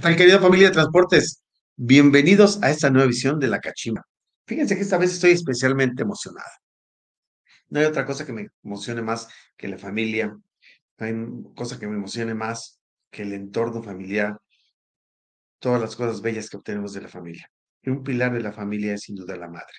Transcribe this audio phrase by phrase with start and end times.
[0.00, 1.42] tal, querida familia de transportes?
[1.76, 4.02] Bienvenidos a esta nueva edición de La Cachimba.
[4.46, 6.50] Fíjense que esta vez estoy especialmente emocionada.
[7.68, 10.28] No hay otra cosa que me emocione más que la familia,
[10.98, 11.14] no hay
[11.54, 14.38] cosa que me emocione más que el entorno familiar,
[15.58, 17.46] todas las cosas bellas que obtenemos de la familia.
[17.82, 19.74] Y un pilar de la familia es sin duda la madre.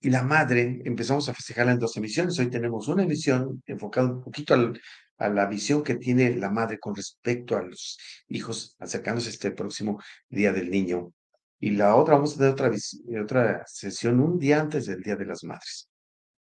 [0.00, 2.36] Y la madre empezamos a festejarla en dos emisiones.
[2.40, 4.80] Hoy tenemos una emisión enfocada un poquito al,
[5.18, 7.98] a la visión que tiene la madre con respecto a los
[8.28, 11.12] hijos acercándose este próximo Día del Niño.
[11.60, 12.70] Y la otra, vamos a tener otra,
[13.22, 15.88] otra sesión un día antes del Día de las Madres.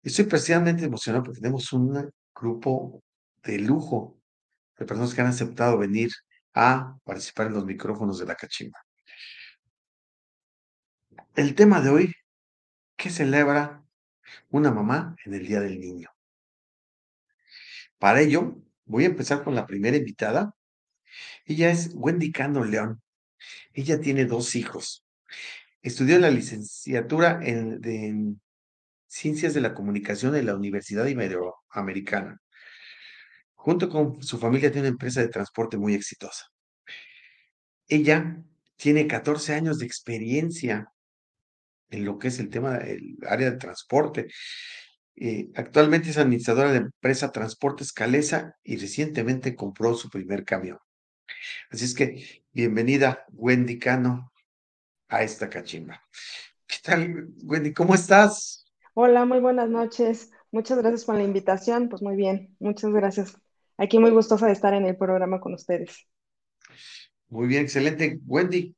[0.03, 3.03] Estoy especialmente emocionado porque tenemos un grupo
[3.43, 4.19] de lujo
[4.79, 6.11] de personas que han aceptado venir
[6.55, 8.79] a participar en los micrófonos de la cachimba.
[11.35, 12.15] El tema de hoy,
[12.97, 13.85] ¿qué celebra
[14.51, 16.09] una mamá en el Día del Niño?
[17.99, 20.55] Para ello, voy a empezar con la primera invitada.
[21.45, 23.03] Ella es Wendy Cano León.
[23.73, 25.05] Ella tiene dos hijos.
[25.83, 28.41] Estudió la licenciatura en,
[29.11, 32.39] Ciencias de la Comunicación en la Universidad Iberoamericana.
[33.55, 36.45] Junto con su familia tiene una empresa de transporte muy exitosa.
[37.87, 38.37] Ella
[38.77, 40.93] tiene 14 años de experiencia
[41.89, 44.29] en lo que es el tema del área de transporte
[45.21, 50.79] eh, actualmente es administradora de la empresa Transportes Calesa y recientemente compró su primer camión.
[51.71, 54.33] Así es que bienvenida, Wendy Cano,
[55.09, 56.03] a esta cachimba.
[56.67, 57.73] ¿Qué tal, Wendy?
[57.73, 58.65] ¿Cómo estás?
[58.95, 60.31] Hola, muy buenas noches.
[60.51, 61.89] Muchas gracias por la invitación.
[61.89, 63.37] Pues muy bien, muchas gracias.
[63.77, 66.07] Aquí muy gustosa de estar en el programa con ustedes.
[67.29, 68.19] Muy bien, excelente.
[68.27, 68.75] Wendy,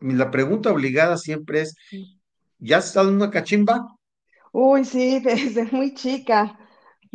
[0.00, 1.74] la pregunta obligada siempre es,
[2.58, 3.96] ¿ya has estado en una cachimba?
[4.58, 6.58] Uy, sí, desde muy chica.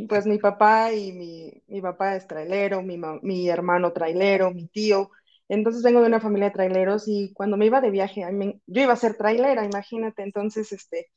[0.07, 5.11] Pues mi papá y mi, mi papá es trailero, mi, mi hermano trailero, mi tío.
[5.49, 8.23] Entonces vengo de una familia de traileros y cuando me iba de viaje,
[8.67, 10.23] yo iba a ser trailera, imagínate.
[10.23, 11.11] Entonces, este,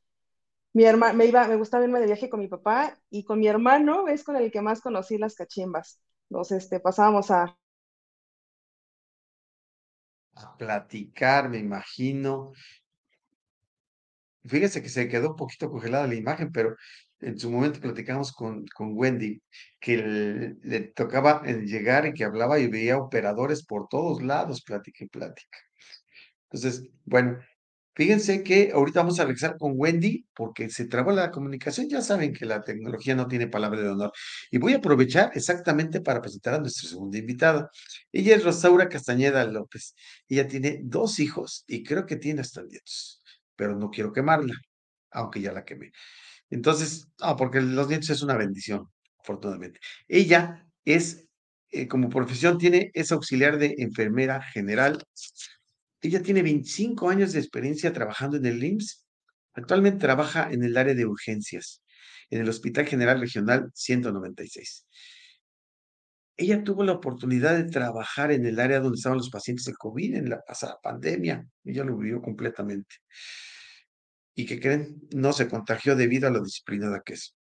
[0.75, 3.49] mi hermano, me iba, me gustaba irme de viaje con mi papá y con mi
[3.49, 6.01] hermano es con el que más conocí las cachimbas.
[6.31, 7.57] Entonces, este, pasábamos a...
[10.37, 12.53] A platicar, me imagino.
[14.47, 16.77] Fíjese que se quedó un poquito congelada la imagen, pero
[17.21, 19.41] en su momento platicamos con, con Wendy,
[19.81, 19.97] que
[20.63, 25.59] le, tocaba llegar y que hablaba y veía operadores por todos lados, plática y plática.
[26.51, 27.39] Entonces, bueno,
[27.95, 31.89] fíjense que ahorita vamos a regresar con Wendy porque se trabó la comunicación.
[31.89, 34.13] Ya saben que la tecnología no tiene palabra de honor.
[34.51, 37.71] Y voy a aprovechar exactamente para presentar a nuestra segunda invitada.
[38.13, 39.95] Ella es Rosaura Castañeda López.
[40.29, 43.24] Ella tiene dos hijos y creo que tiene hasta nietos
[43.57, 44.55] pero no quiero quemarla,
[45.11, 45.93] aunque ya la quemé.
[46.51, 48.89] Entonces, ah, porque los nietos es una bendición,
[49.19, 49.81] afortunadamente.
[50.09, 51.27] Ella es,
[51.71, 55.03] eh, como profesión, tiene, es auxiliar de enfermera general.
[56.01, 59.05] Ella tiene 25 años de experiencia trabajando en el IMSS.
[59.55, 61.83] Actualmente trabaja en el área de urgencias,
[62.31, 64.87] en el Hospital General Regional 196.
[66.37, 70.17] Ella tuvo la oportunidad de trabajar en el área donde estaban los pacientes de COVID
[70.17, 71.47] en la pasada pandemia.
[71.65, 72.97] Ella lo vivió completamente.
[74.35, 75.01] ¿Y que creen?
[75.15, 77.37] No se contagió debido a lo disciplinada que es.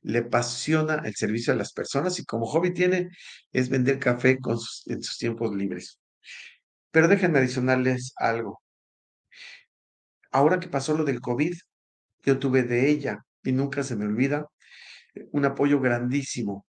[0.00, 3.10] Le apasiona el servicio a las personas y como hobby tiene
[3.52, 4.56] es vender café con
[4.86, 5.98] en sus tiempos libres.
[6.90, 8.62] Pero déjenme adicionarles algo.
[10.30, 11.54] Ahora que pasó lo del COVID,
[12.24, 14.46] yo tuve de ella y nunca se me olvida
[15.32, 16.65] un apoyo grandísimo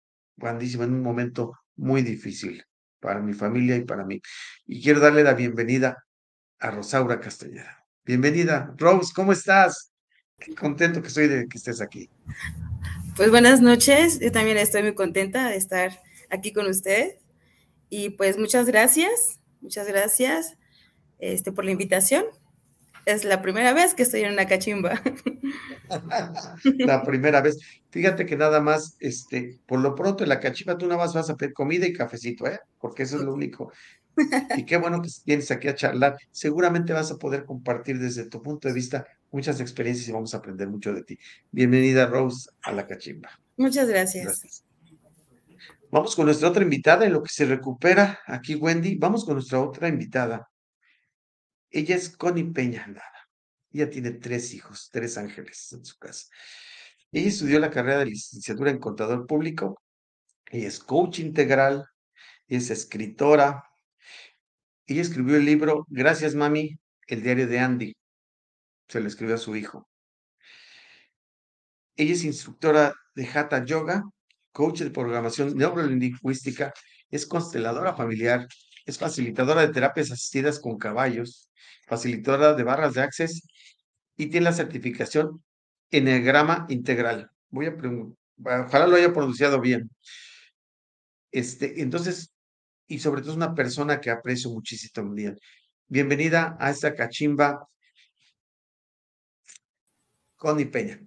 [0.41, 2.63] grandísima en un momento muy difícil
[3.00, 4.22] para mi familia y para mí.
[4.66, 6.06] Y quiero darle la bienvenida
[6.59, 7.85] a Rosaura Castellera.
[8.03, 9.91] Bienvenida, Rose, ¿cómo estás?
[10.40, 12.09] Qué contento que estoy de que estés aquí.
[13.16, 17.16] Pues buenas noches, yo también estoy muy contenta de estar aquí con usted.
[17.90, 20.58] Y pues muchas gracias, muchas gracias
[21.19, 22.25] este, por la invitación
[23.06, 25.02] es la primera vez que estoy en una cachimba.
[26.79, 27.59] la primera vez.
[27.90, 31.29] Fíjate que nada más, este, por lo pronto en la cachimba tú nada más vas
[31.29, 32.59] a pedir comida y cafecito, ¿eh?
[32.79, 33.72] Porque eso es lo único.
[34.58, 36.17] Y qué bueno que vienes aquí a charlar.
[36.32, 40.38] Seguramente vas a poder compartir desde tu punto de vista muchas experiencias y vamos a
[40.38, 41.17] aprender mucho de ti.
[41.49, 43.29] Bienvenida, Rose, a la cachimba.
[43.55, 44.26] Muchas gracias.
[44.26, 44.66] gracias.
[45.91, 48.96] Vamos con nuestra otra invitada, en lo que se recupera aquí, Wendy.
[48.96, 50.49] Vamos con nuestra otra invitada.
[51.70, 52.85] Ella es Connie Peña.
[53.72, 56.28] Ella tiene tres hijos, tres ángeles en su casa.
[57.12, 59.82] Ella estudió la carrera de licenciatura en contador público.
[60.50, 61.85] Ella es coach integral.
[62.47, 63.64] Es escritora.
[64.85, 66.78] Ella escribió el libro Gracias, mami,
[67.08, 67.96] el diario de Andy.
[68.88, 69.88] Se lo escribió a su hijo.
[71.96, 74.03] Ella es instructora de Hatha Yoga,
[74.52, 76.74] coach de programación neurolingüística
[77.12, 78.47] es consteladora familiar,
[78.85, 81.50] es facilitadora de terapias asistidas con caballos,
[81.88, 83.44] facilitadora de barras de access
[84.22, 85.44] y tiene la certificación
[85.90, 87.32] Enneagrama Integral.
[87.50, 88.16] Voy a preguntar,
[88.68, 89.90] ojalá lo haya pronunciado bien.
[91.32, 92.32] Este, entonces,
[92.85, 95.16] y sobre todo es una persona que aprecio muchísimo.
[95.16, 95.35] Día.
[95.88, 97.68] Bienvenida a esta cachimba,
[100.35, 101.02] Connie Peña.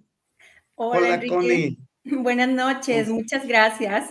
[0.73, 1.77] Hola, Connie.
[2.03, 4.09] Buenas noches, muchas gracias.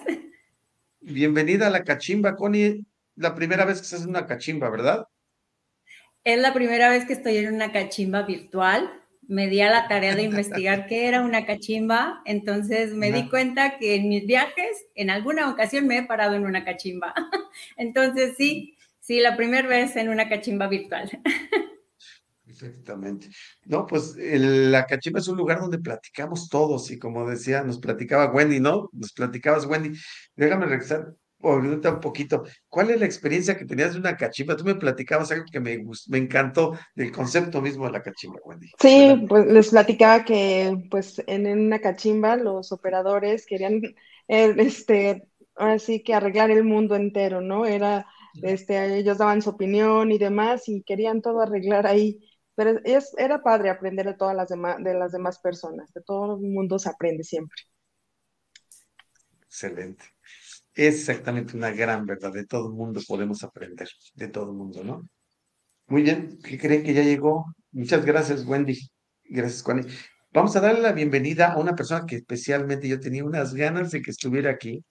[1.01, 2.87] Bienvenida a la cachimba, Connie.
[3.17, 5.07] La primera vez que estás en una cachimba, ¿verdad?
[6.25, 8.91] Es la primera vez que estoy en una cachimba virtual.
[9.29, 13.79] Me di a la tarea de investigar qué era una cachimba, entonces me di cuenta
[13.79, 17.15] que en mis viajes, en alguna ocasión me he parado en una cachimba.
[17.79, 21.11] Entonces sí, sí, la primera vez en una cachimba virtual.
[22.45, 23.29] Perfectamente.
[23.65, 28.31] No, pues la cachimba es un lugar donde platicamos todos y como decía, nos platicaba
[28.31, 28.91] Wendy, ¿no?
[28.93, 29.99] Nos platicabas, Wendy.
[30.37, 31.15] Déjame regresar
[31.53, 32.45] ahorita un poquito.
[32.69, 34.57] ¿Cuál es la experiencia que tenías de una cachimba?
[34.57, 38.71] Tú me platicabas algo que me, me encantó del concepto mismo de la cachimba, Wendy.
[38.81, 43.81] Sí, pues les platicaba que pues en una cachimba los operadores querían,
[44.29, 47.67] eh, este, así que arreglar el mundo entero, ¿no?
[47.67, 48.07] Era,
[48.43, 52.21] este, ellos daban su opinión y demás y querían todo arreglar ahí.
[52.57, 56.37] Pero es, era padre aprender de todas las demás, de las demás personas, de todo
[56.37, 57.57] el mundo se aprende siempre.
[59.43, 60.14] Excelente.
[60.75, 62.33] Es exactamente una gran verdad.
[62.33, 65.09] De todo el mundo podemos aprender, de todo mundo, ¿no?
[65.87, 67.47] Muy bien, ¿qué creen que ya llegó?
[67.73, 68.79] Muchas gracias, Wendy.
[69.25, 69.87] Gracias, Juan.
[70.33, 74.03] Vamos a darle la bienvenida a una persona que especialmente yo tenía unas ganas de
[74.03, 74.85] que estuviera aquí.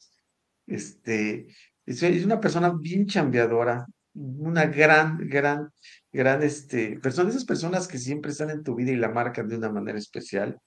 [0.68, 1.48] Este,
[1.86, 5.70] es una persona bien chambeadora, una gran, gran,
[6.12, 9.58] gran este, persona, esas personas que siempre están en tu vida y la marcan de
[9.58, 10.58] una manera especial.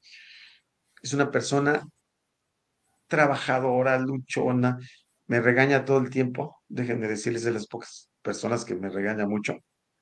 [1.03, 1.87] Es una persona
[3.07, 4.79] trabajadora, luchona,
[5.27, 9.55] me regaña todo el tiempo, déjenme decirles de las pocas personas que me regaña mucho.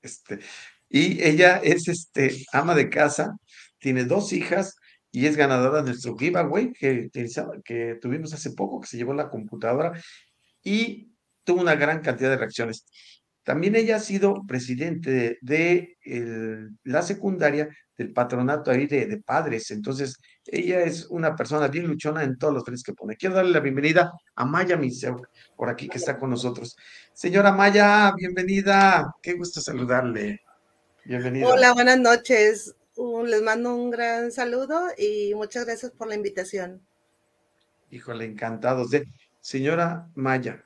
[0.02, 0.40] Este,
[0.88, 3.36] y ella es este, ama de casa,
[3.78, 4.76] tiene dos hijas
[5.10, 7.08] y es ganadora de nuestro giveaway que,
[7.64, 9.92] que tuvimos hace poco, que se llevó la computadora
[10.62, 11.12] y
[11.44, 12.86] tuvo una gran cantidad de reacciones.
[13.44, 15.96] También ella ha sido presidente de,
[16.82, 19.70] la secundaria del patronato ahí de, padres.
[19.70, 23.16] Entonces, ella es una persona bien luchona en todos los frentes que pone.
[23.16, 25.22] Quiero darle la bienvenida a Maya Miseu,
[25.56, 26.76] por aquí que está con nosotros.
[27.12, 29.14] Señora Maya, bienvenida.
[29.22, 30.42] Qué gusto saludarle.
[31.04, 31.48] Bienvenida.
[31.48, 32.74] Hola, buenas noches.
[33.26, 36.80] les mando un gran saludo y muchas gracias por la invitación.
[37.90, 39.06] Híjole, encantados de.
[39.40, 40.64] Señora Maya,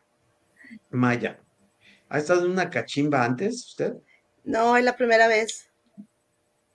[0.90, 1.40] Maya,
[2.10, 3.94] ¿Ha estado en una cachimba antes usted?
[4.44, 5.67] No, es la primera vez.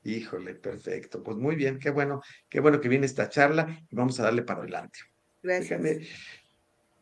[0.04, 1.24] Híjole, perfecto.
[1.24, 4.44] Pues muy bien, qué bueno, qué bueno que viene esta charla y vamos a darle
[4.44, 5.00] para adelante.
[5.42, 5.82] Gracias.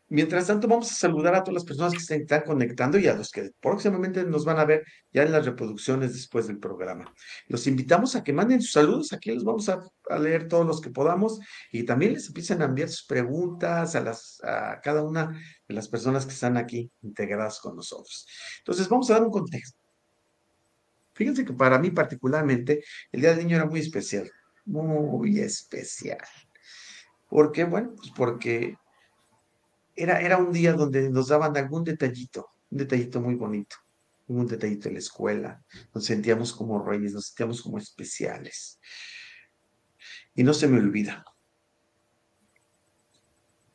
[0.08, 3.14] Mientras tanto, vamos a saludar a todas las personas que se están conectando y a
[3.14, 7.14] los que próximamente nos van a ver ya en las reproducciones después del programa.
[7.48, 9.80] Los invitamos a que manden sus saludos, aquí los vamos a,
[10.20, 11.40] leer todos los que podamos
[11.70, 15.30] y también les empiecen a enviar sus preguntas a, las, a cada una
[15.66, 18.26] de las personas que están aquí integradas con nosotros.
[18.58, 19.81] Entonces, vamos a dar un contexto.
[21.22, 22.82] Fíjense que para mí particularmente
[23.12, 24.28] el Día del Niño era muy especial,
[24.64, 26.18] muy especial.
[27.28, 27.62] ¿Por qué?
[27.62, 28.76] Bueno, pues porque
[29.94, 33.76] era, era un día donde nos daban algún detallito, un detallito muy bonito,
[34.26, 35.64] un detallito en la escuela,
[35.94, 38.80] nos sentíamos como reyes, nos sentíamos como especiales.
[40.34, 41.24] Y no se me olvida.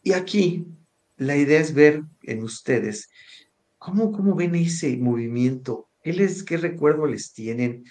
[0.04, 0.68] Y aquí
[1.16, 3.10] la idea es ver en ustedes
[3.77, 7.84] cómo, cómo ven ese movimiento, qué, les, qué recuerdo les tienen,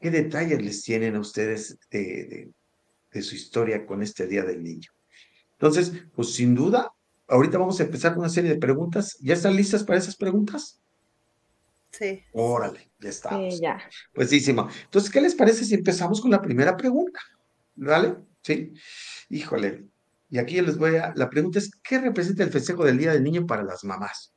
[0.00, 2.48] qué detalles les tienen a ustedes de,
[3.10, 4.88] de su historia con este Día del Niño.
[5.54, 6.92] Entonces, pues sin duda,
[7.26, 9.18] ahorita vamos a empezar con una serie de preguntas.
[9.20, 10.80] ¿Ya están listas para esas preguntas?
[11.90, 12.22] Sí.
[12.32, 13.56] Órale, ya estamos.
[13.56, 13.80] Sí, ya.
[14.14, 14.68] Buenísimo.
[14.84, 17.18] Entonces, ¿qué les parece si empezamos con la primera pregunta?
[17.74, 18.14] ¿Vale?
[18.42, 18.74] Sí.
[19.28, 19.86] Híjole.
[20.30, 21.12] Y aquí les voy a.
[21.16, 24.32] La pregunta es: ¿qué representa el festejo del Día del Niño para las mamás?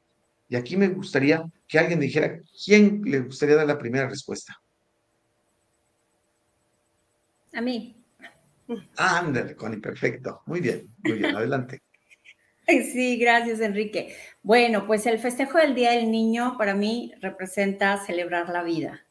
[0.53, 4.61] Y aquí me gustaría que alguien dijera quién le gustaría dar la primera respuesta.
[7.53, 7.95] A mí.
[8.95, 10.43] Ándale, Connie, perfecto.
[10.45, 11.81] Muy bien, muy bien, adelante.
[12.67, 14.15] Sí, gracias, Enrique.
[14.43, 19.07] Bueno, pues el festejo del Día del Niño para mí representa celebrar la vida,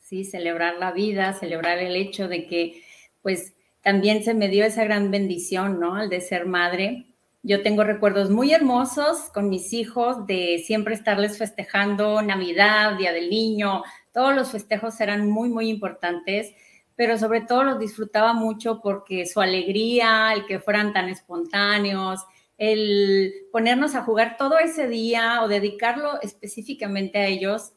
[0.00, 0.24] ¿sí?
[0.24, 2.82] Celebrar la vida, celebrar el hecho de que,
[3.22, 5.94] pues, también se me dio esa gran bendición, ¿no?
[5.94, 7.09] Al de ser madre.
[7.42, 13.30] Yo tengo recuerdos muy hermosos con mis hijos de siempre estarles festejando Navidad, Día del
[13.30, 13.82] Niño,
[14.12, 16.52] todos los festejos eran muy, muy importantes,
[16.96, 22.20] pero sobre todo los disfrutaba mucho porque su alegría, el que fueran tan espontáneos,
[22.58, 27.72] el ponernos a jugar todo ese día o dedicarlo específicamente a ellos,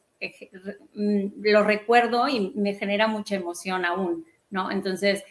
[0.93, 4.71] mm, lo recuerdo y me genera mucha emoción aún, ¿no?
[4.71, 5.23] Entonces,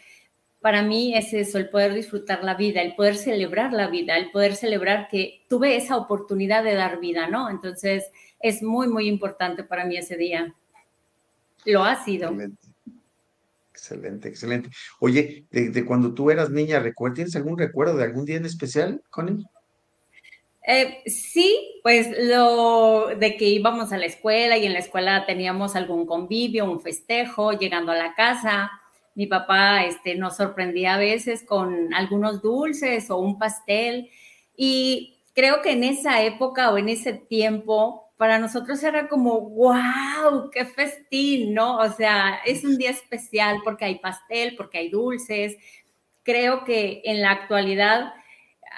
[0.63, 4.31] para mí es eso, el poder disfrutar la vida, el poder celebrar la vida, el
[4.31, 7.49] poder celebrar que tuve esa oportunidad de dar vida, ¿no?
[7.49, 8.05] Entonces,
[8.39, 10.55] es muy, muy importante para mí ese día.
[11.65, 12.33] Lo ha sido.
[13.73, 14.69] Excelente, excelente.
[15.01, 16.81] Oye, de, cuando tú eras niña,
[17.13, 19.43] ¿tienes algún recuerdo de algún día en especial, Connie?
[20.65, 25.75] Eh, sí, pues lo de que íbamos a la escuela y en la escuela teníamos
[25.75, 28.71] algún convivio, un festejo, llegando a la casa.
[29.15, 34.09] Mi papá este, nos sorprendía a veces con algunos dulces o un pastel.
[34.55, 40.49] Y creo que en esa época o en ese tiempo para nosotros era como, wow,
[40.51, 41.77] qué festín, ¿no?
[41.79, 45.57] O sea, es un día especial porque hay pastel, porque hay dulces.
[46.23, 48.13] Creo que en la actualidad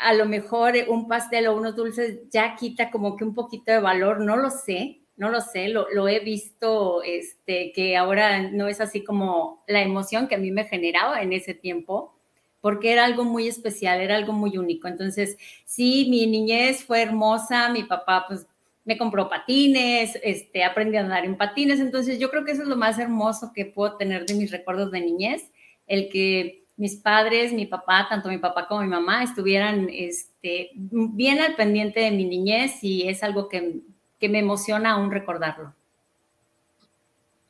[0.01, 3.79] a lo mejor un pastel o unos dulces ya quita como que un poquito de
[3.79, 8.81] valor, no lo sé, no lo sé, lo, he visto, este, que ahora no es
[8.81, 12.13] así como la emoción que a mí me generaba en ese tiempo,
[12.60, 14.88] porque era algo muy especial, era algo muy único.
[14.88, 18.45] Entonces, sí, mi niñez fue hermosa, mi papá pues
[18.84, 22.67] me compró patines, este, aprendí a andar en patines, entonces yo creo que eso es
[22.67, 25.51] lo más hermoso que puedo tener de mis recuerdos de niñez,
[25.88, 31.39] el que mis padres, mi papá, tanto mi papá como mi mamá, estuvieran este, bien
[31.39, 33.79] al pendiente de mi niñez y es algo que,
[34.29, 35.74] me emociona aún recordarlo.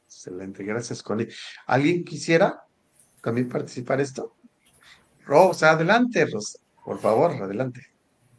[0.05, 1.27] Excelente, gracias, Connie.
[1.65, 2.63] ¿Alguien quisiera
[3.22, 4.36] también participar esto?
[5.25, 7.82] Rosa, adelante, Rosa, por favor, adelante.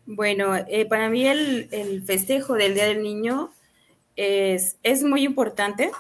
[0.07, 3.51] Bueno, eh, para mí el, festejo del Día del Niño
[4.15, 5.91] es, es muy importante.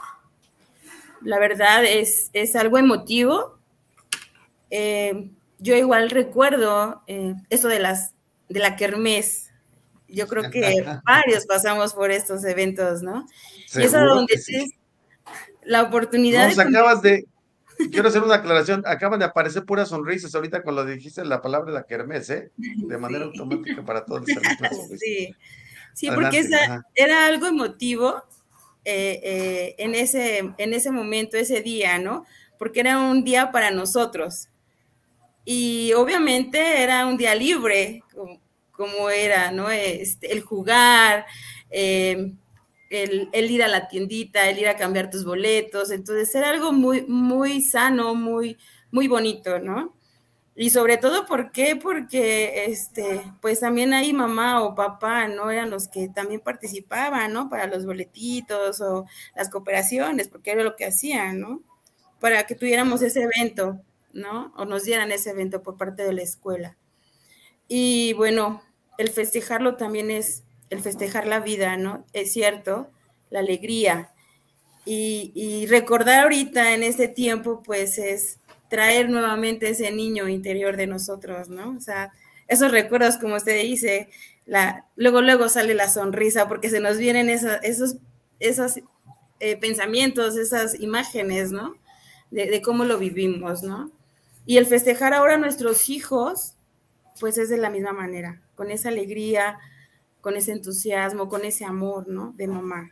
[1.23, 3.59] La verdad es, es algo emotivo.
[4.71, 8.14] Eh, yo igual recuerdo eh, eso de, las,
[8.49, 9.50] de la kermés.
[10.08, 13.26] Yo creo que varios pasamos por estos eventos, ¿no?
[13.75, 14.70] y es donde tienes
[15.64, 16.48] la oportunidad.
[16.48, 17.26] Nos acabas de,
[17.90, 18.82] Quiero hacer una aclaración.
[18.86, 22.50] Acaban de aparecer puras sonrisas ahorita cuando dijiste la palabra de la kermés, ¿eh?
[22.56, 24.25] De manera automática para todos.
[24.98, 25.34] Sí,
[25.92, 26.48] sí porque
[26.94, 28.22] era algo emotivo
[28.84, 32.25] eh, eh, en, ese, en ese momento, ese día, ¿no?
[32.58, 34.48] Porque era un día para nosotros.
[35.44, 38.02] Y obviamente era un día libre,
[38.76, 39.71] como, era, ¿no?
[39.71, 41.26] Este, el jugar.
[41.71, 42.33] Eh,
[42.90, 47.02] el, ir a la tiendita, el ir a cambiar tus boletos, entonces era algo muy,
[47.06, 48.56] muy sano, muy,
[48.90, 49.95] muy bonito, ¿no?
[50.54, 51.76] Y sobre todo, ¿por qué?
[51.76, 55.50] Porque, este, pues también ahí mamá o papá, ¿no?
[55.50, 57.50] Eran los que también participaban, ¿no?
[57.50, 61.62] Para los boletitos o las cooperaciones, porque era lo que hacían, ¿no?
[62.21, 63.83] Para que tuviéramos ese evento,
[64.14, 64.54] ¿no?
[64.56, 66.78] O nos dieran ese evento por parte de la escuela.
[67.68, 68.62] Y bueno,
[68.98, 72.04] el festejarlo también es el festejar la vida, ¿no?
[72.12, 72.90] Es cierto,
[73.30, 74.12] la alegría.
[74.84, 78.38] Y, recordar ahorita en este tiempo, pues es
[78.70, 81.76] traer nuevamente ese niño interior de nosotros, ¿no?
[81.76, 82.12] O sea,
[82.46, 84.08] esos recuerdos, como usted dice,
[84.44, 87.96] la, luego, luego sale la sonrisa porque se nos vienen esos,
[88.38, 88.80] esos
[89.40, 91.74] eh, pensamientos, esas imágenes, ¿no?
[92.30, 93.90] De, de, cómo lo vivimos, ¿no?
[94.46, 96.54] Y el festejar ahora a nuestros hijos,
[97.18, 99.58] pues es de la misma manera, con esa alegría,
[100.20, 102.32] con ese entusiasmo, con ese amor, ¿no?
[102.36, 102.90] De mamá,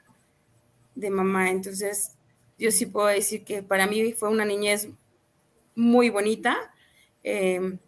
[0.94, 1.50] de mamá.
[1.50, 2.12] Entonces,
[2.58, 4.88] yo sí puedo decir que para mí fue una niñez
[5.74, 6.56] muy bonita.
[7.24, 7.78] Eh,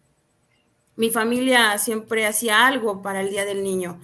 [0.97, 4.01] mi familia siempre hacía algo para el Día del Niño,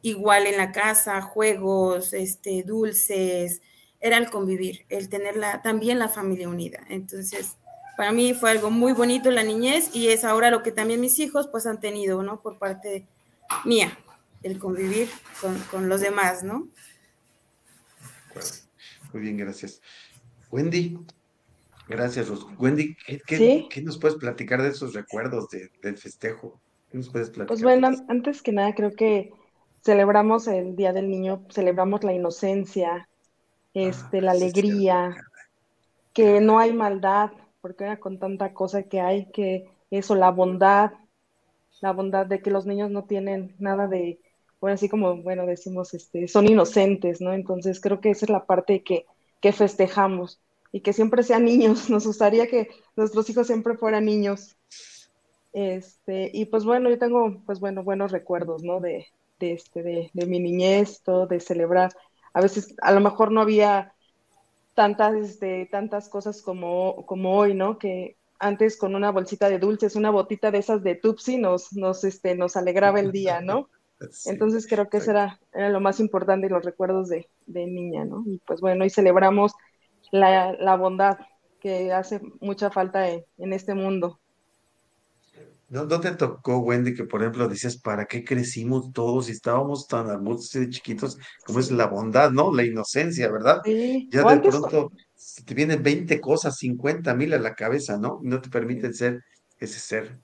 [0.00, 3.60] igual en la casa, juegos, este, dulces,
[4.00, 6.80] era el convivir, el tener también la familia unida.
[6.88, 7.56] Entonces,
[7.96, 11.18] para mí fue algo muy bonito la niñez y es ahora lo que también mis
[11.18, 12.40] hijos pues han tenido, ¿no?
[12.40, 13.06] Por parte
[13.64, 13.96] mía
[14.42, 15.08] el convivir
[15.70, 16.68] con, los demás, ¿no?
[19.12, 19.80] Muy bien, gracias.
[20.50, 20.98] Wendy,
[21.88, 26.60] gracias, Wendy, ¿qué, nos puedes platicar de esos recuerdos del festejo?
[26.90, 27.48] ¿Qué nos puedes platicar?
[27.48, 29.32] Pues bueno, antes que nada, creo que
[29.84, 33.08] celebramos el Día del Niño, celebramos la inocencia,
[33.74, 35.16] este, la alegría,
[36.12, 40.92] que no hay maldad, porque era con tanta cosa que hay, que eso, la bondad,
[41.80, 44.20] la bondad de que los niños no tienen nada de,
[44.60, 47.32] bueno, así como, bueno, decimos, este, son inocentes, ¿no?
[47.32, 49.06] Entonces creo que esa es la parte que,
[49.40, 50.40] que festejamos
[50.72, 51.90] y que siempre sean niños.
[51.90, 54.56] Nos gustaría que nuestros hijos siempre fueran niños.
[55.52, 58.80] Este, y pues bueno, yo tengo, pues bueno, buenos recuerdos, ¿no?
[58.80, 59.06] De,
[59.38, 61.92] de, este, de, de mi niñez, todo, de celebrar.
[62.32, 63.94] A veces, a lo mejor no había
[64.74, 67.78] tantas, este, tantas cosas como, como hoy, ¿no?
[67.78, 72.04] Que, antes con una bolsita de dulces, una botita de esas de Tupsi, nos, nos,
[72.04, 73.68] este, nos alegraba el día, ¿no?
[74.26, 78.24] Entonces creo que eso era, lo más importante y los recuerdos de, niña, ¿no?
[78.26, 79.52] Y pues bueno, y celebramos
[80.10, 81.18] la, bondad
[81.60, 84.20] que hace mucha falta en, este mundo.
[85.68, 90.08] ¿No, te tocó, Wendy, que por ejemplo dices, ¿para qué crecimos todos y estábamos tan
[90.08, 91.18] hermosos y chiquitos?
[91.44, 92.54] Como es la bondad, ¿no?
[92.54, 93.62] La inocencia, ¿verdad?
[93.64, 94.08] Sí.
[94.12, 94.92] Ya de pronto
[95.44, 98.20] te vienen 20 cosas, 50 mil a la cabeza, ¿no?
[98.22, 99.22] No te permiten ser
[99.58, 100.18] ese ser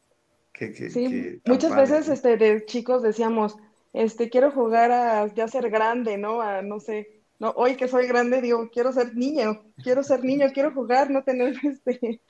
[0.70, 3.56] sí, muchas veces este, de chicos decíamos,
[3.92, 6.40] este, quiero jugar a ya ser grande, ¿no?
[6.40, 10.46] A no sé, no, hoy que soy grande digo, quiero ser niño, quiero ser niño,
[10.52, 12.20] quiero jugar, no tener este,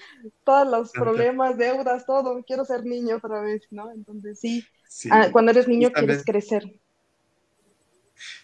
[0.44, 3.90] todos los problemas, deudas, todo, quiero ser niño otra vez, ¿no?
[3.92, 4.64] Entonces sí,
[5.10, 6.64] ah, cuando eres niño quieres crecer.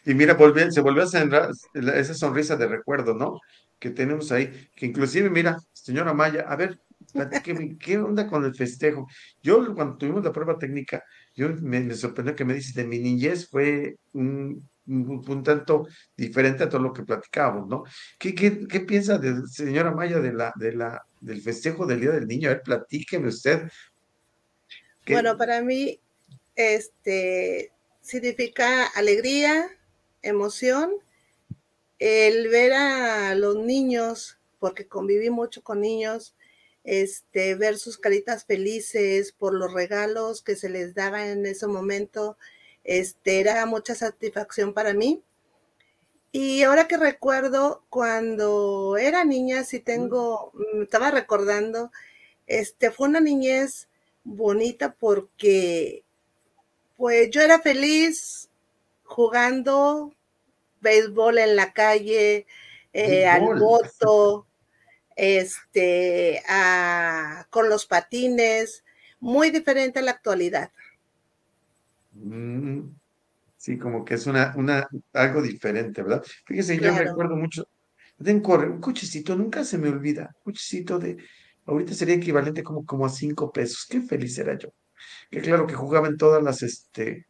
[0.05, 0.37] Y mira,
[0.71, 3.39] se volvió a cerrar esa sonrisa de recuerdo, ¿no?
[3.79, 6.81] Que tenemos ahí, que inclusive, mira, señora Maya, a ver,
[7.81, 9.07] ¿qué onda con el festejo?
[9.43, 11.05] Yo cuando tuvimos la prueba técnica,
[11.35, 16.69] yo me, sorprendió que me dices de mi niñez fue un, un, tanto diferente a
[16.69, 17.85] todo lo que platicábamos, ¿no?
[18.19, 22.11] ¿Qué, qué, qué piensa de señora Maya de la, de la, del festejo del Día
[22.11, 22.49] del Niño?
[22.49, 23.69] A ver, platíqueme usted.
[25.07, 26.01] Bueno, para mí,
[26.57, 29.69] este, significa alegría,
[30.23, 30.91] emoción,
[31.99, 36.35] el ver a los niños, porque conviví mucho con niños,
[36.85, 42.39] este, ver sus caritas felices por los regalos que se les daba en ese momento,
[42.85, 45.23] este, era mucha satisfacción para mí.
[46.33, 51.91] Y ahora que recuerdo, cuando era niña, si tengo, me estaba recordando,
[52.47, 53.89] este, fue una niñez
[54.25, 56.05] bonita porque,
[56.97, 58.49] pues yo era feliz
[59.05, 60.15] jugando
[60.81, 62.47] béisbol en la calle,
[62.93, 64.47] eh, al voto,
[65.17, 66.43] este,
[67.51, 68.85] con los patines,
[69.21, 70.71] muy diferente a la actualidad.
[72.13, 72.91] Mm,
[73.57, 76.25] sí, como que es una, una, algo diferente, ¿verdad?
[76.47, 77.69] Fíjese, yo recuerdo mucho,
[78.19, 81.17] de correr, un cochecito, nunca se me olvida, un cochecito de,
[81.67, 84.71] ahorita sería equivalente como, como a cinco pesos, qué feliz era yo.
[85.31, 87.27] Que claro que jugaba en todas las, este,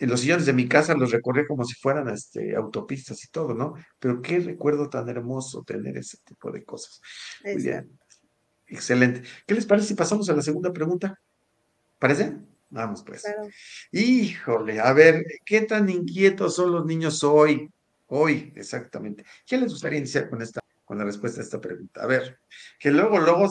[0.00, 3.74] los sillones de mi casa los recorría como si fueran este, autopistas y todo, ¿no?
[3.98, 7.00] Pero qué recuerdo tan hermoso tener ese tipo de cosas.
[7.44, 7.98] Muy bien.
[8.66, 9.22] Excelente.
[9.46, 11.18] ¿Qué les parece si pasamos a la segunda pregunta?
[11.98, 12.36] ¿Parece?
[12.68, 13.24] Vamos pues.
[13.92, 17.70] Híjole, a ver, ¿qué tan inquietos son los niños hoy?
[18.08, 19.24] Hoy, exactamente.
[19.46, 22.02] ¿Qué les gustaría iniciar con esta, con la respuesta a esta pregunta?
[22.02, 22.38] A ver,
[22.78, 23.48] que luego, luego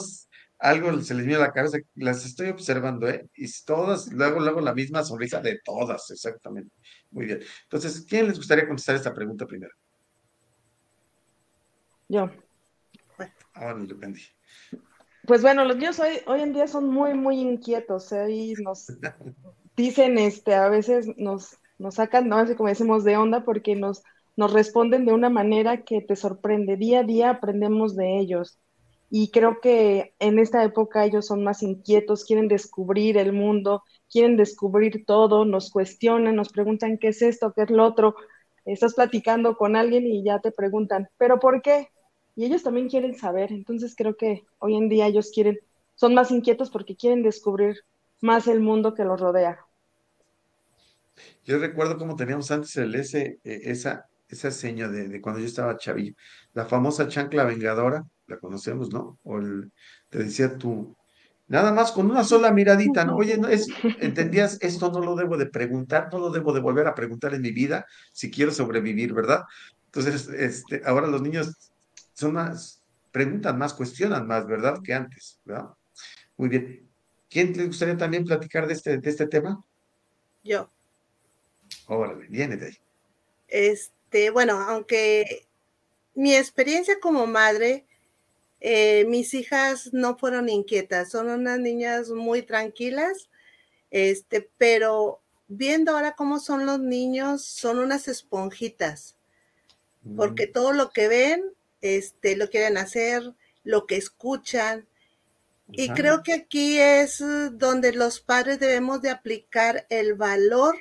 [0.60, 3.28] algo se les viene a la cabeza, las estoy observando, ¿eh?
[3.36, 6.72] Y todas, luego, luego la misma sonrisa de todas, exactamente.
[7.12, 7.40] Muy bien.
[7.64, 9.74] Entonces, ¿quién les gustaría contestar esta pregunta primero?
[12.08, 12.30] Yo.
[13.54, 14.22] Ahora lo depende.
[15.26, 18.30] Pues bueno, los niños hoy, hoy en día son muy, muy inquietos, ¿eh?
[18.32, 18.88] Y nos
[19.76, 24.04] dicen, este, a veces nos, nos sacan, no así como decimos, de onda porque nos,
[24.36, 26.78] nos responden de una manera que te sorprende.
[26.78, 28.60] Día a día aprendemos de ellos
[29.18, 34.36] y creo que en esta época ellos son más inquietos, quieren descubrir el mundo, quieren
[34.36, 38.16] descubrir todo, nos cuestionan, nos preguntan qué es esto, qué es lo otro.
[38.66, 41.88] Estás platicando con alguien y ya te preguntan, ¿pero por qué?
[42.36, 43.54] Y ellos también quieren saber.
[43.54, 45.60] Entonces creo que hoy en día ellos quieren,
[45.96, 47.86] son más inquietos porque quieren descubrir
[48.20, 49.66] más el mundo que los rodea.
[51.46, 55.46] Yo recuerdo cómo teníamos antes el ese, eh, esa, esa seña de, de, cuando yo
[55.46, 56.16] estaba chavillo,
[56.52, 59.20] la famosa chancla vengadora, la conocemos, ¿no?
[59.24, 59.72] O el,
[60.10, 60.96] te decía tú,
[61.48, 63.16] nada más con una sola miradita, ¿no?
[63.16, 63.68] Oye, no, es,
[64.00, 64.58] ¿entendías?
[64.62, 67.52] Esto no lo debo de preguntar, no lo debo de volver a preguntar en mi
[67.52, 69.44] vida si quiero sobrevivir, ¿verdad?
[69.88, 71.72] Entonces, este, ahora los niños
[72.14, 74.80] son más, preguntan más, cuestionan más, ¿verdad?
[74.84, 75.70] Que antes, ¿verdad?
[76.38, 76.90] Muy bien.
[77.30, 79.64] ¿Quién te gustaría también platicar de este, de este tema?
[80.44, 80.70] Yo.
[81.88, 82.78] Órale, viene de ahí.
[83.48, 85.48] Este, bueno, aunque
[86.14, 87.86] mi experiencia como madre,
[88.62, 93.30] eh, mis hijas no fueron inquietas, son unas niñas muy tranquilas,
[93.92, 99.16] este, pero viendo ahora cómo son los niños, son unas esponjitas,
[100.16, 100.52] porque mm.
[100.54, 101.44] todo lo que ven,
[101.82, 104.88] este, lo quieren hacer, lo que escuchan.
[105.72, 110.78] Y creo que aquí es donde los padres debemos de aplicar el valor,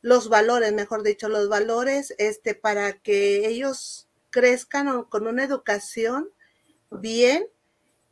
[0.00, 6.30] los valores, mejor dicho, los valores, este, para que ellos crezcan con una educación
[6.90, 7.46] bien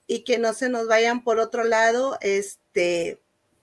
[0.07, 3.21] y que no se nos vayan por otro lado, este,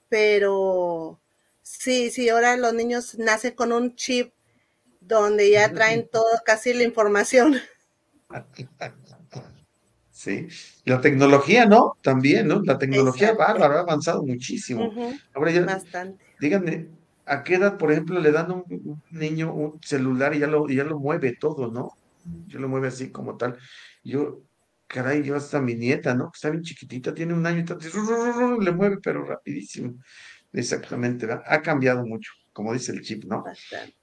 [0.09, 1.19] pero
[1.61, 4.33] sí, sí, ahora los niños nacen con un chip
[4.99, 7.55] donde ya traen todo, casi la información.
[10.09, 10.47] Sí.
[10.85, 11.97] La tecnología, ¿no?
[12.03, 12.61] También, ¿no?
[12.61, 14.93] La tecnología bárbara, ha avanzado muchísimo.
[15.33, 16.23] Ahora ya, Bastante.
[16.39, 16.89] díganme,
[17.25, 20.67] ¿a qué edad, por ejemplo, le dan a un, niño un celular y ya lo,
[20.69, 21.93] ya lo mueve todo, ¿no?
[22.47, 23.57] Ya lo mueve así como tal.
[24.03, 24.41] Yo,
[24.91, 26.25] caray, yo hasta mi nieta, ¿no?
[26.31, 27.79] Que está bien chiquitita, tiene un año y tal,
[28.59, 29.95] le mueve, pero rapidísimo.
[30.53, 31.43] Exactamente, ¿verdad?
[31.47, 33.43] Ha cambiado mucho, como dice el chip, ¿no?
[33.43, 33.95] Bastante.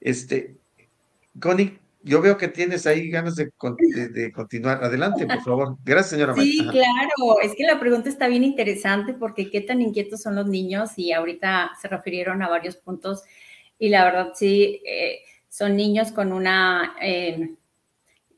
[0.00, 0.56] Este,
[1.40, 3.50] Connie, yo veo que tienes ahí ganas de,
[4.32, 4.82] continuar.
[4.82, 5.76] Adelante, por favor.
[5.84, 6.34] Gracias, señora.
[6.34, 7.40] Sí, claro.
[7.42, 11.12] Es que la pregunta está bien interesante porque qué tan inquietos son los niños y
[11.12, 13.22] ahorita se refirieron a varios puntos
[13.78, 17.54] y la verdad sí, eh, son niños con una eh,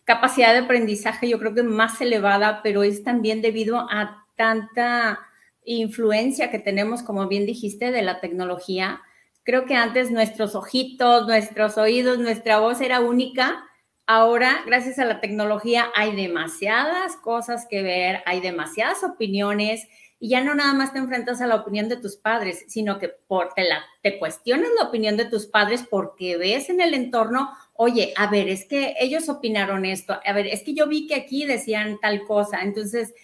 [0.08, 5.20] capacidad de aprendizaje yo creo que más elevada, pero es también debido a tanta
[5.64, 9.02] influencia que tenemos, como bien dijiste, de la tecnología
[9.48, 13.64] Creo que antes nuestros ojitos, nuestros oídos, nuestra voz era única.
[14.06, 19.88] Ahora, gracias a la tecnología, hay demasiadas cosas que ver, hay demasiadas opiniones
[20.20, 23.08] y ya no nada más te enfrentas a la opinión de tus padres, sino que
[23.08, 27.48] por, te, la, te cuestionas la opinión de tus padres porque ves en el entorno,
[27.80, 31.14] oye, a ver, es que ellos opinaron esto, a ver, es que yo vi que
[31.14, 33.14] aquí decían tal cosa, entonces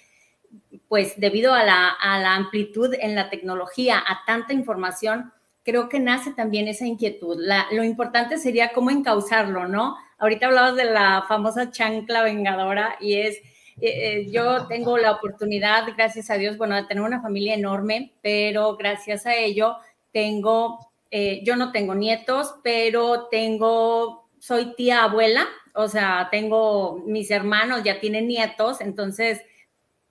[0.89, 5.33] pues debido a la, a la, amplitud en la tecnología, a tanta información,
[5.65, 7.43] creo que nace también esa inquietud.
[7.73, 9.97] lo importante sería cómo encauzarlo, ¿no?
[10.19, 13.39] Ahorita hablabas de la famosa chancla vengadora y es,
[13.81, 13.89] eh,
[14.21, 18.77] eh, yo tengo la oportunidad, gracias a Dios, bueno, de tener una familia enorme, pero
[18.77, 19.79] gracias a ello
[20.13, 20.79] tengo,
[21.11, 27.83] eh, yo no tengo nietos, pero tengo, soy tía abuela, o sea, tengo mis hermanos,
[27.83, 29.41] ya tienen nietos, entonces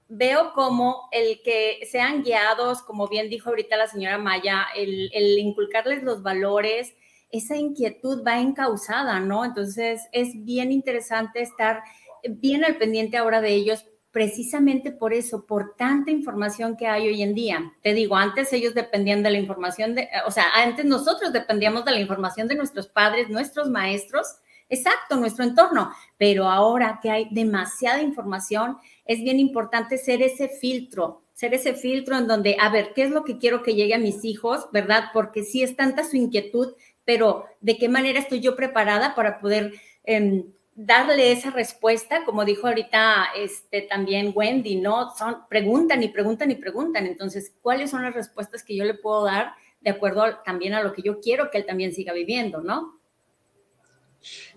[0.08, 6.02] veo como el que sean guiados, como bien dijo ahorita la señora Maya, el, inculcarles
[6.02, 6.96] los valores,
[7.30, 9.46] esa inquietud va encausada, ¿no?
[9.46, 11.84] Entonces es bien interesante estar
[12.28, 17.23] bien al pendiente ahora de ellos, precisamente por eso, por tanta información que hay hoy
[17.23, 17.73] en día.
[17.82, 21.91] Te digo, antes ellos dependían de la información de, o sea, antes nosotros dependíamos de
[21.91, 24.38] la información de nuestros padres, nuestros maestros,
[24.69, 31.23] exacto, nuestro entorno, pero ahora que hay demasiada información, es bien importante ser ese filtro,
[31.34, 33.99] ser ese filtro en donde, a ver, ¿qué es lo que quiero que llegue a
[33.99, 35.06] mis hijos, verdad?
[35.12, 39.73] Porque sí es tanta su inquietud, pero ¿de qué manera estoy yo preparada para poder
[40.04, 42.23] em, darle esa respuesta?
[42.25, 45.12] Como dijo ahorita este, también Wendy, ¿no?
[45.15, 47.05] Son, preguntan y preguntan y preguntan.
[47.05, 50.93] Entonces, ¿cuáles son las respuestas que yo le puedo dar de acuerdo también a lo
[50.93, 52.99] que yo quiero que él también siga viviendo, ¿no?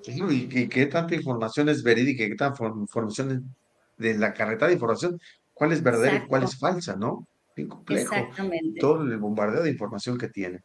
[0.07, 3.55] Y qué tanta información es verídica, qué tanta información
[3.97, 5.21] de la carreta de información,
[5.53, 7.27] cuál es verdadera y cuál es falsa, ¿no?
[7.57, 8.15] Bien complejo.
[8.15, 8.79] Exactamente.
[8.79, 10.63] Todo el bombardeo de información que tienen.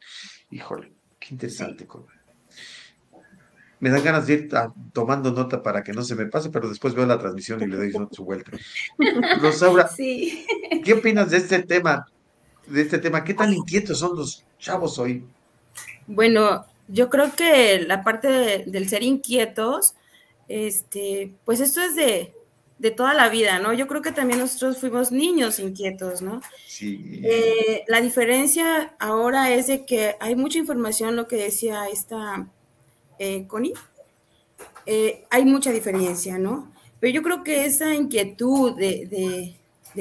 [0.51, 1.87] Híjole, qué interesante.
[3.81, 4.49] Me dan ganas de ir
[4.93, 7.75] tomando nota para que no se me pase, pero después veo la transmisión y le
[7.75, 8.51] doy su vuelta.
[9.41, 10.45] Rosaura, sí.
[10.85, 12.05] ¿qué opinas de este tema?
[12.67, 15.25] De este tema, ¿qué tan inquietos son los chavos hoy?
[16.05, 19.95] Bueno, yo creo que la parte del ser inquietos,
[20.47, 22.35] este, pues esto es de,
[22.77, 23.73] de toda la vida, ¿no?
[23.73, 26.41] Yo creo que también nosotros fuimos niños inquietos, ¿no?
[26.67, 27.21] Sí.
[27.23, 32.47] Eh, la diferencia ahora es de que hay mucha información, lo que decía esta
[33.23, 33.73] eh, Connie,
[34.87, 36.73] eh, hay mucha diferencia, ¿no?
[36.99, 39.55] Pero yo creo que esa inquietud de,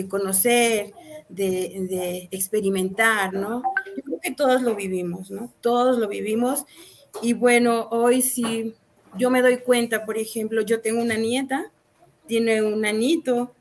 [0.09, 0.95] conocer,
[1.29, 3.63] de, de, experimentar, ¿no?
[3.95, 5.53] Yo creo que todos lo vivimos, ¿no?
[5.61, 6.65] Todos lo vivimos.
[7.21, 8.75] Y bueno, hoy sí,
[9.19, 11.71] yo me doy cuenta, por ejemplo, yo tengo una nieta,
[12.27, 13.55] tiene un añito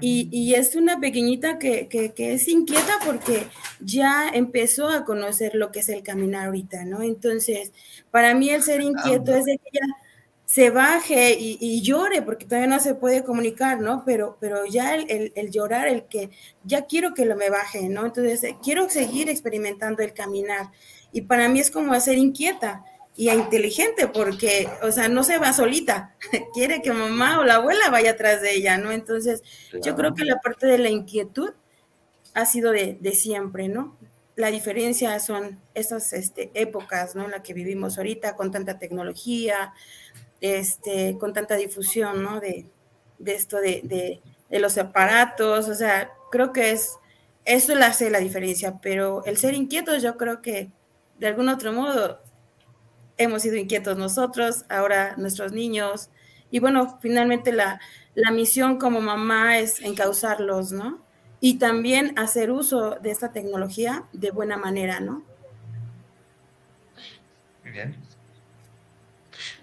[0.00, 3.46] y, es una pequeñita que, es inquieta porque
[3.80, 7.02] ya empezó a conocer lo que es el caminar ahorita, ¿no?
[7.02, 7.72] Entonces,
[8.10, 9.86] para mí el ser inquieto es de que ella
[10.44, 14.04] se baje y, llore porque todavía no se puede comunicar, ¿no?
[14.04, 16.30] Pero, pero ya el, el, llorar, el que
[16.64, 18.06] ya quiero que lo me baje, ¿no?
[18.06, 20.70] Entonces, quiero seguir experimentando el caminar.
[21.12, 22.84] Y para mí es como ser inquieta
[23.16, 26.14] y inteligente porque, o sea, no se va solita,
[26.54, 28.92] quiere que mamá o la abuela vaya atrás de ella, ¿no?
[28.92, 29.42] Entonces,
[29.82, 31.54] yo creo que la parte de la inquietud
[32.34, 33.96] ha sido de, siempre, ¿no?
[34.34, 37.24] La diferencia son esas este, épocas, ¿no?
[37.24, 39.72] En la que vivimos ahorita con tanta tecnología,
[40.42, 42.38] este, con tanta difusión, ¿no?
[42.38, 42.66] De,
[43.24, 46.98] esto de, de, de, los aparatos, o sea, creo que es,
[47.46, 50.70] eso le hace la diferencia, pero el ser inquieto yo creo que
[51.18, 52.20] de algún otro modo
[53.18, 56.10] hemos sido inquietos nosotros, ahora nuestros niños.
[56.50, 57.80] Y bueno, finalmente la,
[58.32, 61.04] misión como mamá es encauzarlos, ¿no?
[61.40, 65.22] Y también hacer uso de esta tecnología de buena manera, ¿no?
[67.62, 67.96] Muy bien.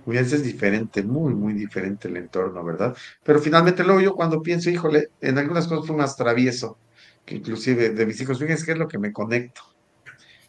[0.05, 2.95] es diferente, muy, muy diferente el entorno, ¿verdad?
[3.23, 6.77] Pero finalmente luego yo cuando pienso, híjole, en algunas cosas fue más travieso,
[7.25, 9.61] que inclusive de mis hijos, fíjense qué es lo que me conecto.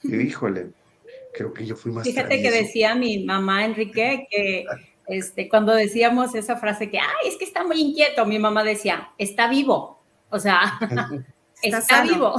[0.03, 0.73] Y híjole,
[1.35, 4.65] creo que yo fui más Fíjate que decía mi mamá Enrique que
[5.07, 9.11] este, cuando decíamos esa frase que, ay, es que está muy inquieto, mi mamá decía,
[9.19, 10.03] está vivo.
[10.31, 10.79] O sea,
[11.63, 12.35] está, vivo.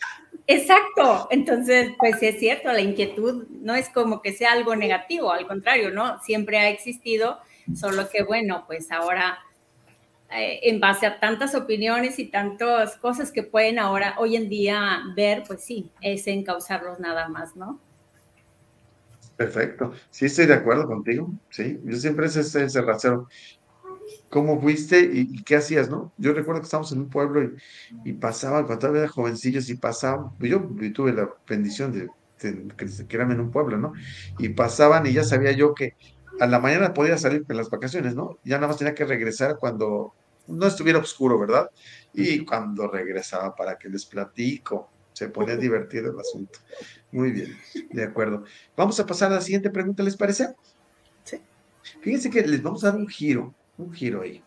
[0.46, 1.28] Exacto.
[1.30, 5.90] Entonces, pues es cierto, la inquietud no es como que sea algo negativo, al contrario,
[5.90, 6.20] ¿no?
[6.22, 7.38] Siempre ha existido,
[7.74, 9.38] solo que bueno, pues ahora
[10.30, 15.02] eh, en base a tantas opiniones y tantas cosas que pueden ahora, hoy en día
[15.14, 17.78] ver, pues sí, es encauzarlos nada más, ¿no?
[19.38, 19.92] Perfecto.
[20.10, 21.32] Sí, estoy de acuerdo contigo.
[21.48, 23.28] Sí, yo siempre es ese, ese rasero.
[24.28, 26.12] ¿Cómo fuiste y, qué hacías, no?
[26.18, 27.48] Yo recuerdo que estábamos en un pueblo
[28.04, 30.60] y, pasaban, cuando todavía era jovencillos y pasaban, yo,
[30.92, 32.08] tuve la bendición de,
[33.06, 33.92] que eran en un pueblo, ¿no?
[34.40, 35.94] Y pasaban y ya sabía yo que
[36.40, 38.38] a la mañana podía salir en las vacaciones, ¿no?
[38.42, 40.14] Ya nada más tenía que regresar cuando
[40.48, 41.70] no estuviera oscuro, ¿verdad?
[42.12, 46.60] Y cuando regresaba para que les platico, se ponía divertido el asunto.
[47.10, 47.58] Muy bien,
[47.90, 48.44] de acuerdo.
[48.76, 50.54] Vamos a pasar a la siguiente pregunta, ¿les parece?
[51.24, 51.40] Sí.
[52.00, 54.44] Fíjense que les vamos a dar un giro, un giro ahí.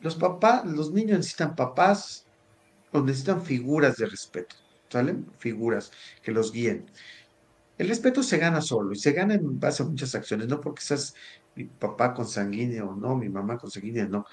[0.00, 2.26] Los papás, los niños necesitan papás
[2.92, 4.56] o necesitan figuras de respeto,
[4.88, 5.26] ¿salen?
[5.38, 6.86] Figuras que los guíen.
[7.76, 10.80] El respeto se gana solo y se gana en base a muchas acciones, no porque
[10.80, 11.14] seas
[11.54, 14.24] mi papá consanguíneo o no, mi mamá consanguínea, no.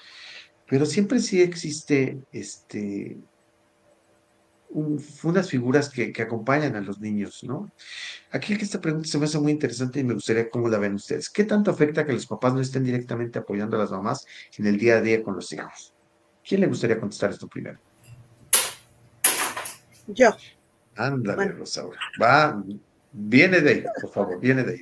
[0.66, 3.18] Pero siempre sí existe este,
[4.72, 7.70] unas figuras que, acompañan a los niños, ¿no?
[8.30, 11.28] Aquí esta pregunta se me hace muy interesante y me gustaría cómo la ven ustedes.
[11.28, 14.78] ¿Qué tanto afecta que los papás no estén directamente apoyando a las mamás en el
[14.78, 15.92] día a día con los hijos?
[16.46, 17.78] ¿Quién le gustaría contestar esto primero?
[20.06, 20.30] Yo.
[20.96, 21.98] Ándale, Rosaura.
[22.20, 22.62] Va,
[23.12, 24.80] viene de ahí, por favor, viene de ahí.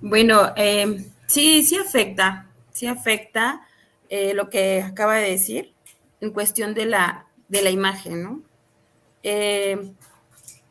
[0.00, 3.66] Bueno, eh, sí, sí afecta, sí afecta
[4.08, 5.73] eh, lo que acaba de decir
[6.24, 8.42] en cuestión de la, de la imagen, ¿no?
[9.22, 9.92] Eh,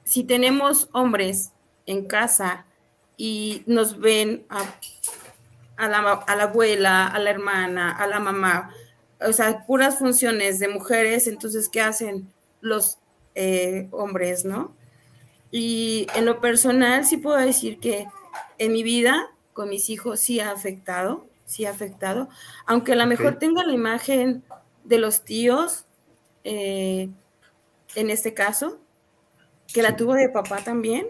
[0.04, 1.52] si tenemos hombres
[1.86, 2.66] en casa
[3.18, 8.72] y nos ven a, la, abuela, a la hermana, a la mamá,
[9.22, 12.98] o sea, puras funciones de mujeres, entonces, ¿qué hacen los
[13.36, 14.76] eh, hombres, no?
[15.52, 18.08] Y en lo personal, sí puedo decir que
[18.58, 22.28] en mi vida con mis hijos sí ha afectado, sí ha afectado,
[22.66, 24.44] aunque a lo mejor tenga la imagen
[24.84, 25.86] de los tíos,
[26.44, 27.10] eh,
[27.96, 28.80] en este caso,
[29.74, 31.08] que la tuvo de papá también,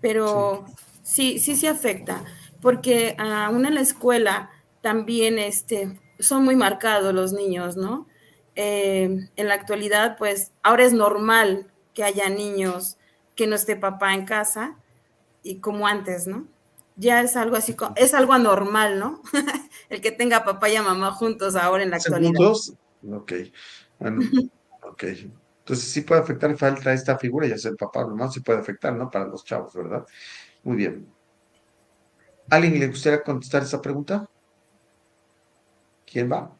[0.00, 0.66] pero
[1.02, 2.24] sí, sí, sí afecta,
[2.60, 8.06] porque aún en la escuela también este, son muy marcados los niños, ¿no?
[8.54, 12.96] Eh, en la actualidad, pues ahora es normal que haya niños
[13.36, 14.76] que no esté papá en casa
[15.42, 16.46] y como antes, ¿no?
[16.96, 19.22] Ya es algo así, es algo anormal, ¿no?
[19.88, 22.32] El que tenga papá y mamá juntos ahora en la actualidad.
[23.06, 23.32] Ok,
[23.98, 24.20] bueno,
[24.82, 25.04] ok.
[25.68, 28.58] Entonces sí puede afectar falta esta figura, ya sea el papá o mamá, sí puede
[28.58, 29.10] afectar, ¿no?
[29.10, 30.04] Para los chavos, ¿verdad?
[30.62, 31.06] Muy bien.
[32.50, 34.26] ¿Alguien le gustaría contestar esa pregunta?
[36.10, 36.56] ¿Quién va?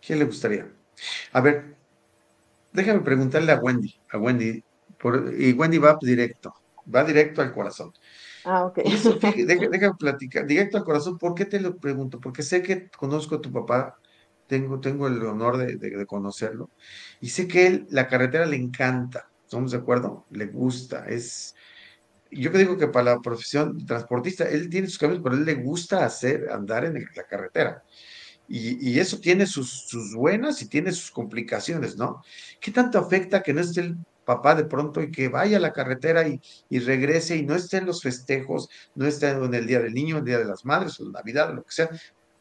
[0.00, 0.72] ¿Quién le gustaría?
[1.32, 1.76] A ver,
[2.72, 4.64] déjame preguntarle a Wendy, a Wendy,
[5.38, 6.54] y Wendy va directo,
[6.92, 7.92] va directo al corazón.
[8.46, 8.78] Ah, ok.
[9.46, 12.18] déjame platicar, directo al corazón, ¿por qué te lo pregunto?
[12.20, 13.98] Porque sé que conozco a tu papá
[14.46, 16.70] tengo, tengo el honor de, conocerlo,
[17.20, 20.26] y sé que él, la carretera le encanta, ¿estamos de acuerdo?
[20.30, 21.54] Le gusta, es...
[22.30, 25.54] Yo que digo que para la profesión transportista, él tiene sus caminos, pero él le
[25.54, 27.82] gusta hacer, andar en la carretera.
[28.48, 32.22] Y, eso tiene sus, sus, buenas y tiene sus complicaciones, ¿no?
[32.60, 35.72] ¿Qué tanto afecta que no esté el papá de pronto y que vaya a la
[35.72, 39.80] carretera y, y regrese y no esté en los festejos, no esté en el Día
[39.80, 41.90] del Niño, el Día de las Madres o Navidad, lo que sea,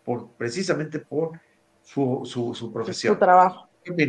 [0.03, 1.39] por, precisamente por
[1.85, 3.13] su, su, profesión.
[3.13, 3.67] Su trabajo.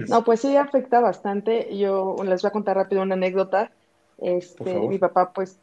[0.09, 1.77] No, pues sí afecta bastante.
[1.77, 3.71] Yo les voy a contar rápido una anécdota.
[4.19, 5.61] Este, mi papá, pues,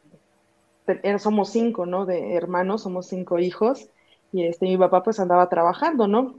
[1.18, 2.06] somos cinco, ¿no?
[2.06, 3.88] De hermanos, somos cinco hijos.
[4.32, 6.36] Y este, mi papá, pues, andaba trabajando, ¿no?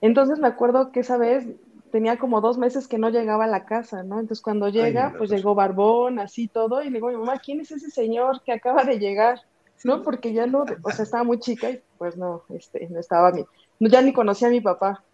[0.00, 1.46] Entonces me acuerdo que esa vez
[1.90, 4.20] tenía como dos meses que no llegaba a la casa, ¿no?
[4.20, 7.70] Entonces cuando llega, pues llegó Barbón, así todo, y le digo, mi mamá, ¿quién es
[7.72, 9.40] ese señor que acaba de llegar?
[9.82, 10.02] ¿No?
[10.02, 13.44] Porque ya no, o sea, estaba muy chica y pues no, este, no estaba mi,
[13.88, 15.04] ya ni conocía a mi papá.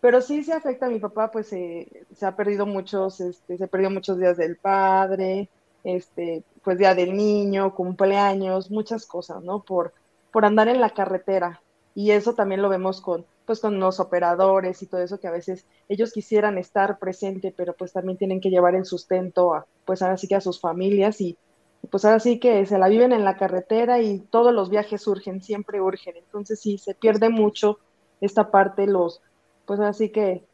[0.00, 1.86] Pero sí se afecta a mi papá, pues se
[2.22, 5.48] ha perdido muchos, este, se perdió muchos días del padre,
[5.84, 9.62] este, pues día del niño, cumpleaños, muchas cosas, ¿no?
[9.62, 9.92] Por,
[10.32, 11.62] por andar en la carretera.
[11.94, 15.32] Y eso también lo vemos con, pues con los operadores y todo eso, que a
[15.32, 20.02] veces ellos quisieran estar presente, pero pues también tienen que llevar el sustento a, pues
[20.02, 21.36] ahora que a sus familias y
[21.90, 25.42] pues ahora sí que se la viven en la carretera y todos los viajes urgen,
[25.42, 26.16] siempre urgen.
[26.16, 27.78] Entonces sí, se pierde mucho
[28.22, 29.20] esta parte, los,
[29.66, 30.44] pues así que,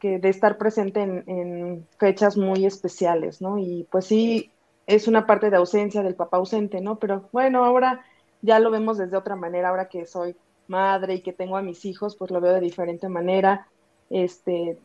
[0.00, 3.58] que de estar presente en, en, fechas muy especiales, ¿no?
[3.58, 4.50] Y pues sí,
[4.86, 6.98] es una parte de ausencia del papá ausente, ¿no?
[6.98, 8.04] Pero bueno, ahora
[8.40, 10.36] ya lo vemos desde otra manera, ahora que soy
[10.68, 13.66] madre y que tengo a mis hijos, pues lo veo de diferente manera.
[14.10, 14.78] Este,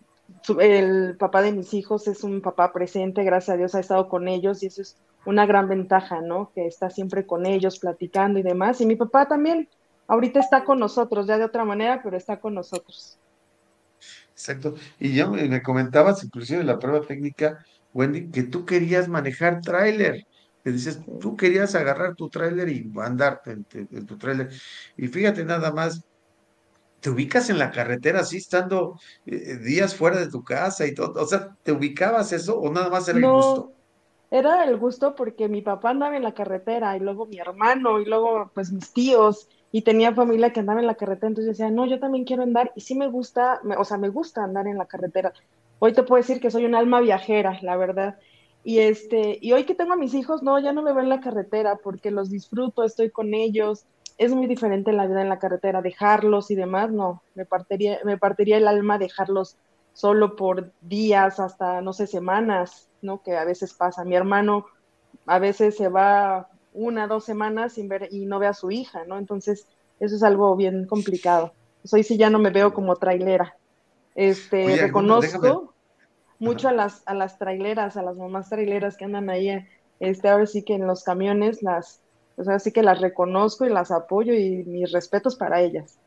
[0.60, 4.28] el papá de mis hijos es un papá presente, gracias a Dios ha estado con
[4.28, 6.52] ellos y eso es una gran ventaja, ¿no?
[6.54, 8.82] Que está siempre con ellos, platicando y demás.
[8.82, 9.70] Y mi papá también,
[10.08, 13.18] ahorita está con nosotros, ya de otra manera, pero está con nosotros.
[14.32, 14.76] Exacto.
[15.00, 17.64] Y yo me comentabas, inclusive en la prueba técnica,
[17.94, 20.26] Wendy, que tú querías manejar tráiler.
[20.64, 24.50] Que dices, tú querías agarrar tu tráiler y andarte en, en, tu tráiler.
[24.96, 26.02] Y fíjate nada más,
[27.02, 31.22] te ubicas en la carretera así, estando eh, días fuera de tu casa y todo.
[31.22, 33.74] O sea, ¿te ubicabas eso o nada más era el gusto?
[34.32, 38.06] Era el gusto porque mi papá andaba en la carretera y luego mi hermano y
[38.06, 41.88] luego pues mis tíos y tenía familia que andaba en la carretera, entonces decía, no,
[41.88, 44.86] yo también quiero andar y sí me gusta, o sea, me gusta andar en la
[44.86, 45.34] carretera.
[45.80, 48.20] Hoy te puedo decir que soy un alma viajera, la verdad.
[48.64, 51.10] Y este, y hoy que tengo a mis hijos, no, ya no me veo en
[51.10, 53.88] la carretera porque los disfruto, estoy con ellos.
[54.20, 58.20] Es muy diferente la vida en la carretera, dejarlos y demás, no, me partiría, me
[58.20, 59.58] partiría el alma dejarlos
[59.94, 63.24] solo por días, hasta, no sé, semanas, ¿no?
[63.24, 64.06] Que a veces pasa.
[64.06, 64.68] Mi hermano
[65.26, 69.04] a veces se va una, dos semanas sin ver y no ve a su hija,
[69.06, 69.18] ¿no?
[69.18, 69.68] Entonces,
[70.00, 71.54] eso es algo bien complicado.
[71.82, 73.56] Pues hoy sí ya no me veo como trailera.
[74.16, 75.74] Este, reconozco
[76.40, 79.50] mucho a las, a las traileras, a las mamás traileras que andan ahí,
[80.00, 82.02] este, ahora sí que en los camiones las,
[82.36, 85.98] o sea, sí que las reconozco y las apoyo y mis respetos para ellas.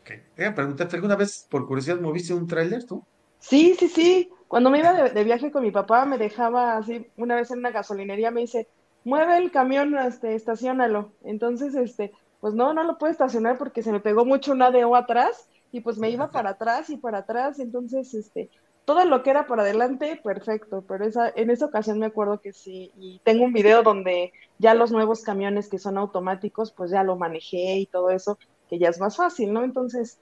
[0.00, 0.22] Okay.
[0.54, 3.02] preguntarte, ¿alguna vez por curiosidad moviste un tráiler tú?
[3.40, 4.30] Sí, sí, sí.
[4.48, 7.72] Cuando me iba de, viaje con mi papá, me dejaba así, una vez en una
[7.72, 8.68] gasolinería me dice,
[9.06, 11.12] mueve el camión, este, estacionalo.
[11.22, 14.96] Entonces, este, pues no, no lo puedo estacionar porque se me pegó mucho un ADO
[14.96, 17.60] atrás y pues me iba para atrás y para atrás.
[17.60, 18.50] Entonces, este,
[18.84, 22.52] todo lo que era para adelante, perfecto, pero esa, en esa ocasión me acuerdo que
[22.52, 27.04] sí, y tengo un video donde ya los nuevos camiones que son automáticos, pues ya
[27.04, 28.38] lo manejé y todo eso,
[28.68, 29.62] que ya es más fácil, ¿no?
[29.62, 30.18] Entonces,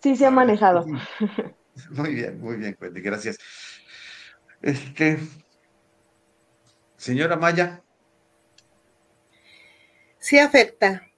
[0.00, 0.86] sí se ha manejado.
[1.90, 3.38] Muy bien, muy bien, gracias.
[4.60, 5.18] Este,
[7.02, 7.82] señora Maya.
[10.20, 11.10] Sí afecta.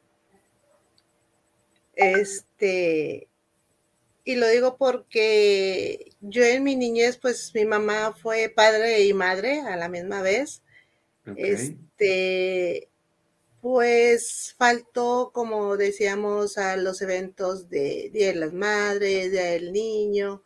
[1.94, 3.28] Este,
[4.24, 9.60] y lo digo porque yo en mi niñez, pues mi mamá fue padre y madre
[9.60, 10.62] a la misma vez.
[11.36, 12.88] Este,
[13.60, 20.42] pues faltó, como decíamos, a los eventos de Día de las Madres, Día del Niño.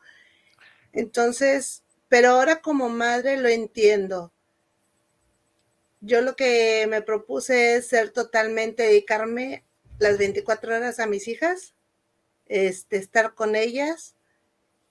[0.93, 4.33] Entonces, pero ahora como madre lo entiendo.
[6.01, 9.65] Yo lo que me propuse es ser totalmente, dedicarme
[9.99, 11.75] las 24 horas a mis hijas,
[12.47, 14.15] este, estar con ellas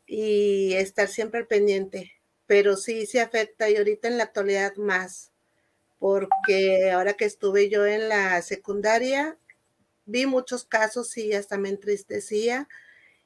[0.05, 2.13] y estar siempre pendiente.
[2.45, 5.31] Pero sí se afecta y ahorita en la actualidad más
[5.99, 9.37] porque ahora que estuve yo en la secundaria,
[10.05, 12.67] vi muchos casos y hasta me entristecía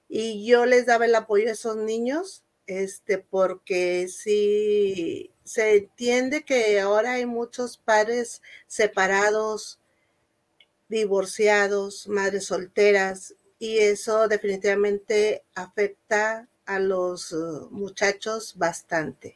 [0.08, 6.80] y yo les daba el apoyo a esos niños, este, porque sí se entiende que
[6.80, 9.82] ahora hay muchos padres separados,
[10.88, 19.36] divorciados, madres solteras, y eso definitivamente afecta a los uh, muchachos bastante.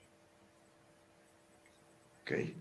[2.22, 2.56] Okay.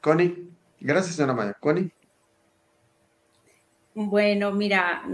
[0.00, 0.48] Connie,
[0.80, 1.52] gracias, señora Maya.
[1.60, 1.92] Connie.
[3.94, 5.06] Bueno, mira,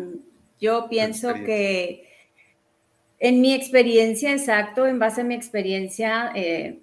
[0.60, 2.11] yo pienso que
[3.24, 6.80] en mi experiencia, exacto, en base a mi experiencia, eh,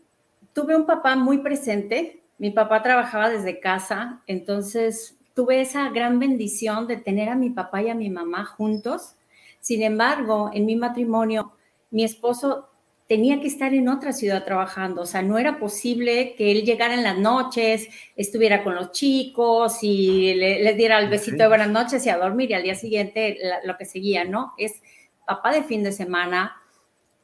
[0.54, 2.22] tuve un papá muy presente.
[2.38, 7.82] Mi papá trabajaba desde casa, entonces tuve esa gran bendición de tener a mi papá
[7.82, 9.16] y a mi mamá juntos.
[9.60, 11.52] Sin embargo, en mi matrimonio,
[11.92, 12.70] mi esposo
[13.10, 16.94] tenía que estar en otra ciudad trabajando, o sea, no era posible que él llegara
[16.94, 22.06] en las noches, estuviera con los chicos y les diera el besito de buenas noches
[22.06, 24.54] y a dormir y al día siguiente lo que seguía, ¿no?
[24.58, 24.82] Es
[25.30, 26.60] papá de fin de semana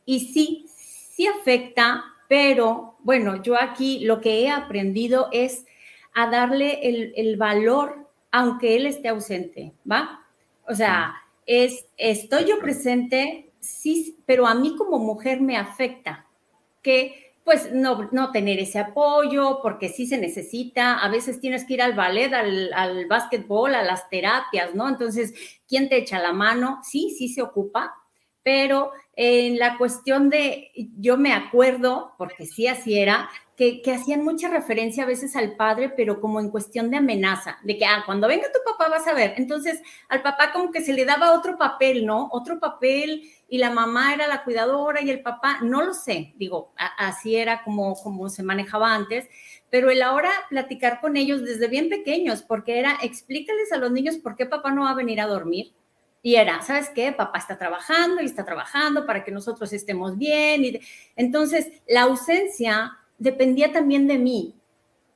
[0.05, 5.65] y sí, sí afecta, pero bueno, yo aquí lo que he aprendido es
[6.13, 10.23] a darle el, el valor aunque él esté ausente, ¿va?
[10.67, 11.15] O sea,
[11.47, 16.27] es, estoy yo presente, sí, pero a mí como mujer me afecta
[16.83, 21.75] que pues no, no tener ese apoyo, porque sí se necesita, a veces tienes que
[21.75, 24.89] ir al ballet, al, al básquetbol, a las terapias, ¿no?
[24.89, 25.31] Entonces,
[25.67, 26.79] ¿quién te echa la mano?
[26.83, 27.93] Sí, sí se ocupa,
[28.41, 34.49] pero en la cuestión de, yo me acuerdo, porque sí así era, que, hacían mucha
[34.49, 38.27] referencia a veces al padre, pero como en cuestión de amenaza, de que, ah, cuando
[38.27, 39.33] venga tu papá vas a ver.
[39.37, 42.27] Entonces, al papá como que se le daba otro papel, ¿no?
[42.31, 46.73] Otro papel y la mamá era la cuidadora y el papá, no lo sé, digo,
[46.97, 49.29] así era como, como se manejaba antes,
[49.69, 54.17] pero el ahora platicar con ellos desde bien pequeños, porque era, explícales a los niños
[54.17, 55.73] por qué papá no va a venir a dormir.
[56.21, 57.11] Y era, ¿sabes qué?
[57.11, 60.65] Papá está trabajando y está trabajando para que nosotros estemos bien.
[60.65, 60.79] Y
[61.15, 64.55] entonces, la ausencia dependía también de mí.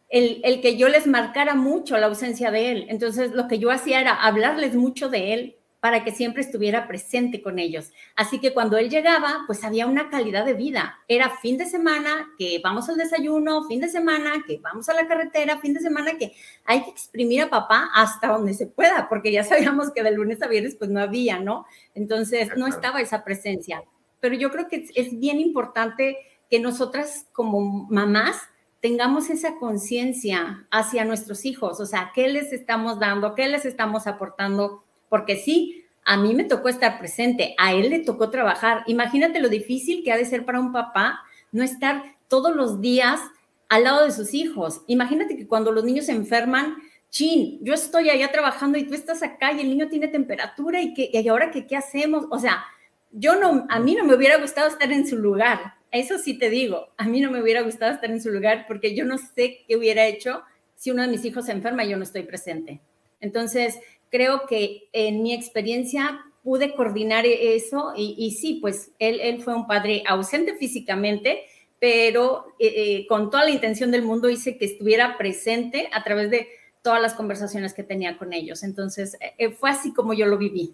[0.09, 2.85] El, el, que yo les marcara mucho la ausencia de él.
[2.89, 7.41] Entonces, lo que yo hacía era hablarles mucho de él para que siempre estuviera presente
[7.41, 7.91] con ellos.
[8.15, 10.99] Así que cuando él llegaba, pues había una calidad de vida.
[11.07, 15.07] Era fin de semana, que vamos al desayuno, fin de semana, que vamos a la
[15.07, 16.33] carretera, fin de semana, que
[16.65, 20.41] hay que exprimir a papá hasta donde se pueda, porque ya sabíamos que de lunes
[20.41, 21.65] a viernes pues no había, ¿no?
[21.95, 23.83] Entonces no estaba esa presencia.
[24.19, 26.17] Pero yo creo que es bien importante
[26.49, 28.37] que nosotras como mamás
[28.81, 33.35] tengamos esa conciencia hacia nuestros hijos, o sea, ¿qué les estamos dando?
[33.35, 34.83] ¿Qué les estamos aportando?
[35.09, 38.83] porque sí, a mí me tocó estar presente, a él le tocó trabajar.
[38.87, 41.19] Imagínate lo difícil que ha de ser para un papá
[41.51, 43.19] no estar todos los días
[43.67, 44.83] al lado de sus hijos.
[44.87, 46.77] Imagínate que cuando los niños se enferman,
[47.09, 50.93] chin, yo estoy allá trabajando y tú estás acá y el niño tiene temperatura y,
[50.93, 52.25] que, y ahora que, qué hacemos.
[52.29, 52.63] O sea,
[53.11, 55.75] yo no, a mí no me hubiera gustado estar en su lugar.
[55.91, 58.95] Eso sí te digo, a mí no me hubiera gustado estar en su lugar porque
[58.95, 60.43] yo no sé qué hubiera hecho
[60.75, 62.79] si uno de mis hijos se enferma y yo no estoy presente.
[63.19, 63.79] Entonces,
[64.09, 69.67] creo que en mi experiencia pude coordinar eso y, sí, pues él, él, fue un
[69.67, 71.43] padre ausente físicamente,
[71.79, 76.29] pero eh, eh, con toda la intención del mundo hice que estuviera presente a través
[76.29, 76.47] de
[76.81, 78.63] todas las conversaciones que tenía con ellos.
[78.63, 80.73] Entonces, eh, fue así como yo lo viví.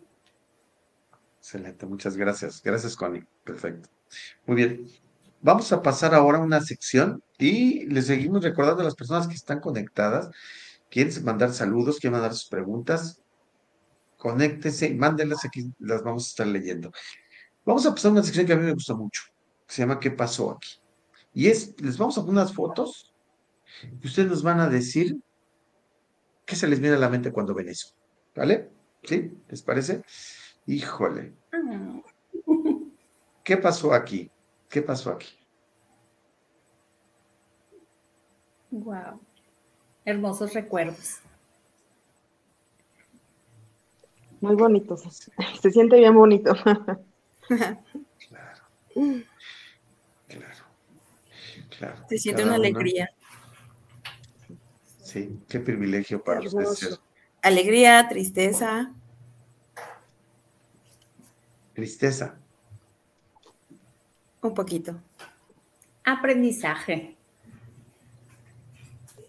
[1.40, 2.62] Excelente, muchas gracias.
[2.64, 3.24] Gracias, Connie.
[3.44, 3.90] Perfecto.
[4.46, 5.05] Muy bien.
[5.46, 9.36] Vamos a pasar ahora a una sección y le seguimos recordando a las personas que
[9.36, 10.32] están conectadas.
[10.90, 13.22] Quieren mandar saludos, quieren mandar sus preguntas,
[14.18, 16.92] conéctese y mándenlas aquí, las vamos a estar leyendo.
[17.64, 19.22] Vamos a pasar a una sección que a mí me gusta mucho,
[19.68, 20.80] que se llama ¿Qué pasó aquí?
[21.32, 23.14] Y es, les vamos a poner unas fotos
[24.02, 25.16] y ustedes nos van a decir
[26.44, 27.90] qué se les viene a la mente cuando ven eso.
[28.36, 28.72] ¿Vale?
[29.04, 29.32] ¿Sí?
[29.48, 30.02] ¿Les parece?
[30.66, 31.36] Híjole.
[33.44, 34.32] ¿Qué pasó aquí?
[34.70, 35.28] ¿Qué pasó aquí?
[38.72, 39.22] Wow.
[40.04, 41.20] Hermosos recuerdos.
[44.42, 44.98] Muy bonito.
[45.62, 46.54] Se siente bien bonito.
[48.28, 48.62] Claro.
[51.70, 52.08] Claro.
[52.08, 53.10] Se siente una alegría.
[55.02, 57.00] Sí, qué privilegio para ustedes.
[57.42, 58.94] Alegría, tristeza.
[61.74, 62.40] Tristeza.
[64.46, 64.96] Un poquito.
[66.04, 67.18] Aprendizaje.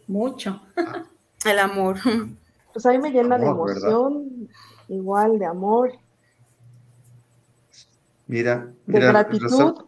[0.07, 0.61] Mucho.
[0.77, 1.05] Ah.
[1.45, 1.99] El amor.
[2.73, 4.51] Pues ahí me llena de emoción,
[4.89, 5.93] igual de amor.
[8.27, 9.87] Mira, de gratitud,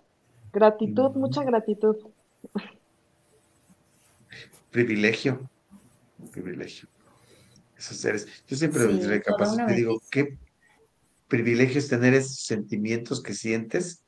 [0.50, 1.96] gratitud, mucha gratitud.
[4.70, 5.50] Privilegio,
[6.32, 6.88] privilegio.
[7.76, 8.26] Esos seres.
[8.46, 10.38] Yo siempre me digo, qué
[11.28, 14.02] privilegio es tener esos sentimientos que sientes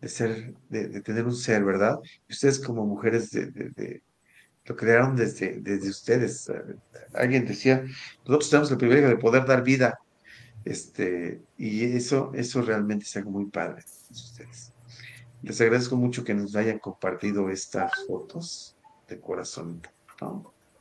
[0.00, 1.98] de ser, de, tener un ser, ¿verdad?
[2.28, 4.02] Y ustedes como mujeres de,
[4.64, 6.50] lo crearon desde, desde ustedes.
[7.14, 7.84] Alguien decía,
[8.24, 9.98] nosotros tenemos el privilegio de poder dar vida
[10.64, 13.82] este, y eso, eso realmente es algo muy padre.
[14.10, 14.72] Ustedes.
[15.42, 18.76] Les agradezco mucho que nos hayan compartido estas fotos
[19.08, 19.80] de corazón.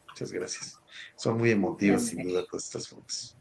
[0.10, 0.80] Muchas gracias.
[1.16, 3.38] Son muy emotivas, sin duda, todas estas fotos.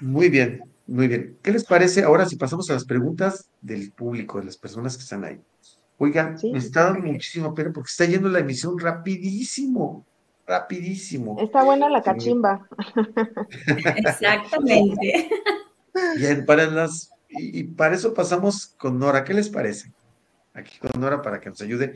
[0.00, 1.38] Muy bien, muy bien.
[1.42, 5.02] ¿Qué les parece ahora si pasamos a las preguntas del público, de las personas que
[5.02, 5.40] están ahí?
[5.98, 10.04] Oigan, me está dando muchísimo pena porque está yendo la emisión rapidísimo
[10.46, 11.36] rapidísimo.
[11.38, 12.66] Está buena la cachimba.
[13.96, 15.30] Exactamente.
[16.16, 19.24] Bien, para las, y, para eso pasamos con Nora.
[19.24, 19.92] ¿Qué les parece?
[20.52, 21.94] Aquí con Nora para que nos ayude,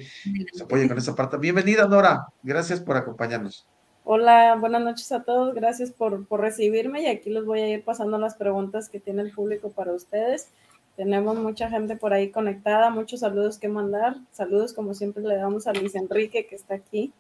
[0.53, 1.37] nos apoye con esa parte.
[1.39, 2.27] Bienvenida, Nora.
[2.43, 3.67] Gracias por acompañarnos.
[4.11, 5.55] Hola, buenas noches a todos.
[5.55, 9.33] Gracias por, recibirme y aquí les voy a ir pasando las preguntas que tiene el
[9.33, 10.49] público para ustedes.
[10.97, 14.17] Tenemos mucha gente por ahí conectada, muchos saludos que mandar.
[14.33, 17.13] Saludos como siempre le damos a Luis Enrique que está aquí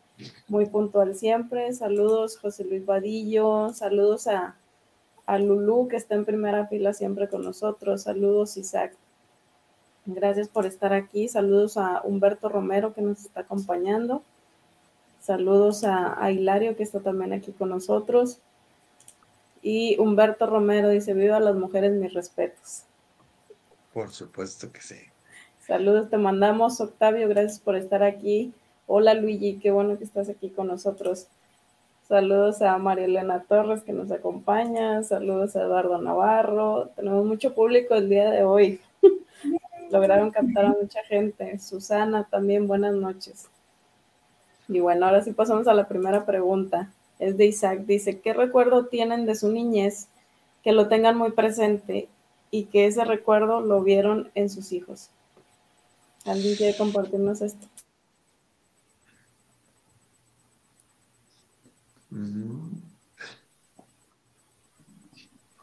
[0.49, 1.75] muy puntual siempre.
[1.75, 4.57] Saludos José Luis Vadillo, saludos a,
[5.27, 8.05] a Lulú que está en primera fila siempre con nosotros.
[8.05, 8.97] Saludos Isaac.
[10.07, 11.29] Gracias por estar aquí.
[11.29, 14.23] Saludos a Humberto Romero que nos está acompañando.
[15.29, 18.41] Saludos a, Hilario que está también aquí con nosotros.
[19.61, 22.85] Y Humberto Romero dice, viva las mujeres, mis respetos.
[23.93, 24.97] Por supuesto que sí.
[25.61, 28.55] Saludos, te mandamos, Octavio, gracias por estar aquí.
[28.87, 31.27] Hola Luigi, qué bueno que estás aquí con nosotros.
[32.09, 36.89] Saludos a María Elena Torres que nos acompaña, saludos a Eduardo Navarro.
[36.97, 38.81] Tenemos mucho público el día de hoy.
[39.91, 41.59] Lograron captar a mucha gente.
[41.59, 43.51] Susana también, buenas noches.
[44.69, 46.93] Y bueno, ahora sí pasamos a la primera pregunta.
[47.19, 47.81] Es de Isaac.
[47.81, 50.09] Dice, ¿qué recuerdo tienen de su niñez
[50.63, 52.09] que lo tengan muy presente
[52.51, 55.11] y que ese recuerdo lo vieron en sus hijos?
[56.25, 57.67] ¿Alguien quiere compartirnos esto?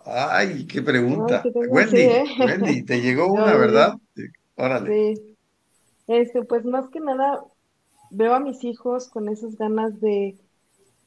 [0.06, 1.44] Ay, qué pregunta.
[1.54, 2.24] Wendy, ¿eh?
[2.40, 3.96] Wendy, te llegó una, ¿verdad?
[4.56, 5.16] Órale.
[5.16, 5.36] Sí.
[6.08, 7.44] Este, pues más que nada,
[8.12, 10.38] veo a mis hijos con esas ganas de,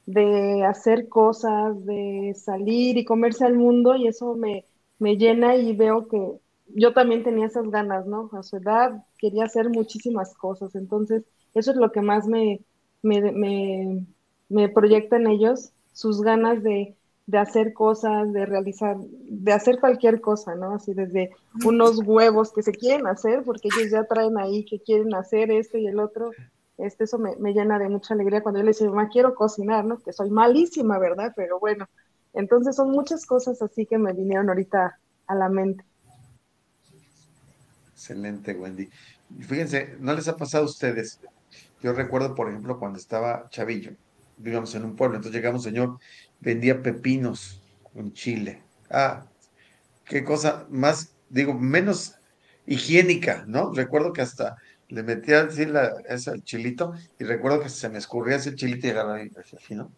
[0.06, 4.64] de hacer cosas, de salir y comerse al mundo, y eso me,
[4.98, 8.30] me llena y veo que yo también tenía esas ganas, ¿no?
[8.32, 11.24] A su edad quería hacer muchísimas cosas, entonces
[11.54, 12.60] eso es lo que más me,
[13.02, 14.06] me, me
[14.48, 16.94] me proyecta en ellos sus ganas de,
[17.32, 20.74] hacer cosas, de realizar, de hacer cualquier cosa, ¿no?
[20.74, 21.30] Así desde
[21.64, 25.76] unos huevos que se quieren hacer, porque ellos ya traen ahí que quieren hacer esto
[25.76, 26.30] y el otro.
[26.78, 29.98] Este, eso me, llena de mucha alegría cuando yo les digo, mamá, quiero cocinar, ¿no?
[29.98, 31.32] Que soy malísima, ¿verdad?
[31.34, 31.88] Pero bueno,
[32.32, 35.84] entonces son muchas cosas así que me vinieron ahorita a la mente.
[37.92, 38.88] Excelente, Wendy.
[39.40, 41.20] Fíjense, ¿no les ha pasado a ustedes?
[41.82, 43.92] Yo recuerdo, por ejemplo, cuando estaba chavillo,
[44.36, 45.98] vivíamos en un pueblo, entonces llegamos, señor,
[46.38, 47.60] vendía pepinos
[47.92, 48.62] con chile.
[48.88, 49.26] Ah,
[50.04, 52.14] qué cosa más, digo, menos
[52.66, 53.72] higiénica, ¿no?
[53.72, 54.56] Recuerdo que hasta
[54.88, 58.86] le metía así la, ese el chilito y recuerdo que se me escurría ese chilito
[58.86, 59.92] y agarraba así, ¿no?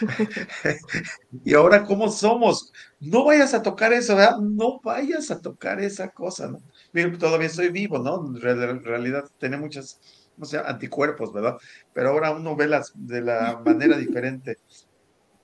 [1.44, 2.72] y ahora, ¿cómo somos?
[3.00, 4.38] No vayas a tocar eso, ¿verdad?
[4.38, 6.58] No vayas a tocar esa cosa, ¿no?
[6.92, 8.26] Mira, todavía estoy vivo, ¿no?
[8.26, 8.40] En
[8.82, 10.00] realidad, tiene muchas
[10.38, 11.56] o sea, anticuerpos, ¿verdad?
[11.92, 14.56] Pero ahora uno ve las de la manera diferente.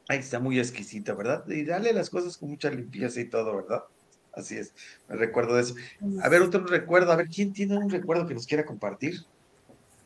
[0.09, 1.45] Ahí está muy exquisita, ¿verdad?
[1.49, 3.83] Y dale las cosas con mucha limpieza y todo, ¿verdad?
[4.37, 4.75] Así es,
[5.09, 5.75] me recuerdo de eso.
[6.23, 9.25] A ver, otro recuerdo, a ver, ¿quién tiene un recuerdo que nos quiera compartir?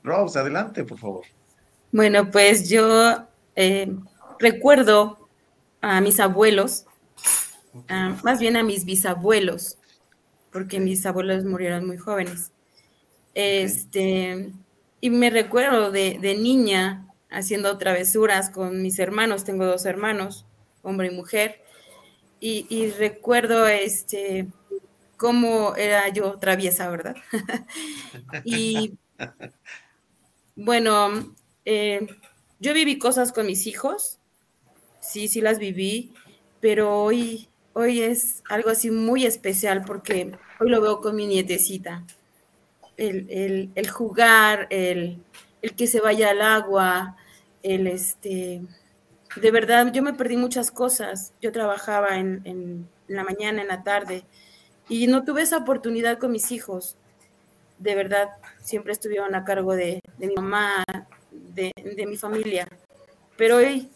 [0.04, 1.24] Rose, adelante, por favor.
[1.90, 3.26] Bueno, pues yo
[3.56, 3.92] eh,
[4.38, 5.28] recuerdo
[5.80, 6.86] a mis abuelos,
[8.22, 9.78] más bien a mis bisabuelos,
[10.52, 12.52] porque mis abuelos murieron muy jóvenes.
[13.34, 14.52] Este,
[15.00, 20.46] y me recuerdo de, niña haciendo travesuras con mis hermanos, tengo dos hermanos,
[20.82, 21.62] hombre y mujer,
[22.40, 24.46] y, recuerdo este
[25.16, 27.16] cómo era yo traviesa, ¿verdad?
[28.44, 28.94] y
[30.56, 31.34] bueno,
[31.64, 32.06] eh,
[32.58, 34.18] yo viví cosas con mis hijos,
[35.00, 36.14] sí, sí las viví,
[36.60, 42.04] pero hoy, hoy es algo así muy especial porque hoy lo veo con mi nietecita
[43.00, 45.22] el, jugar, el,
[45.76, 47.16] que se vaya al agua,
[47.62, 48.62] el este,
[49.36, 51.32] de verdad, yo me perdí muchas cosas.
[51.40, 54.24] Yo trabajaba en, la mañana, en la tarde,
[54.88, 56.96] y no tuve esa oportunidad con mis hijos.
[57.78, 58.30] De verdad,
[58.62, 60.84] siempre estuvieron a cargo de, mi mamá,
[61.30, 61.72] de,
[62.06, 62.68] mi familia.
[63.36, 63.88] Pero hoy,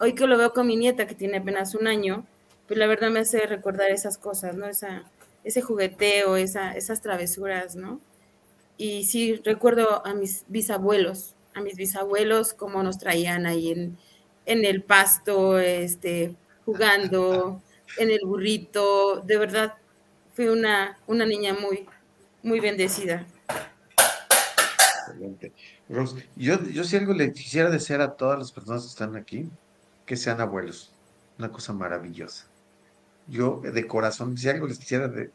[0.00, 2.26] hoy que lo veo con mi nieta, que tiene apenas un año,
[2.66, 4.66] pues la verdad me hace recordar esas cosas, ¿no?
[4.66, 5.04] Esa,
[5.44, 8.00] ese jugueteo, esa, esas travesuras, ¿no?
[8.78, 13.98] y sí recuerdo a mis bisabuelos, a mis bisabuelos cómo nos traían ahí en,
[14.48, 16.34] en el pasto, este,
[16.64, 17.62] jugando,
[17.98, 19.20] en el burrito.
[19.20, 19.74] De verdad,
[20.34, 21.86] fui una, una niña muy,
[22.42, 23.26] muy bendecida.
[25.06, 25.52] Excelente.
[25.88, 29.48] Rose, yo, yo si algo le quisiera desear a todas las personas que están aquí,
[30.06, 30.92] que sean abuelos.
[31.38, 32.46] Una cosa maravillosa.
[33.26, 35.30] Yo de corazón, si algo les quisiera de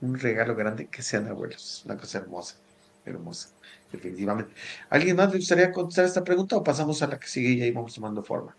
[0.00, 1.82] un regalo grande, que sean abuelos.
[1.84, 2.56] Una cosa hermosa
[3.04, 3.48] hermosa,
[3.92, 4.52] definitivamente.
[4.88, 7.70] ¿Alguien más le gustaría contestar esta pregunta o pasamos a la que sigue y ahí
[7.70, 8.56] vamos tomando forma?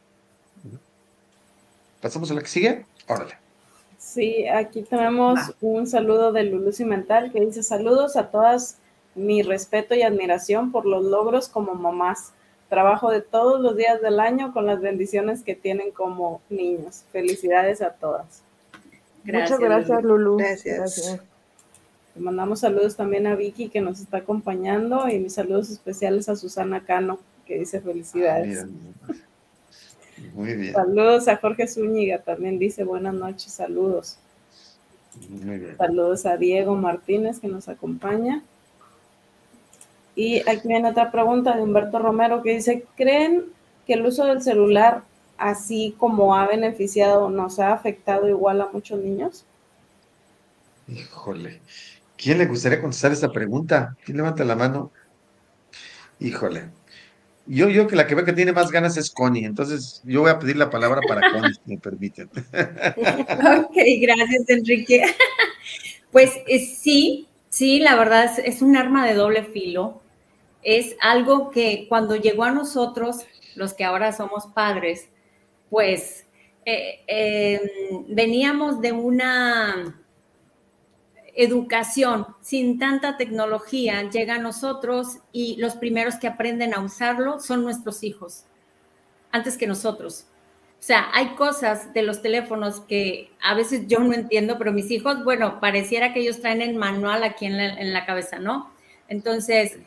[2.01, 2.85] ¿Pasamos a la que sigue?
[3.07, 3.37] Órale.
[3.97, 8.77] Sí, aquí tenemos un saludo de Lulu Cimental que dice saludos a todas,
[9.15, 12.33] mi respeto y admiración por los logros como mamás.
[12.69, 17.05] Trabajo de todos los días del año con las bendiciones que tienen como niños.
[17.11, 18.43] Felicidades a todas.
[19.23, 20.37] Muchas gracias, Lulu.
[20.37, 21.21] gracias.
[22.15, 26.35] Le mandamos saludos también a Vicky que nos está acompañando y mis saludos especiales a
[26.35, 28.65] Susana Cano que dice felicidades.
[30.33, 30.73] Muy bien.
[30.73, 34.17] Saludos a Jorge Zúñiga, también dice buenas noches, saludos.
[35.29, 35.77] Muy bien.
[35.77, 38.43] Saludos a Diego Martínez que nos acompaña.
[40.15, 43.45] Y aquí viene otra pregunta de Humberto Romero que dice, ¿creen
[43.87, 45.03] que el uso del celular
[45.37, 49.45] así como ha beneficiado, nos ha afectado igual a muchos niños?
[50.87, 51.61] Híjole,
[52.23, 53.97] ¿quién le gustaría contestar esta pregunta?
[54.05, 54.91] ¿Quién levanta la mano?
[56.19, 56.69] Híjole.
[57.45, 60.31] Yo, yo que la que veo que tiene más ganas es Connie, entonces yo voy
[60.31, 62.29] a pedir la palabra para Connie, si me permiten.
[62.29, 65.03] ok, gracias, Enrique.
[66.11, 70.03] Pues eh, sí, sí, la verdad es, es un arma de doble filo.
[70.61, 75.09] Es algo que cuando llegó a nosotros, los que ahora somos padres,
[75.71, 76.27] pues
[76.65, 80.02] eh, em, veníamos de una
[81.35, 87.63] educación sin tanta tecnología, llega a nosotros y los primeros que aprenden a usarlo son
[87.63, 88.45] nuestros hijos,
[89.31, 90.27] antes que nosotros.
[90.79, 94.91] O sea, hay cosas de los teléfonos que a veces yo no entiendo, pero mis
[94.91, 98.71] hijos, bueno, pareciera que ellos traen el manual aquí en la, en la cabeza, ¿no?
[99.07, 99.77] Entonces,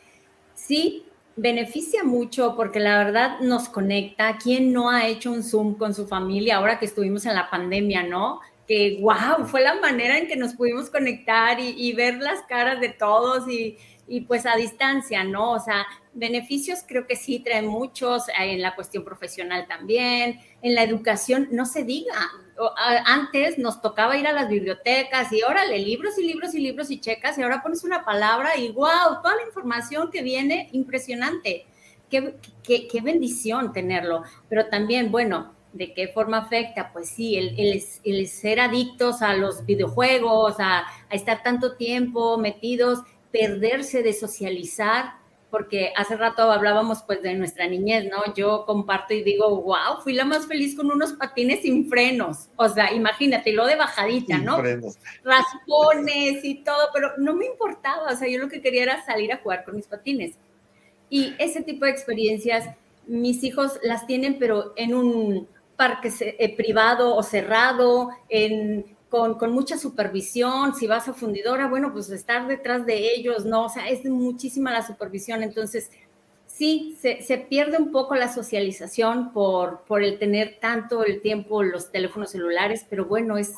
[0.55, 4.37] sí, beneficia mucho porque la verdad nos conecta.
[4.41, 8.03] ¿Quién no ha hecho un Zoom con su familia ahora que estuvimos en la pandemia,
[8.03, 8.41] no?
[8.67, 12.89] Que wow, fue la manera en que nos pudimos conectar y, ver las caras de
[12.89, 15.51] todos y, y, pues a distancia, ¿no?
[15.51, 15.85] O sea,
[16.17, 21.65] beneficios creo que sí traen muchos en la cuestión profesional también, en la educación, no
[21.65, 22.15] se diga.
[23.05, 26.99] Antes nos tocaba ir a las bibliotecas y órale, libros y libros y libros y
[26.99, 31.67] checas y ahora pones una palabra y wow, toda la información que viene, impresionante.
[32.09, 34.23] Qué, qué, qué bendición tenerlo.
[34.49, 36.91] Pero también, bueno, ¿de qué forma afecta?
[36.93, 42.37] Pues sí, el, el, el ser adictos a los videojuegos, a, a estar tanto tiempo
[42.37, 42.99] metidos,
[43.31, 45.17] perderse de socializar
[45.49, 48.33] porque hace rato hablábamos pues de nuestra niñez, ¿no?
[48.35, 52.49] Yo comparto y digo, wow, fui la más feliz con unos patines sin frenos.
[52.57, 54.61] O sea, imagínate, lo de bajadita, ¿no?
[55.23, 59.31] Raspones y todo, pero no me importaba, o sea, yo lo que quería era salir
[59.31, 60.35] a jugar con mis patines.
[61.09, 62.69] Y ese tipo de experiencias,
[63.05, 65.47] mis hijos las tienen, pero en un
[65.77, 72.09] parque eh, privado o cerrado, en con, mucha supervisión, si vas a fundidora, bueno, pues
[72.09, 73.65] estar detrás de ellos, ¿no?
[73.65, 75.91] O sea, es muchísima la supervisión, entonces
[76.45, 81.91] sí, se, pierde un poco la socialización por, por el tener tanto el tiempo los
[81.91, 83.53] teléfonos celulares, pero bueno, es,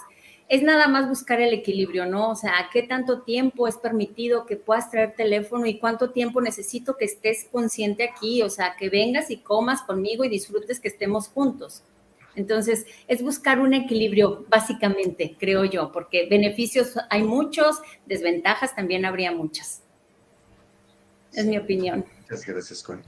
[0.50, 2.30] es nada más buscar el equilibrio, ¿no?
[2.30, 6.96] O sea, ¿qué tanto tiempo es permitido que puedas traer teléfono y cuánto tiempo necesito
[6.96, 8.44] que estés consciente aquí?
[8.44, 11.84] O sea, que vengas y comas conmigo y disfrutes que estemos juntos.
[12.36, 19.32] Entonces, es buscar un equilibrio, básicamente, creo yo, porque beneficios hay muchos, desventajas también habría
[19.32, 19.82] muchas.
[21.34, 22.06] Es mi opinión.
[22.22, 23.04] Muchas gracias, Connie.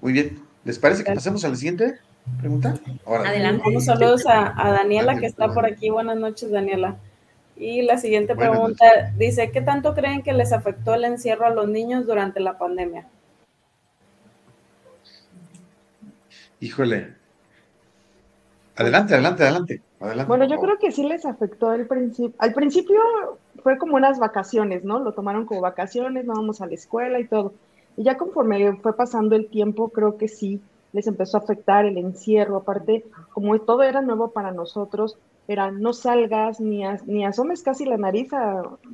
[0.00, 0.40] Muy bien.
[0.64, 1.98] ¿Les parece que pasemos a la siguiente
[2.38, 2.74] pregunta?
[3.06, 3.62] Adelante.
[3.64, 5.90] Vamos saludos a, Daniela, que está por aquí.
[5.90, 6.98] Buenas noches, Daniela.
[7.56, 11.68] Y la siguiente pregunta dice, ¿qué tanto creen que les afectó el encierro a los
[11.68, 13.08] niños durante la pandemia?
[16.60, 17.14] Híjole,
[18.78, 19.82] Adelante, adelante, adelante,
[20.28, 22.32] Bueno, yo creo que sí les afectó el principio.
[22.38, 23.00] Al principio
[23.60, 25.00] fue como unas vacaciones, ¿no?
[25.00, 27.54] Lo tomaron como vacaciones, no vamos a la escuela y todo.
[27.96, 30.60] Y ya conforme fue pasando el tiempo, creo que sí
[30.92, 32.58] les empezó a afectar el encierro.
[32.58, 35.18] Aparte, como todo era nuevo para nosotros,
[35.48, 38.28] era no salgas ni, ni asomes casi la nariz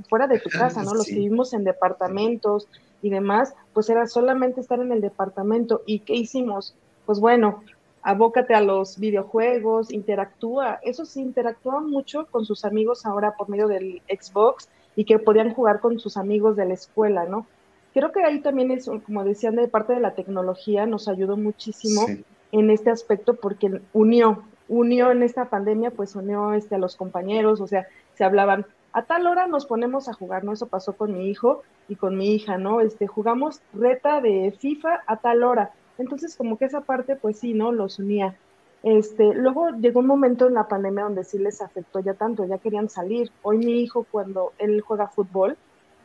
[0.09, 0.95] fuera de tu casa, ¿no?
[0.95, 2.69] Los que vivimos en departamentos
[3.03, 5.83] y demás, pues era solamente estar en el departamento.
[5.85, 6.75] ¿Y qué hicimos?
[7.05, 7.63] Pues bueno,
[8.05, 10.79] abócate a los videojuegos, interactúa.
[10.83, 15.55] Eso sí, interactúan mucho con sus amigos ahora por medio del Xbox y que podían
[15.55, 17.47] jugar con sus amigos de la escuela, ¿no?
[17.95, 22.07] Creo que ahí también es, como decían, de parte de la tecnología nos ayudó muchísimo
[22.53, 27.61] en este aspecto porque unió, unió en esta pandemia, pues unió este, a los compañeros,
[27.61, 30.53] o sea, se hablaban, a tal hora nos ponemos a jugar, ¿no?
[30.53, 32.81] Eso pasó con mi hijo y con mi hija, ¿no?
[32.81, 37.55] Este, jugamos reta de FIFA a tal hora entonces, como que esa parte, pues sí,
[37.55, 37.73] ¿no?
[37.73, 38.37] Los unía.
[38.83, 42.59] Este, luego llegó un momento en la pandemia donde sí les afectó ya tanto, ya
[42.59, 43.31] querían salir.
[43.43, 45.57] Hoy mi hijo, cuando él juega fútbol,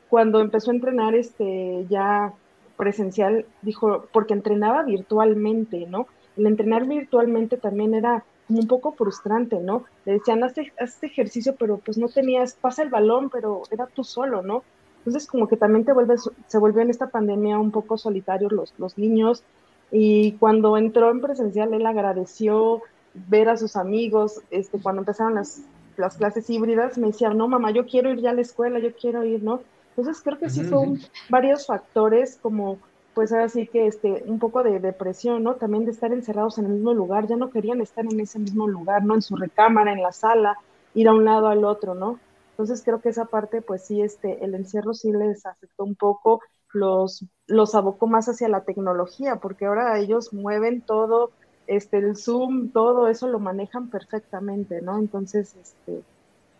[0.09, 2.33] cuando empezó a entrenar este, ya
[2.77, 6.07] presencial, dijo, porque entrenaba virtualmente, ¿no?
[6.37, 9.83] El entrenar virtualmente también era como un poco frustrante, ¿no?
[10.05, 14.05] Le decían, haz, este ejercicio, pero pues no tenías, pasa el balón, pero era tú
[14.05, 14.63] solo, ¿no?
[14.99, 18.73] Entonces como que también te vuelves, se volvió en esta pandemia un poco solitarios los,
[18.77, 19.43] los niños,
[19.91, 22.81] y cuando entró en presencial, él agradeció
[23.13, 25.61] ver a sus amigos, este, cuando empezaron las,
[25.97, 28.93] las clases híbridas, me decía, no, mamá, yo quiero ir ya a la escuela, yo
[28.93, 29.61] quiero ir, ¿no?
[29.95, 32.77] Entonces creo que sí son varios factores como,
[33.13, 35.55] pues ahora sí que este, un poco de depresión, ¿no?
[35.55, 38.67] También de estar encerrados en el mismo lugar, ya no querían estar en ese mismo
[38.67, 39.15] lugar, ¿no?
[39.15, 40.57] En su recámara, en la sala,
[40.93, 42.19] ir a un lado al otro, ¿no?
[42.51, 46.41] Entonces creo que esa parte, pues sí, este, el encierro sí les afectó un poco
[46.73, 51.31] los, los abocó más hacia la tecnología, porque ahora ellos mueven todo,
[51.67, 54.97] este, el Zoom, todo eso lo manejan perfectamente, ¿no?
[54.97, 56.01] Entonces, este,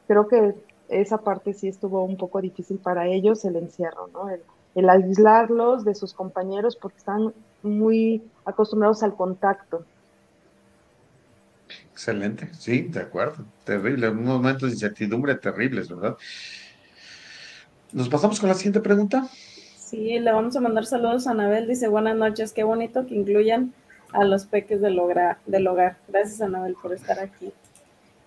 [0.07, 0.55] creo que
[0.89, 4.29] esa parte sí estuvo un poco difícil para ellos, el encierro, ¿no?
[4.29, 4.41] El,
[4.75, 7.33] el aislarlos de sus compañeros porque están
[7.63, 9.83] muy acostumbrados al contacto.
[11.91, 13.45] Excelente, sí, de acuerdo.
[13.63, 16.17] Terrible, unos momentos de incertidumbre terribles, ¿verdad?
[17.91, 19.27] ¿Nos pasamos con la siguiente pregunta?
[19.89, 21.67] Sí, le vamos a mandar saludos a Anabel.
[21.67, 23.73] Dice, buenas noches, qué bonito que incluyan
[24.11, 25.39] a los peques del hogar.
[25.47, 25.97] Del hogar.
[26.07, 27.51] Gracias, Anabel, por estar aquí.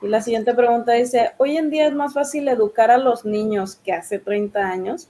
[0.01, 3.77] Y la siguiente pregunta dice, hoy en día es más fácil educar a los niños
[3.77, 5.09] que hace 30 años.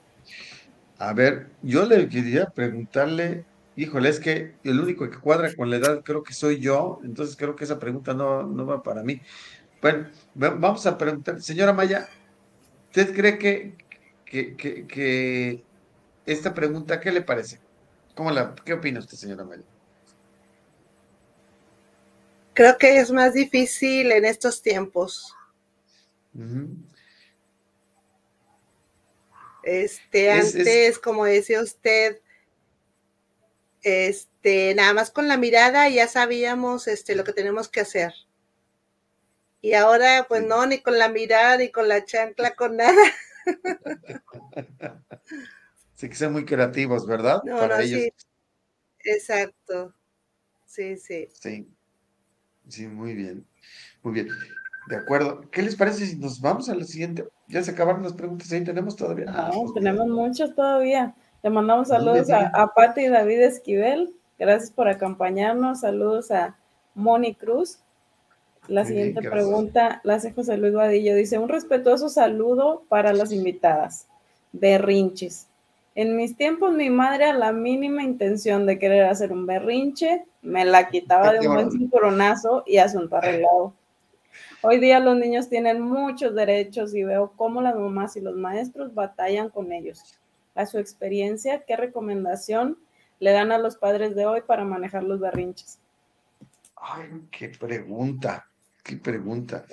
[0.99, 3.45] A ver, yo le quería preguntarle
[3.75, 7.37] Híjole, es que el único que cuadra con la edad creo que soy yo, entonces
[7.37, 9.23] creo que esa pregunta no, no va para mí.
[9.81, 12.07] Bueno, vamos a preguntar, señora Maya,
[12.89, 13.75] ¿usted cree que,
[14.27, 15.63] que, que,
[16.27, 17.59] esta pregunta, qué le parece?
[18.15, 19.63] ¿Cómo la, ¿Qué opina usted, señora Maya?
[22.55, 25.35] Creo que es más difícil en estos tiempos.
[29.63, 32.21] Este, antes, como decía usted,
[33.83, 38.13] este, nada más con la mirada ya sabíamos este, lo que tenemos que hacer.
[39.63, 43.03] Y ahora, pues no, ni con la mirada, ni con la chancla, con nada.
[46.03, 47.41] Sí, que sean muy creativos, ¿verdad?
[47.45, 48.01] Para ellos.
[48.01, 48.13] Sí.
[49.05, 49.95] Exacto.
[50.67, 51.29] Sí, sí.
[51.33, 51.69] Sí.
[52.67, 53.47] Sí, muy bien.
[54.03, 54.29] Muy bien.
[54.89, 55.43] De acuerdo.
[55.53, 57.29] ¿Qué les parece si nos vamos a la siguiente?
[57.47, 59.27] Ya se acabaron las preguntas ahí, tenemos todavía.
[59.27, 61.15] No, tenemos muchos todavía.
[61.41, 64.13] Le mandamos saludos a, a Pati y David Esquivel.
[64.41, 65.83] Gracias por acompañarnos.
[65.83, 66.59] Saludos a
[66.97, 67.79] Moni Cruz.
[68.67, 71.15] La siguiente pregunta la hace José Luis Vadillo.
[71.15, 74.09] Dice, un respetuoso saludo para las invitadas.
[74.51, 75.47] Berrinches.
[75.95, 80.65] En mis tiempos, mi madre a la mínima intención de querer hacer un berrinche, me
[80.65, 83.75] la quitaba de un buen cinturonazo y asunto arreglado.
[84.63, 88.95] Hoy día los niños tienen muchos derechos y veo cómo las mamás y los maestros
[88.95, 90.19] batallan con ellos
[90.55, 92.79] a su experiencia, ¿qué recomendación
[93.19, 95.79] le dan a los padres de hoy para manejar los berrinches?
[96.77, 98.49] Ay, qué pregunta,
[98.83, 99.65] qué pregunta.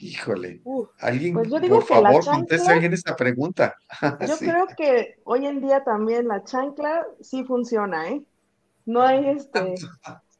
[0.00, 0.62] Híjole.
[0.98, 3.76] alguien, pues por favor, conteste alguien esta pregunta.
[4.26, 8.24] Yo creo que hoy en día también la chancla sí funciona, ¿eh?
[8.84, 9.74] No hay este.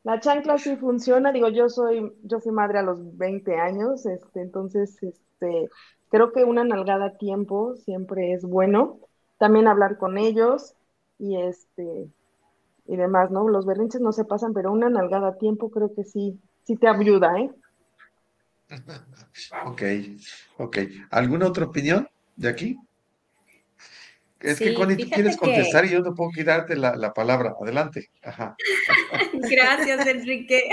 [0.04, 4.40] La chancla sí funciona, digo, yo soy, yo fui madre a los 20 años, este,
[4.40, 5.68] entonces, este,
[6.10, 8.98] creo que una nalgada a tiempo siempre es bueno
[9.38, 10.74] también hablar con ellos
[11.18, 12.08] y este
[12.86, 13.48] y demás, ¿no?
[13.48, 16.88] Los berrinches no se pasan, pero una nalgada a tiempo creo que sí, sí te
[16.88, 17.50] ayuda, ¿eh?
[19.66, 19.82] Ok,
[20.58, 20.78] ok.
[21.10, 22.78] ¿Alguna otra opinión de aquí?
[24.40, 27.54] Es que, Connie, tú quieres contestar y yo no puedo quitarte la, la palabra.
[27.60, 28.10] Adelante.
[28.22, 28.56] Ajá.
[29.32, 30.68] Gracias, Enrique.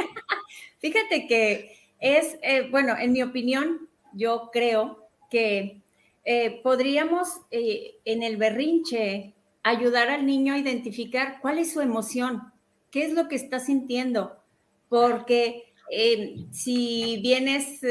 [0.80, 5.82] Fíjate que es, eh, bueno, en mi opinión, yo creo que
[6.26, 9.34] eh, podríamos eh, en el berrinche
[9.64, 12.52] ayudar al niño a identificar cuál es su emoción,
[12.92, 14.42] qué es lo que está sintiendo,
[14.88, 17.82] porque eh, si bien es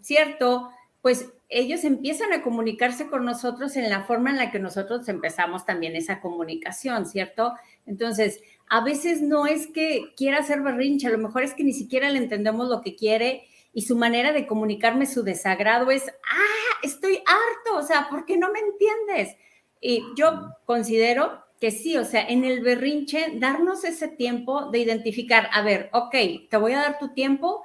[0.00, 0.70] cierto,
[1.02, 5.64] pues ellos empiezan a comunicarse con nosotros en la forma en la que nosotros empezamos
[5.64, 7.52] también esa comunicación, ¿cierto?
[7.86, 11.72] Entonces, a veces no es que quiera hacer berrinche, a lo mejor es que ni
[11.72, 16.78] siquiera le entendemos lo que quiere y su manera de comunicarme su desagrado es, ah,
[16.82, 19.36] estoy harto, o sea, ¿por qué no me entiendes?
[19.80, 25.48] Y yo considero que sí, o sea, en el berrinche, darnos ese tiempo de identificar,
[25.52, 26.14] a ver, ok,
[26.50, 27.62] te voy a dar tu tiempo,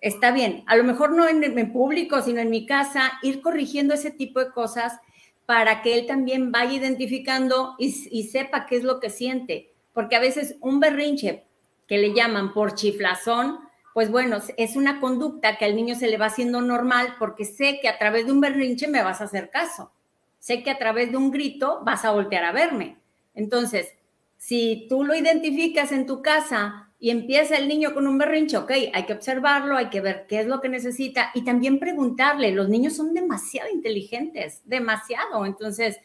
[0.00, 3.94] está bien, a lo mejor no en, en público, sino en mi casa, ir corrigiendo
[3.94, 4.98] ese tipo de cosas
[5.46, 10.16] para que él también vaya identificando y, y sepa qué es lo que siente, porque
[10.16, 11.44] a veces un berrinche
[11.86, 13.60] que le llaman por chiflazón,
[13.94, 17.80] pues bueno, es una conducta que al niño se le va haciendo normal porque sé
[17.80, 19.90] que a través de un berrinche me vas a hacer caso.
[20.38, 22.96] Sé que a través de un grito vas a voltear a verme.
[23.38, 23.94] Entonces,
[24.36, 28.70] si tú lo identificas en tu casa y empieza el niño con un berrinche, ok,
[28.92, 32.50] hay que observarlo, hay que ver qué es lo que necesita y también preguntarle.
[32.50, 35.46] Los niños son demasiado inteligentes, demasiado.
[35.46, 36.00] Entonces,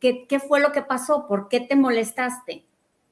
[0.00, 1.26] ¿qué, fue lo que pasó?
[1.28, 2.64] ¿Por qué te molestaste?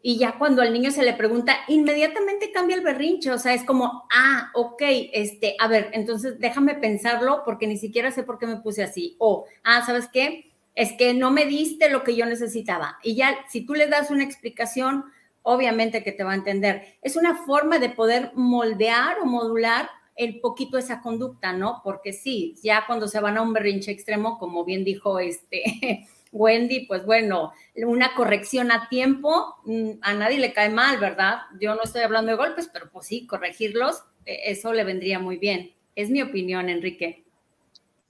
[0.03, 3.65] y ya cuando al niño se le pregunta, inmediatamente cambia el berrinche, o sea, es
[3.65, 4.81] como, ah, ok,
[5.13, 9.17] este, a ver, entonces déjame pensarlo porque ni siquiera sé por qué me puse así,
[9.19, 10.46] o, ah, ¿sabes qué?
[10.77, 12.99] Es que no me diste lo que yo necesitaba.
[13.03, 15.07] Y ya, si tú le das una explicación,
[15.43, 16.83] obviamente que te va a entender.
[17.03, 21.83] Es una forma de poder moldear o modular el poquito esa conducta, ¿no?
[21.85, 26.87] Porque sí, ya cuando se van a un berrinche extremo, como bien dijo este Wendy,
[26.87, 31.41] pues bueno, una corrección a tiempo, mm, a nadie le cae mal, ¿verdad?
[31.61, 35.37] Yo no estoy hablando de golpes, pero pues sí, corregirlos, e, eso le vendría muy
[35.37, 35.73] bien.
[35.95, 37.25] Es mi opinión, Enrique.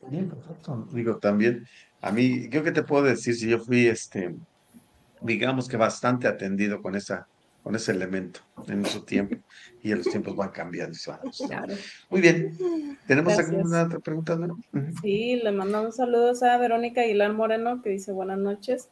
[0.09, 0.89] Bien, perfecto.
[0.93, 1.67] Digo, también,
[2.01, 4.35] a mí, creo que te puedo decir si yo fui, este,
[5.21, 7.27] digamos que bastante atendido con esa
[7.67, 8.39] con ese elemento
[8.69, 9.35] en su tiempo
[9.83, 10.97] y los tiempos van cambiando.
[12.09, 12.57] Muy bien.
[13.09, 14.39] ¿Tenemos alguna otra pregunta?
[15.03, 18.89] Sí, le mandamos saludos a Verónica Aguilar Moreno que dice buenas noches.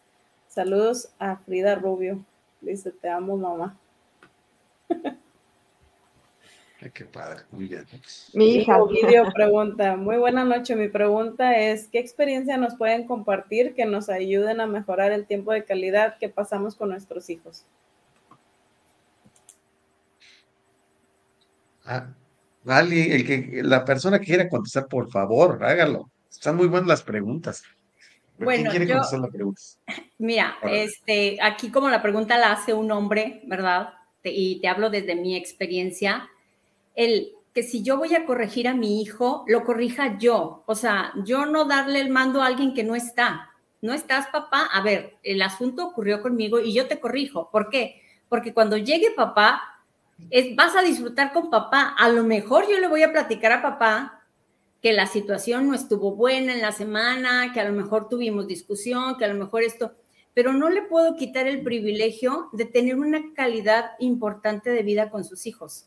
[0.48, 2.24] Saludos a Frida Rubio.
[2.62, 3.78] Dice, te amo, mamá.
[6.90, 7.86] qué padre, muy bien.
[8.32, 8.78] Mi hija.
[8.84, 10.76] Video pregunta, muy buena noche.
[10.76, 15.52] Mi pregunta es, ¿qué experiencia nos pueden compartir que nos ayuden a mejorar el tiempo
[15.52, 17.64] de calidad que pasamos con nuestros hijos?
[21.84, 22.08] Ah,
[22.66, 26.10] el que, la persona que quiera contestar, por favor, hágalo.
[26.30, 27.62] Están muy buenas las preguntas.
[28.38, 29.78] Bueno, ¿Quién quiere contestar las preguntas?
[30.18, 33.90] Mira, este, aquí como la pregunta la hace un hombre, ¿verdad?
[34.24, 36.30] y te hablo desde mi experiencia,
[36.94, 40.64] el que si yo voy a corregir a mi hijo, lo corrija yo.
[40.66, 43.50] O sea, yo no darle el mando a alguien que no está.
[43.80, 44.68] No estás, papá.
[44.72, 47.50] A ver, el asunto ocurrió conmigo y yo te corrijo.
[47.50, 48.02] ¿Por qué?
[48.28, 49.62] Porque cuando llegue papá,
[50.56, 51.94] vas a disfrutar con papá.
[51.96, 54.22] A lo mejor yo le voy a platicar a papá
[54.82, 59.16] que la situación no estuvo buena en la semana, que a lo mejor tuvimos discusión,
[59.16, 59.94] que a lo mejor esto,
[60.34, 65.24] pero no le puedo quitar el privilegio de tener una calidad importante de vida con
[65.24, 65.86] sus hijos.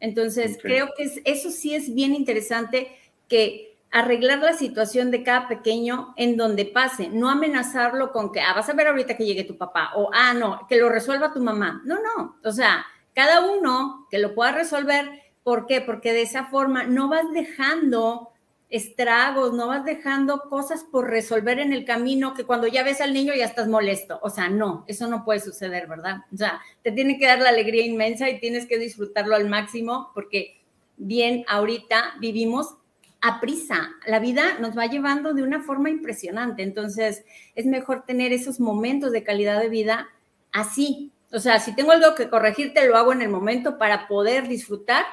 [0.00, 2.96] Entonces, creo que eso sí es bien interesante
[3.28, 8.54] que arreglar la situación de cada pequeño en donde pase, no amenazarlo con que, ah,
[8.54, 11.40] vas a ver ahorita que llegue tu papá, o, ah, no, que lo resuelva tu
[11.40, 11.82] mamá.
[11.84, 12.84] No, no, o sea,
[13.14, 15.10] cada uno que lo pueda resolver.
[15.42, 15.80] ¿Por qué?
[15.80, 18.29] Porque de esa forma no vas dejando
[18.70, 23.12] estragos, no vas dejando cosas por resolver en el camino que cuando ya ves al
[23.12, 24.18] niño ya estás molesto.
[24.22, 26.18] O sea, no, eso no puede suceder, ¿verdad?
[26.32, 30.10] O sea, te tiene que dar la alegría inmensa y tienes que disfrutarlo al máximo
[30.14, 30.62] porque
[30.96, 32.76] bien, ahorita vivimos
[33.20, 33.90] a prisa.
[34.06, 36.62] La vida nos va llevando de una forma impresionante.
[36.62, 40.08] Entonces, es mejor tener esos momentos de calidad de vida
[40.52, 44.48] así, o sea, si tengo algo que corregirte, lo hago en el momento para poder
[44.48, 45.04] disfrutar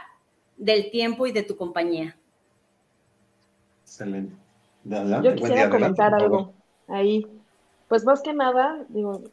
[0.58, 2.18] del tiempo y de tu compañía.
[3.98, 4.36] Excelente.
[5.24, 6.54] Yo quisiera comentar algo
[6.88, 7.26] ahí.
[7.88, 9.24] Pues más que nada, digo,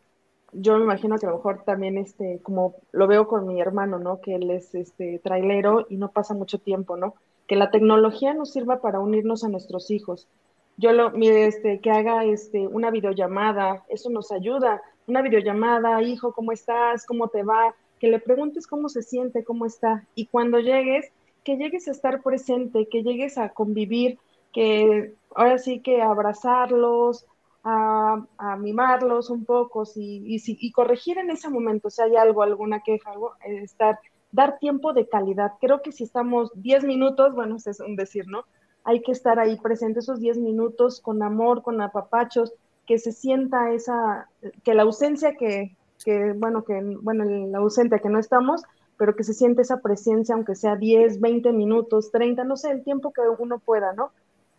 [0.52, 3.98] yo me imagino que a lo mejor también, este, como lo veo con mi hermano,
[3.98, 4.20] ¿no?
[4.20, 7.14] Que él es este trailero y no pasa mucho tiempo, ¿no?
[7.46, 10.28] Que la tecnología nos sirva para unirnos a nuestros hijos.
[10.76, 16.32] Yo lo, mire, este, que haga este, una videollamada, eso nos ayuda una videollamada, hijo,
[16.32, 17.04] ¿cómo estás?
[17.06, 17.74] ¿Cómo te va?
[18.00, 20.06] Que le preguntes cómo se siente, cómo está.
[20.14, 21.10] Y cuando llegues,
[21.44, 24.18] que llegues a estar presente, que llegues a convivir,
[24.54, 27.26] que ahora sí que abrazarlos,
[27.64, 33.10] a, mimarlos un poco y, y, corregir en ese momento, si hay algo, alguna queja,
[33.10, 33.98] algo, estar,
[34.32, 35.52] dar tiempo de calidad.
[35.60, 38.44] Creo que si estamos 10 minutos, bueno, es un decir, ¿no?
[38.84, 42.52] Hay que estar ahí presente esos 10 minutos con amor, con apapachos,
[42.86, 44.28] que se sienta esa,
[44.62, 45.74] que la ausencia que,
[46.04, 48.62] que bueno, que, bueno, la ausencia que no estamos,
[48.98, 52.84] pero que se siente esa presencia, aunque sea 10, 20 minutos, 30, no sé, el
[52.84, 54.12] tiempo que uno pueda, ¿no?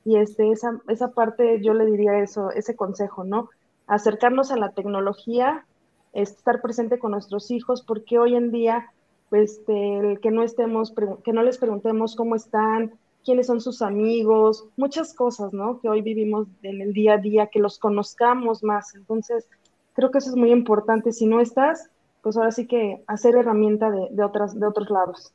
[0.05, 3.49] Y este, esa, esa parte, yo le diría eso, ese consejo, ¿no?
[3.87, 5.65] Acercarnos a la tecnología,
[6.13, 8.91] estar presente con nuestros hijos, porque hoy en día,
[9.29, 10.93] pues, este, que no estemos,
[11.23, 12.93] que no les preguntemos cómo están,
[13.25, 15.81] quiénes son sus amigos, muchas cosas, ¿no?
[15.81, 18.93] Que hoy vivimos en el día a día, que los conozcamos más.
[18.93, 19.47] Entonces,
[19.93, 21.11] creo que eso es muy importante.
[21.11, 21.89] Si no estás,
[22.21, 25.33] pues ahora sí que hacer herramienta de, otras, de otros lados.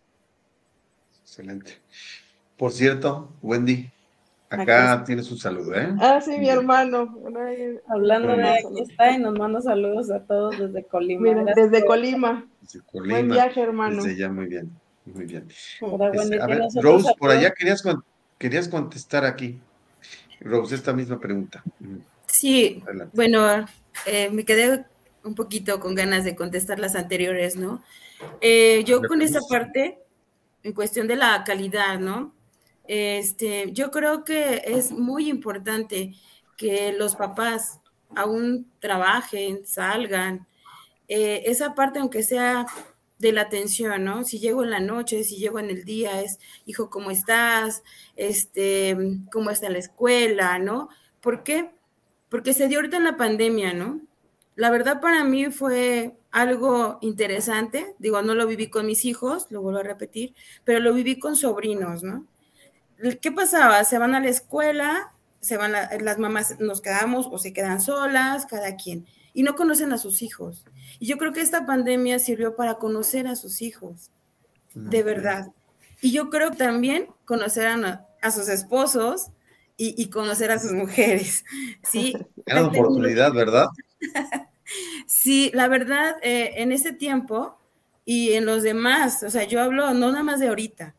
[1.23, 1.73] Excelente.
[2.57, 3.91] Por cierto, Wendy,
[4.51, 5.95] acá tienes un saludo, ¿eh?
[6.01, 7.17] Ah, sí, mi hermano.
[7.89, 11.45] Hablando de aquí está y nos manda saludos a todos desde Colima.
[11.55, 12.47] desde Colima.
[12.61, 13.15] Desde Colima.
[13.15, 14.03] Buen viaje, hermano.
[14.03, 14.71] Desde ya, muy bien.
[15.07, 15.49] Muy bien.
[16.41, 17.83] a ver, Rose, por allá querías,
[18.39, 19.59] querías contestar aquí.
[20.41, 21.63] Rose, esta misma pregunta.
[22.27, 22.83] Sí,
[23.13, 23.67] bueno,
[24.07, 24.85] eh, me quedé
[25.25, 27.83] un poquito con ganas de contestar las anteriores, ¿no?
[28.41, 29.99] Eh, yo con esta parte,
[30.63, 32.33] en cuestión de la calidad, ¿no?
[32.93, 36.13] Este, yo creo que es muy importante
[36.57, 37.79] que los papás
[38.17, 40.49] aún trabajen, salgan.
[41.07, 42.67] Eh, esa parte, aunque sea
[43.21, 44.25] de la atención, ¿no?
[44.25, 47.85] Si llego en la noche, si llego en el día, es, hijo, ¿cómo estás?
[48.17, 48.97] Este,
[49.31, 50.89] ¿cómo está la escuela, no?
[51.21, 51.71] ¿Por qué?
[52.29, 54.01] Porque se dio ahorita en la pandemia, ¿no?
[54.57, 59.63] La verdad para mí fue algo interesante, digo, no lo viví con mis hijos, lo
[59.63, 60.35] vuelvo a repetir,
[60.65, 62.27] pero lo viví con sobrinos, ¿no?
[63.21, 63.85] ¿Qué pasaba?
[63.85, 68.47] Se van a la escuela se van las mamás, nos quedamos o se quedan solas,
[68.47, 70.65] cada quien, y no conocen a sus hijos.
[70.99, 74.11] Y yo creo que esta pandemia sirvió para conocer a sus hijos,
[74.75, 75.49] de verdad.
[76.03, 79.31] Y yo creo también conocer a, a sus esposos
[79.83, 81.43] y, conocer a sus mujeres,
[81.83, 82.15] ¿sí?
[82.47, 83.69] Era oportunidad, ¿verdad?
[85.07, 87.59] sí, la verdad, eh, en ese tiempo
[88.05, 90.95] y en los demás, o sea, yo hablo no nada más de ahorita,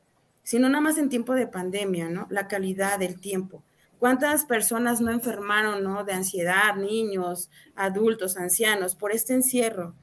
[0.51, 2.27] sino nada más en tiempo de pandemia, ¿no?
[2.29, 3.63] La calidad del tiempo.
[3.99, 6.03] ¿Cuántas personas no enfermaron, ¿no?
[6.03, 9.95] De ansiedad, niños, adultos, ancianos, por este encierro?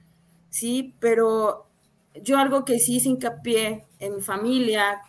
[0.48, 1.66] Sí, pero
[2.14, 5.02] yo algo que sí hice hincapié en mi familia,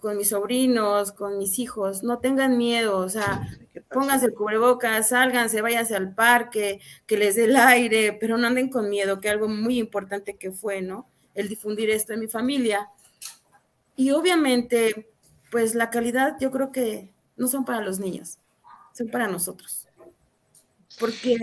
[0.00, 3.46] con mis sobrinos, con mis hijos, no tengan miedo, o sea,
[3.90, 8.70] pónganse el cubrebocas, sálganse, váyanse al parque, que les dé el aire, pero no anden
[8.70, 11.10] con miedo, que algo muy importante que fue, ¿no?
[11.34, 12.88] El difundir esto en mi familia.
[13.96, 15.10] Y obviamente,
[15.50, 18.38] pues la calidad yo creo que no son para los niños,
[18.92, 19.86] son para nosotros.
[20.98, 21.36] Porque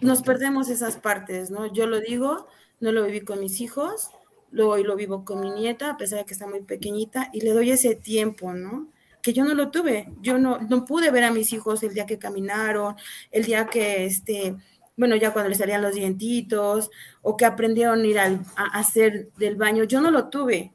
[0.00, 1.72] nos perdemos esas partes, ¿no?
[1.72, 2.46] Yo lo digo,
[2.80, 4.10] no lo viví con mis hijos,
[4.58, 7.52] hoy lo vivo con mi nieta, a pesar de que está muy pequeñita, y le
[7.52, 8.88] doy ese tiempo, ¿no?
[9.22, 12.06] Que yo no lo tuve, yo no, no pude ver a mis hijos el día
[12.06, 12.96] que caminaron,
[13.30, 14.56] el día que, este,
[15.00, 16.90] bueno, ya cuando les salían los dientitos,
[17.22, 18.38] o que aprendieron a ir a,
[18.74, 20.72] hacer del baño, yo no lo tuve,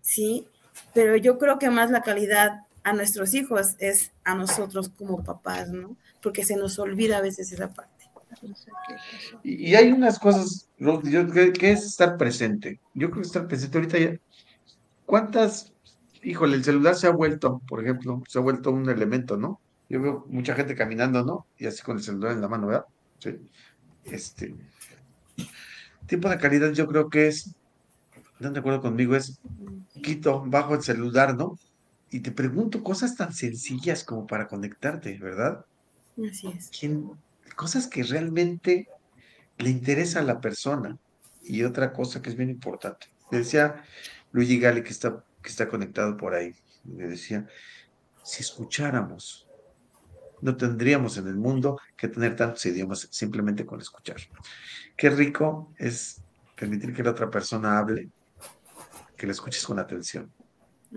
[0.00, 0.48] ¿sí?
[0.92, 5.68] Pero yo creo que más la calidad a nuestros hijos es a nosotros como papás,
[5.68, 5.96] ¿no?
[6.20, 8.04] Porque se nos olvida a veces esa parte.
[9.44, 12.80] Y, hay unas cosas, que, es estar presente.
[12.94, 14.18] Yo creo que estar presente ahorita ya.
[15.06, 15.72] ¿Cuántas,
[16.24, 19.60] híjole, el celular se ha vuelto, por ejemplo, se ha vuelto un elemento, ¿no?
[19.88, 21.46] Yo veo mucha gente caminando, ¿no?
[21.58, 22.86] Y así con el celular en la mano, ¿verdad?
[23.22, 23.38] Sí.
[24.04, 24.54] Este.
[26.06, 27.54] Tiempo de calidad, yo creo que es,
[28.34, 29.14] ¿están de acuerdo conmigo?
[29.14, 29.40] Es
[30.02, 31.58] quito, bajo el celular, ¿no?
[32.10, 35.64] Y te pregunto cosas tan sencillas como para conectarte, ¿verdad?
[36.28, 36.70] Así es.
[36.76, 37.10] ¿Quién,
[37.54, 38.88] cosas que realmente
[39.58, 40.98] le interesa a la persona.
[41.42, 43.08] Y otra cosa que es bien importante.
[43.30, 43.84] Le decía
[44.30, 46.54] Luigi Gali, que está, que está conectado por ahí,
[46.84, 47.46] le decía,
[48.22, 49.48] si escucháramos,
[50.42, 54.16] no tendríamos en el mundo que tener tantos idiomas simplemente con escuchar.
[54.96, 56.20] Qué rico es
[56.56, 58.10] permitir que la otra persona hable,
[59.16, 60.30] que le escuches con atención.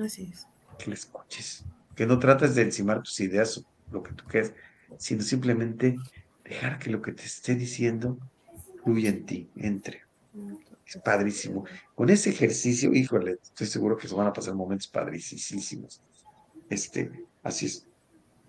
[0.03, 0.47] Así es.
[0.77, 1.63] Que le escuches.
[1.95, 4.53] Que no trates de encimar tus ideas, lo que tú quieres,
[4.97, 5.95] sino simplemente
[6.43, 8.17] dejar que lo que te esté diciendo
[8.83, 10.03] fluya en ti, entre.
[10.85, 11.65] Es padrísimo.
[11.93, 16.01] Con ese ejercicio, híjole, estoy seguro que se van a pasar momentos padricísimos.
[16.69, 17.11] Este,
[17.43, 17.87] así es.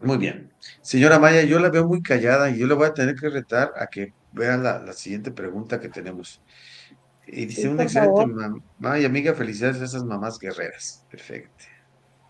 [0.01, 0.53] Muy bien.
[0.83, 3.73] Señora Maya, yo la veo muy callada y yo le voy a tener que retar
[3.77, 6.43] a que vean la, siguiente pregunta que tenemos.
[7.27, 11.05] Y dice, una excelente mamá y amiga, felicidades a esas mamás guerreras.
[11.11, 11.65] Perfecto.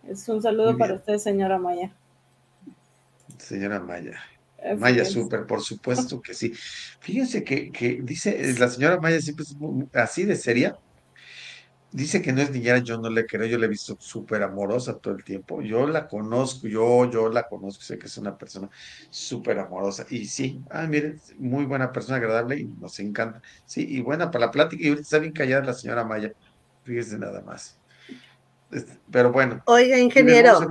[0.08, 1.92] Es un saludo para usted, señora Maya.
[3.38, 4.18] Señora Maya.
[4.78, 6.52] Maya Super, por supuesto que sí.
[7.00, 9.56] Fíjense que, que dice, la señora Maya siempre es
[9.92, 10.78] así de seria.
[11.97, 14.99] Dice que no es niñera, yo no le creo, yo la he visto súper amorosa
[14.99, 15.62] todo el tiempo.
[15.62, 18.68] Yo la conozco, yo, yo la conozco, sé que es una persona
[19.09, 20.05] súper amorosa.
[20.11, 23.40] Y sí, ah, miren, muy buena persona, agradable y nos encanta.
[23.64, 24.82] Sí, y buena para la plática.
[24.82, 26.34] Y ahorita está bien callada la señora Maya.
[26.84, 27.78] Fíjese nada más.
[28.70, 29.62] Este, pero bueno.
[29.64, 30.68] Oiga, ingeniero.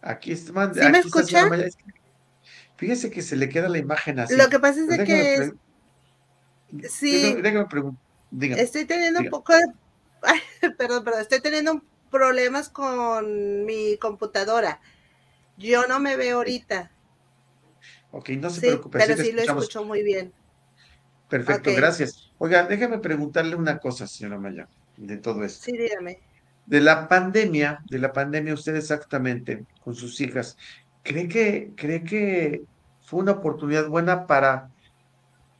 [0.00, 1.50] Aquí está, ¿Sí me escucha?
[2.76, 4.38] Fíjese que se le queda la imagen así.
[4.38, 5.52] Lo que pasa es que
[6.88, 7.36] sí,
[8.56, 9.81] estoy teniendo un poco de,
[10.78, 14.80] perdón, perdón, estoy teniendo problemas con mi computadora.
[15.56, 16.90] Yo no me veo ahorita.
[18.10, 18.98] Ok, no se preocupe.
[18.98, 20.32] Pero sí, lo escucho muy bien.
[21.28, 22.30] Perfecto, gracias.
[22.38, 25.64] Oiga, déjame preguntarle una cosa, señora Maya, de todo esto.
[25.64, 26.20] Sí, dígame.
[26.66, 30.56] De la pandemia, de la pandemia, usted exactamente, con sus hijas,
[31.02, 32.64] ¿cree que, cree que
[33.12, 34.70] fue una oportunidad buena para,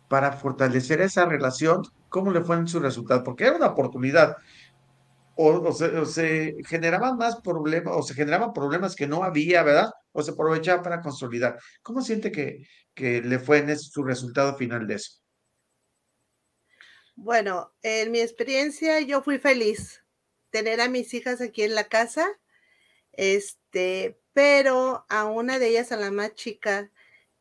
[0.08, 1.82] para fortalecer esa relación.
[2.12, 3.24] ¿Cómo le fue en su resultado?
[3.24, 4.36] Porque era una oportunidad.
[5.34, 9.90] O, se, generaban más problemas, o se generaban problemas que no había, ¿verdad?
[10.12, 11.58] O se aprovechaba para consolidar.
[11.82, 15.22] ¿Cómo siente que, que le fue en su resultado final de eso?
[17.16, 20.02] Bueno, en mi experiencia yo fui feliz
[20.50, 22.28] tener a mis hijas aquí en la casa,
[23.12, 26.90] este, pero a una de ellas, a la más chica,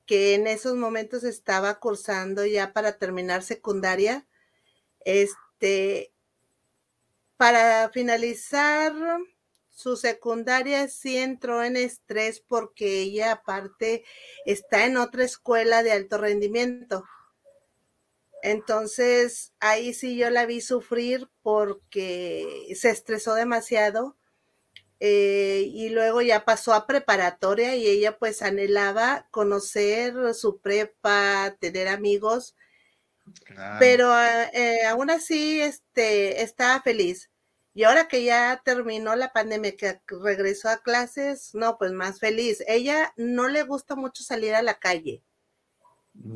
[0.05, 4.27] que en esos momentos estaba cursando ya para terminar secundaria.
[5.05, 6.13] Este,
[7.37, 8.93] para finalizar
[9.71, 14.03] su secundaria sí entró en estrés porque ella aparte
[14.45, 17.03] está en otra escuela de alto rendimiento.
[18.43, 24.17] Entonces, ahí sí yo la vi sufrir porque se estresó demasiado
[24.99, 31.87] eh, y luego ya pasó a preparatoria y ella pues anhelaba conocer su prepa, tener
[31.87, 32.55] amigos,
[33.79, 34.13] pero
[34.53, 37.29] eh, aún así este, estaba feliz.
[37.73, 42.63] Y ahora que ya terminó la pandemia, que regresó a clases, no, pues más feliz.
[42.67, 45.23] Ella no le gusta mucho salir a la calle,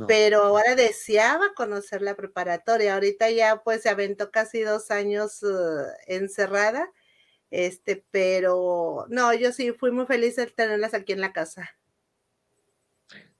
[0.08, 2.94] pero ahora deseaba conocer la preparatoria.
[2.94, 6.90] Ahorita ya pues se aventó casi dos años uh, encerrada
[7.52, 11.70] este, pero no, yo sí fui muy feliz de tenerlas aquí en la casa.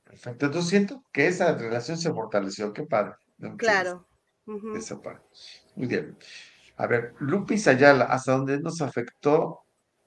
[0.04, 0.46] Perfecto.
[0.46, 2.72] Entonces siento que esa relación se fortaleció.
[2.72, 3.16] Qué padre.
[3.58, 4.08] Claro.
[4.76, 5.26] Esa parte.
[5.76, 6.18] Muy bien.
[6.78, 9.62] A ver, Lupis Ayala, ¿hasta dónde nos afectó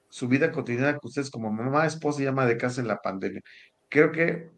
[0.09, 3.43] su vida cotidiana con ustedes como mamá, esposa y ama de casa en la pandemia?
[3.89, 4.51] Creo que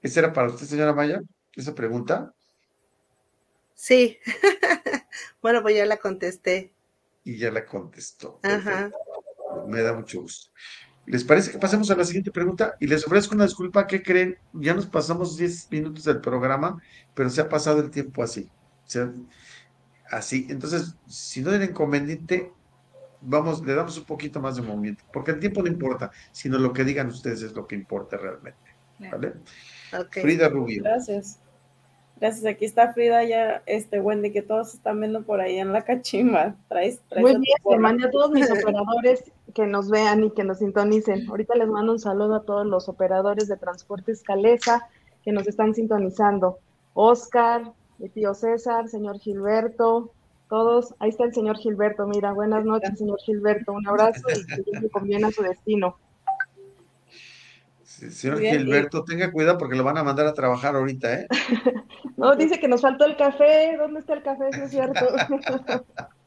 [0.00, 1.20] esa era para usted, señora Maya,
[1.54, 2.34] esa pregunta.
[3.74, 4.18] Sí.
[5.42, 6.72] bueno, pues ya la contesté
[7.24, 8.40] y ya la contestó.
[9.68, 10.50] Me da mucho gusto.
[11.12, 12.74] ¿Les parece que pasemos a la siguiente pregunta?
[12.80, 14.38] Y les ofrezco una disculpa, ¿qué creen?
[14.54, 16.80] Ya nos pasamos 10 minutos del programa,
[17.12, 18.48] pero se ha pasado el tiempo así.
[20.10, 20.46] así.
[20.48, 22.50] Entonces, si no tienen inconveniente,
[23.20, 26.72] vamos, le damos un poquito más de movimiento, porque el tiempo no importa, sino lo
[26.72, 28.58] que digan ustedes es lo que importa realmente.
[28.98, 29.34] ¿Vale?
[30.12, 30.82] Frida Rubio.
[30.82, 31.40] Gracias.
[32.22, 35.84] Gracias, aquí está Frida, ya, este Wendy, que todos están viendo por ahí en la
[35.84, 36.54] cachimba.
[36.68, 40.58] Traes, Muy bien, te mando a todos mis operadores que nos vean y que nos
[40.58, 41.28] sintonicen.
[41.28, 44.88] Ahorita les mando un saludo a todos los operadores de Transportes Calesa
[45.24, 46.58] que nos están sintonizando.
[46.94, 50.12] Oscar, mi tío César, señor Gilberto,
[50.48, 50.94] todos.
[50.98, 53.72] Ahí está el señor Gilberto, mira, buenas noches, señor Gilberto.
[53.72, 55.96] Un abrazo y que le conviene a su destino.
[57.84, 61.26] Señor Gilberto, tenga cuidado porque lo van a mandar a trabajar ahorita, ¿eh?
[62.16, 63.76] no, dice que nos faltó el café.
[63.78, 64.48] ¿Dónde está el café?
[64.50, 65.06] es cierto.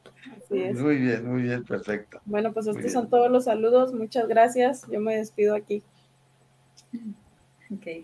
[0.50, 2.20] Muy bien, muy bien, perfecto.
[2.24, 3.92] Bueno, pues estos son todos los saludos.
[3.92, 4.86] Muchas gracias.
[4.90, 5.82] Yo me despido aquí.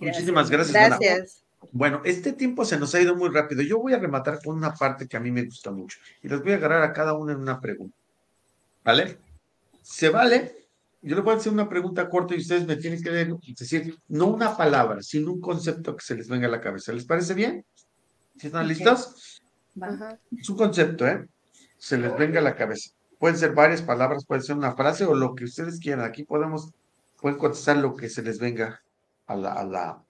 [0.00, 0.74] Muchísimas gracias.
[0.74, 1.44] Gracias.
[1.70, 3.62] Bueno, este tiempo se nos ha ido muy rápido.
[3.62, 6.42] Yo voy a rematar con una parte que a mí me gusta mucho y les
[6.42, 7.96] voy a agarrar a cada uno en una pregunta.
[8.84, 9.18] ¿Vale?
[9.82, 10.62] ¿Se vale
[11.02, 14.28] yo le voy a hacer una pregunta corta y ustedes me tienen que decir, no
[14.28, 16.92] una palabra, sino un concepto que se les venga a la cabeza.
[16.92, 17.64] ¿Les parece bien?
[18.40, 19.42] ¿Están listos?
[20.38, 21.26] Es un concepto, ¿eh?
[21.82, 22.92] Se les venga a la cabeza.
[23.18, 26.04] Pueden ser varias palabras, puede ser una frase o lo que ustedes quieran.
[26.04, 26.70] Aquí podemos,
[27.20, 28.80] pueden contestar lo que se les venga
[29.26, 30.04] a la, a la,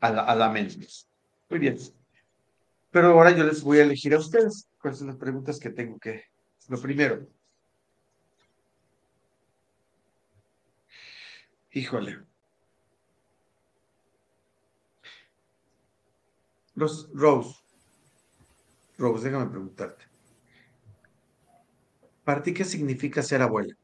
[0.00, 0.86] a la, a la mente.
[1.48, 1.78] Muy bien.
[2.90, 5.98] Pero ahora yo les voy a elegir a ustedes cuáles son las preguntas que tengo
[5.98, 6.24] que.
[6.68, 7.26] Lo primero,
[11.70, 12.18] Híjole.
[16.74, 17.56] Los, Rose.
[18.98, 20.11] Rose, déjame preguntarte.
[22.24, 23.74] ¿Para ti qué significa ser abuela?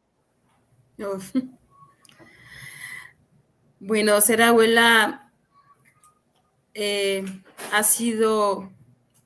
[3.80, 5.32] Bueno, ser abuela
[6.74, 7.24] eh,
[7.72, 8.72] ha sido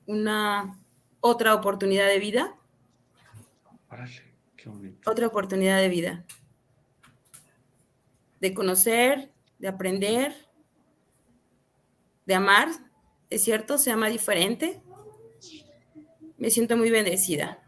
[0.05, 0.79] una
[1.19, 2.55] otra oportunidad de vida.
[5.05, 6.25] Otra oportunidad de vida
[8.43, 10.35] de conocer, de aprender,
[12.25, 12.67] de amar.
[13.29, 14.81] Es cierto, se ama diferente.
[16.37, 17.62] Me siento muy bendecida.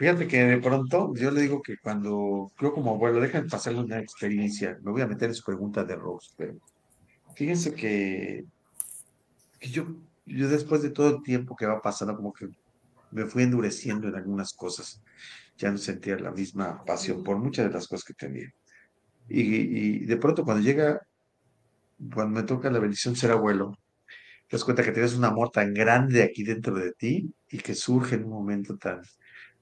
[0.00, 3.98] Fíjate que de pronto yo le digo que cuando yo como abuelo, dejan pasar una
[3.98, 6.54] experiencia, me voy a meter en su pregunta de Rose, pero
[7.34, 8.46] fíjense que,
[9.58, 9.88] que yo,
[10.24, 12.48] yo después de todo el tiempo que va pasando, como que
[13.10, 15.02] me fui endureciendo en algunas cosas
[15.58, 18.48] ya no sentía la misma pasión por muchas de las cosas que tenía.
[19.28, 20.98] Y, de pronto cuando llega,
[22.14, 23.76] cuando me toca la bendición ser abuelo,
[24.48, 27.74] te das cuenta que tienes un amor tan grande aquí dentro de ti y que
[27.74, 29.02] surge en un momento tan,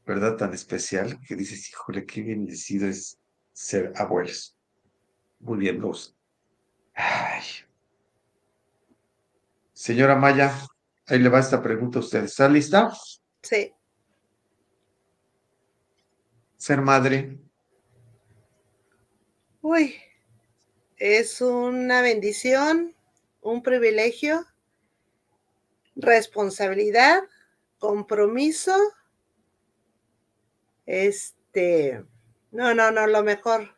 [0.08, 0.36] ¿verdad?
[0.36, 3.18] Tan especial que dices, híjole, qué bendecido es
[3.52, 4.56] ser abuelos.
[5.38, 6.16] Muy bien, vos.
[6.94, 7.44] Ay.
[9.72, 10.52] Señora Maya,
[11.06, 12.24] ahí le va esta pregunta a usted.
[12.24, 12.92] ¿Está lista?
[13.42, 13.72] Sí
[16.58, 17.38] ser madre?
[19.62, 19.94] Uy,
[20.96, 22.94] es una bendición,
[23.40, 24.44] un privilegio,
[25.94, 27.22] responsabilidad,
[27.78, 28.76] compromiso.
[30.88, 32.02] Este,
[32.50, 33.76] no, no, no, lo mejor,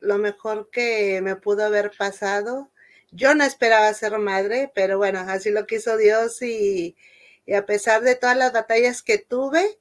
[0.00, 2.72] lo mejor que me pudo haber pasado.
[3.12, 6.96] Yo no esperaba ser madre, pero bueno, así lo quiso Dios y,
[7.56, 9.78] a pesar de todas las batallas que tuve,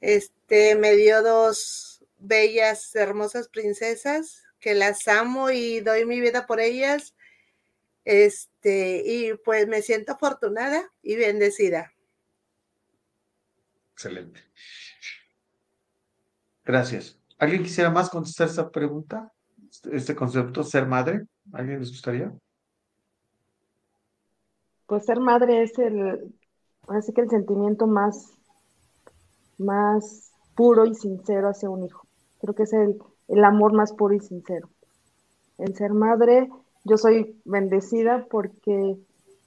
[0.00, 6.58] este, me dio dos bellas, hermosas princesas que las amo y doy mi vida por
[6.58, 7.14] ellas.
[8.04, 11.92] Este, y pues me siento afortunada y bendecida.
[13.92, 14.40] Excelente.
[16.64, 17.18] Gracias.
[17.38, 19.32] ¿Alguien quisiera más contestar esa pregunta?
[19.70, 21.26] Este, este concepto, ser madre.
[21.52, 22.32] ¿Alguien les gustaría?
[24.86, 26.34] Pues ser madre es el,
[26.88, 28.32] así que el sentimiento más,
[29.58, 32.06] más puro y sincero hacia un hijo.
[32.40, 32.98] Creo que es el,
[33.28, 34.68] el amor más puro y sincero.
[35.58, 36.48] El ser madre,
[36.84, 38.96] yo soy bendecida porque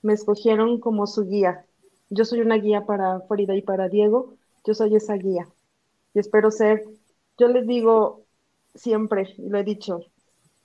[0.01, 1.65] me escogieron como su guía.
[2.09, 4.35] Yo soy una guía para Frida y para Diego.
[4.65, 5.47] Yo soy esa guía.
[6.13, 6.83] Y espero ser,
[7.37, 8.25] yo les digo
[8.73, 9.99] siempre, y lo he dicho,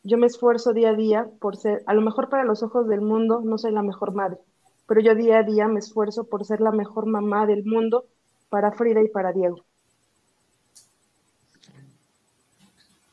[0.03, 3.01] yo me esfuerzo día a día por ser, a lo mejor para los ojos del
[3.01, 4.39] mundo no soy la mejor madre,
[4.87, 8.07] pero yo día a día me esfuerzo por ser la mejor mamá del mundo
[8.49, 9.65] para Frida y para Diego.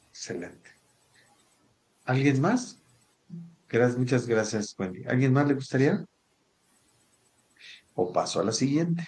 [0.10, 0.72] Excelente.
[2.06, 2.78] ¿Alguien más?
[3.70, 5.04] Gracias, muchas gracias, Wendy.
[5.06, 6.06] ¿Alguien más le gustaría?
[7.96, 9.08] O paso a la siguiente.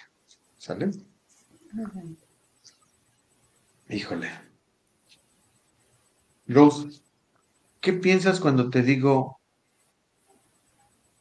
[0.58, 0.90] ¿Sale?
[3.90, 4.30] Híjole.
[6.46, 7.02] Rose,
[7.80, 9.40] ¿qué piensas cuando te digo,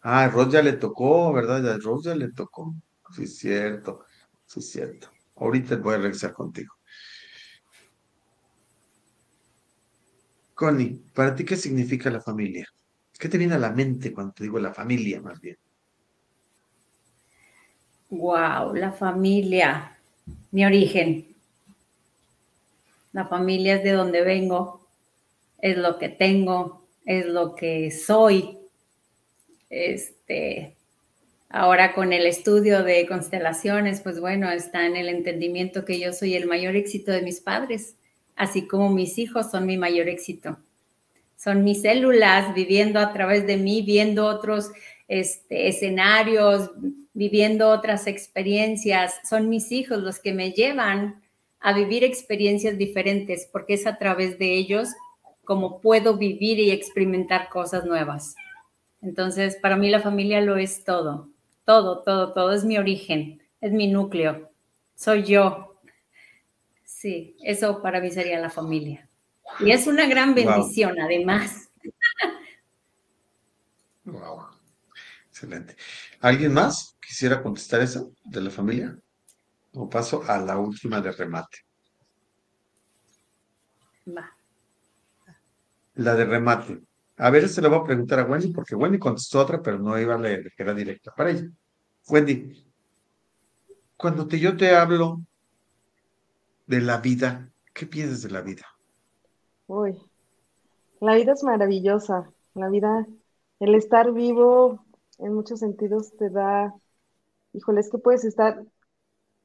[0.01, 1.67] ah, Rose ya le tocó, ¿verdad?
[1.67, 2.75] A Rose ya le tocó.
[3.15, 4.05] Sí, es cierto,
[4.45, 5.09] sí, es cierto.
[5.35, 6.75] Ahorita voy a regresar contigo.
[10.53, 12.67] Connie, ¿para ti qué significa la familia?
[13.17, 15.57] ¿Qué te viene a la mente cuando te digo la familia, más bien?
[18.09, 19.97] Wow, la familia,
[20.51, 21.28] mi origen.
[23.11, 24.87] La familia es de donde vengo,
[25.59, 28.57] es lo que tengo, es lo que soy.
[29.69, 30.75] Este,
[31.49, 36.35] ahora con el estudio de constelaciones, pues bueno, está en el entendimiento que yo soy
[36.35, 37.95] el mayor éxito de mis padres
[38.39, 40.57] así como mis hijos son mi mayor éxito.
[41.35, 44.71] Son mis células viviendo a través de mí, viendo otros
[45.09, 46.71] este, escenarios,
[47.13, 49.15] viviendo otras experiencias.
[49.29, 51.21] Son mis hijos los que me llevan
[51.59, 54.89] a vivir experiencias diferentes, porque es a través de ellos
[55.43, 58.35] como puedo vivir y experimentar cosas nuevas.
[59.01, 61.29] Entonces, para mí la familia lo es todo,
[61.65, 64.51] todo, todo, todo es mi origen, es mi núcleo,
[64.95, 65.69] soy yo,
[66.99, 69.07] Sí, eso para mí sería la familia.
[69.61, 71.69] Y es una gran bendición, además.
[74.03, 74.47] Wow.
[75.29, 75.77] Excelente.
[76.19, 78.99] ¿Alguien más quisiera contestar eso de la familia?
[79.73, 81.59] O paso a la última de remate.
[84.07, 84.35] Va.
[85.95, 86.81] La de remate.
[87.17, 89.99] A ver, se lo voy a preguntar a Wendy, porque Wendy contestó otra, pero no
[89.99, 91.49] iba a leer, que era directa para ella.
[92.07, 92.65] Wendy,
[93.97, 95.21] cuando te, yo te hablo
[96.65, 97.51] de la vida.
[97.73, 98.65] ¿Qué piensas de la vida?
[99.67, 99.97] Uy,
[101.01, 102.31] la vida es maravillosa.
[102.53, 103.05] La vida,
[103.59, 104.85] el estar vivo
[105.17, 106.73] en muchos sentidos te da,
[107.53, 108.63] híjole, es que puedes estar,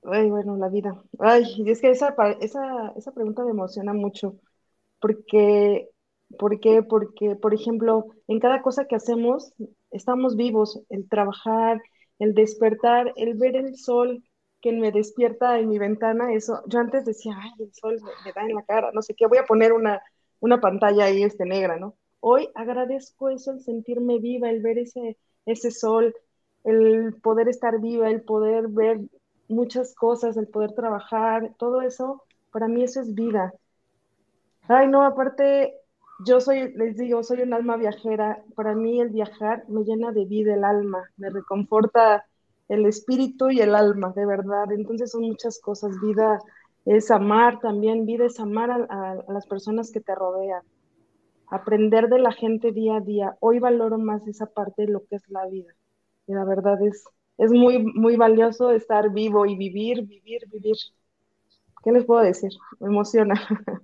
[0.05, 1.03] ay, bueno, la vida.
[1.19, 4.37] Ay, es que esa, esa, esa pregunta me emociona mucho,
[5.01, 5.91] porque,
[6.39, 6.83] ¿por qué?
[6.83, 9.53] Porque, por ejemplo, en cada cosa que hacemos,
[9.91, 11.83] estamos vivos, el trabajar,
[12.19, 14.23] el despertar, el ver el sol,
[14.61, 18.43] que me despierta en mi ventana, eso, yo antes decía, ay, el sol me, da
[18.49, 20.03] en la cara, no sé qué, voy a poner una,
[20.41, 21.97] una pantalla ahí este, negra, ¿no?
[22.21, 26.15] Hoy agradezco eso, el sentirme viva, el ver ese, ese sol,
[26.65, 29.01] el poder estar viva, el poder ver
[29.49, 33.53] muchas cosas, el poder trabajar, todo eso, para mí eso es vida.
[34.69, 35.75] Ay, no, aparte,
[36.25, 38.43] yo soy, les digo, soy un alma viajera.
[38.55, 42.25] Para mí el viajar me llena de vida el alma, me reconforta
[42.69, 44.71] el espíritu y el alma, de verdad.
[44.73, 46.01] Entonces son muchas cosas.
[46.01, 46.39] Vida
[46.85, 50.63] es amar también, vida es amar a, las personas que te rodean,
[51.49, 53.37] aprender de la gente día a día.
[53.41, 55.73] Hoy valoro más esa parte de lo que es la vida.
[56.27, 57.05] Y la verdad es,
[57.39, 60.77] es muy, muy valioso estar vivo y vivir, vivir, vivir.
[61.83, 62.53] ¿Qué les puedo decir?
[62.81, 63.35] Me emociona.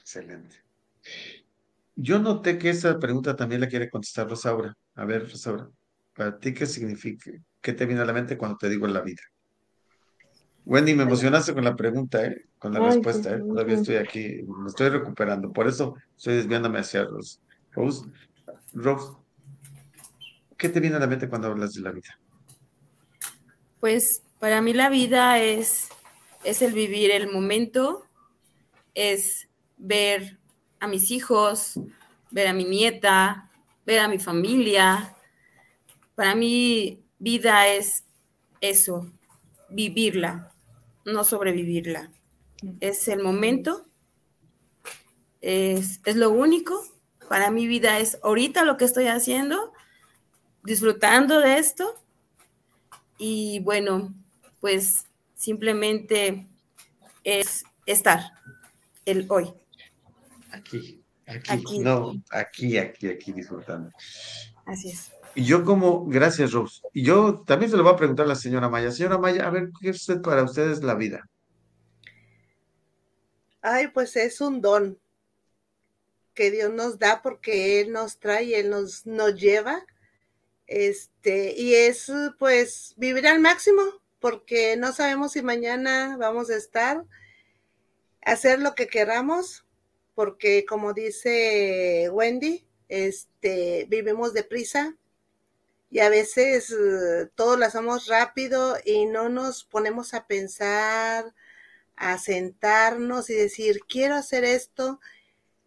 [0.00, 0.56] Excelente.
[1.94, 4.76] Yo noté que esa pregunta también la quiere contestar Rosaura.
[4.94, 5.70] A ver, Rosaura.
[6.14, 7.30] ¿Para ti qué significa?
[7.60, 9.22] ¿Qué te viene a la mente cuando te digo la vida?
[10.64, 12.46] Wendy, me emocionaste con la pregunta, ¿eh?
[12.58, 13.34] con la respuesta.
[13.34, 13.38] ¿eh?
[13.38, 15.52] Todavía estoy aquí, me estoy recuperando.
[15.52, 17.04] Por eso estoy desviándome hacia.
[17.04, 18.04] Rose,
[18.72, 19.12] Rose,
[20.62, 22.16] ¿qué te viene a la mente cuando hablas de la vida?
[23.80, 25.88] Pues para mí la vida es,
[26.44, 28.06] es el vivir el momento,
[28.94, 30.38] es ver
[30.78, 31.80] a mis hijos,
[32.30, 33.50] ver a mi nieta,
[33.84, 35.16] ver a mi familia,
[36.14, 38.04] para mí, vida es
[38.60, 39.10] eso,
[39.68, 40.52] vivirla,
[41.04, 42.12] no sobrevivirla.
[42.78, 43.84] Es el momento,
[45.40, 46.80] es, lo único.
[47.28, 49.71] Para mi vida es ahorita lo que estoy haciendo,
[50.62, 51.98] disfrutando de esto.
[53.18, 54.14] Y bueno,
[54.60, 56.46] pues simplemente
[57.24, 58.20] es estar,
[59.04, 59.52] el hoy.
[60.50, 63.90] Aquí, aquí, no, aquí, aquí, aquí disfrutando.
[64.66, 65.12] Así es.
[65.34, 68.34] Y yo como, gracias Rose, y yo también se lo voy a preguntar a la
[68.34, 68.90] señora Maya.
[68.90, 71.26] Señora Maya, a ver, ¿qué es usted para ustedes la vida?
[73.62, 74.98] Ay, pues es un don
[76.34, 79.84] que Dios nos da porque Él nos trae, Él nos, nos lleva.
[80.72, 83.82] Este, y es pues vivir al máximo,
[84.20, 87.04] porque no sabemos si mañana vamos a estar,
[88.24, 89.66] hacer lo que queramos,
[90.14, 94.96] porque como dice Wendy, este, vivimos deprisa
[95.90, 101.34] y a veces uh, todo lo hacemos rápido y no nos ponemos a pensar,
[101.96, 105.00] a sentarnos y decir, quiero hacer esto.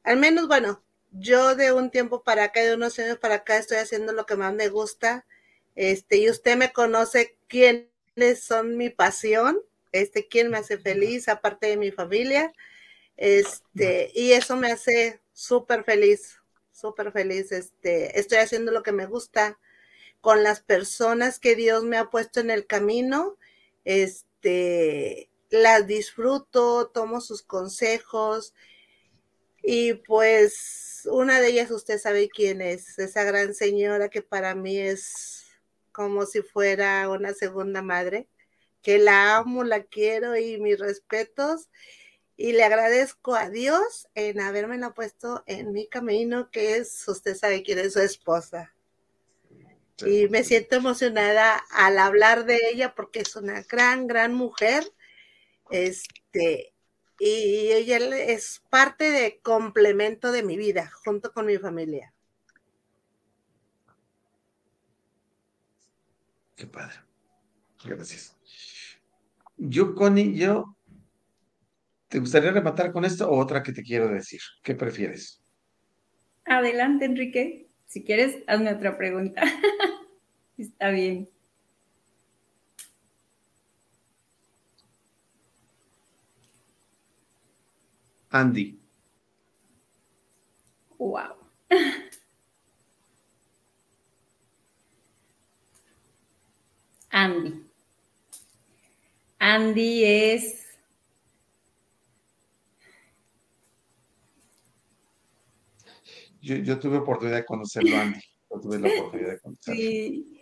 [0.04, 0.82] Al menos, bueno,
[1.20, 4.36] yo de un tiempo para acá, de unos años para acá, estoy haciendo lo que
[4.36, 5.26] más me gusta.
[5.76, 7.90] Este, y usted me conoce quiénes
[8.42, 9.60] son mi pasión,
[9.92, 12.54] este, quién me hace feliz, aparte de mi familia.
[13.18, 16.40] Este, y eso me hace súper feliz,
[16.72, 17.52] súper feliz.
[17.52, 19.58] Este, estoy haciendo lo que me gusta
[20.22, 23.38] con las personas que Dios me ha puesto en el camino.
[23.86, 28.54] Este, las disfruto, tomo sus consejos
[29.66, 34.78] y pues una de ellas usted sabe quién es, esa gran señora que para mí
[34.78, 35.46] es
[35.92, 38.28] como si fuera una segunda madre,
[38.84, 41.70] que la amo, la quiero y mis respetos
[42.38, 47.64] y le agradezco a Dios en haberme puesto en mi camino, que es, usted sabe
[47.64, 48.74] quién es su esposa.
[50.06, 54.84] Y me siento emocionada al hablar de ella porque es una gran, gran mujer
[55.72, 56.75] este,
[57.20, 62.14] y ella es parte de complemento de mi vida, junto con mi familia.
[66.56, 66.96] Qué padre.
[67.84, 68.36] Gracias.
[69.58, 70.76] Yo, Connie, yo,
[72.08, 74.40] ¿te gustaría rematar con esto o otra que te quiero decir?
[74.64, 75.42] ¿Qué prefieres?
[76.46, 77.70] Adelante, Enrique.
[77.86, 79.42] Si quieres, hazme otra pregunta.
[80.58, 81.30] Está bien.
[88.36, 88.78] Andy.
[90.98, 91.38] Wow.
[97.12, 97.66] Andy.
[99.40, 100.66] Andy es...
[106.42, 108.20] Yo, yo, tuve oportunidad de conocerlo, Andy.
[108.52, 109.82] Yo tuve la oportunidad de conocerlo.
[109.82, 110.42] Sí.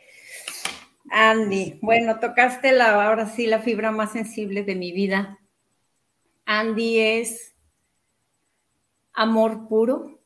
[1.11, 5.37] Andy, bueno, tocaste la, ahora sí la fibra más sensible de mi vida.
[6.45, 7.52] Andy es
[9.13, 10.19] amor puro.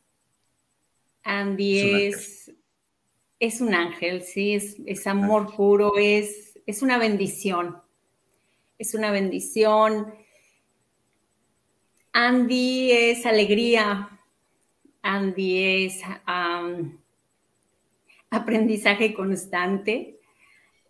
[1.22, 2.50] Andy es,
[3.38, 4.54] es, un ángel, sí,
[4.86, 7.82] es, amor puro, es, es una bendición.
[8.78, 10.14] Es una bendición.
[12.12, 14.08] Andy es alegría.
[15.02, 16.00] Andy es
[18.30, 20.18] aprendizaje constante.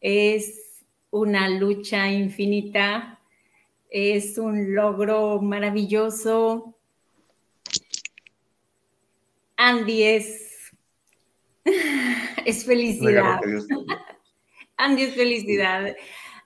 [0.00, 3.20] Es una lucha infinita.
[3.90, 6.77] Es un logro maravilloso
[9.58, 10.72] Andy es,
[12.46, 13.40] es felicidad.
[14.76, 15.96] Andy es felicidad.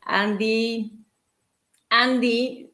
[0.01, 1.05] Andy,
[1.91, 2.73] Andy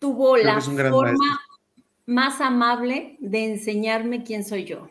[0.00, 1.40] tuvo la forma
[2.06, 4.90] más amable de enseñarme quién soy yo.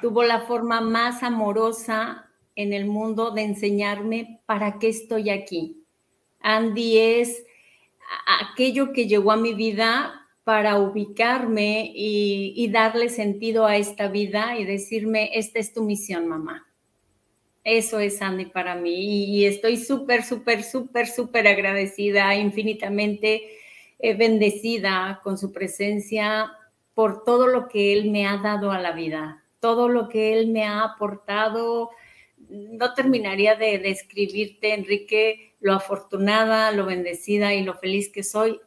[0.00, 5.84] Tuvo la forma más amorosa en el mundo de enseñarme para qué estoy aquí.
[6.40, 7.44] Andy es
[8.40, 14.64] aquello que llegó a mi vida para ubicarme y, darle sentido a esta vida y
[14.64, 16.68] decirme, esta es tu misión, mamá.
[17.64, 23.42] Eso es Andy para mí y, estoy súper, súper, súper, súper agradecida, infinitamente
[23.98, 26.52] eh, bendecida con su presencia
[26.94, 30.52] por todo lo que él me ha dado a la vida, todo lo que él
[30.52, 31.90] me ha aportado.
[32.48, 38.60] No terminaría de describirte, Enrique, lo afortunada, lo bendecida y lo feliz que soy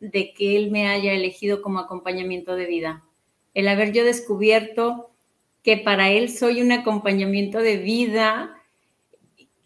[0.00, 3.04] de que Él me haya elegido como acompañamiento de vida.
[3.54, 5.10] El haber yo descubierto
[5.62, 8.62] que para Él soy un acompañamiento de vida,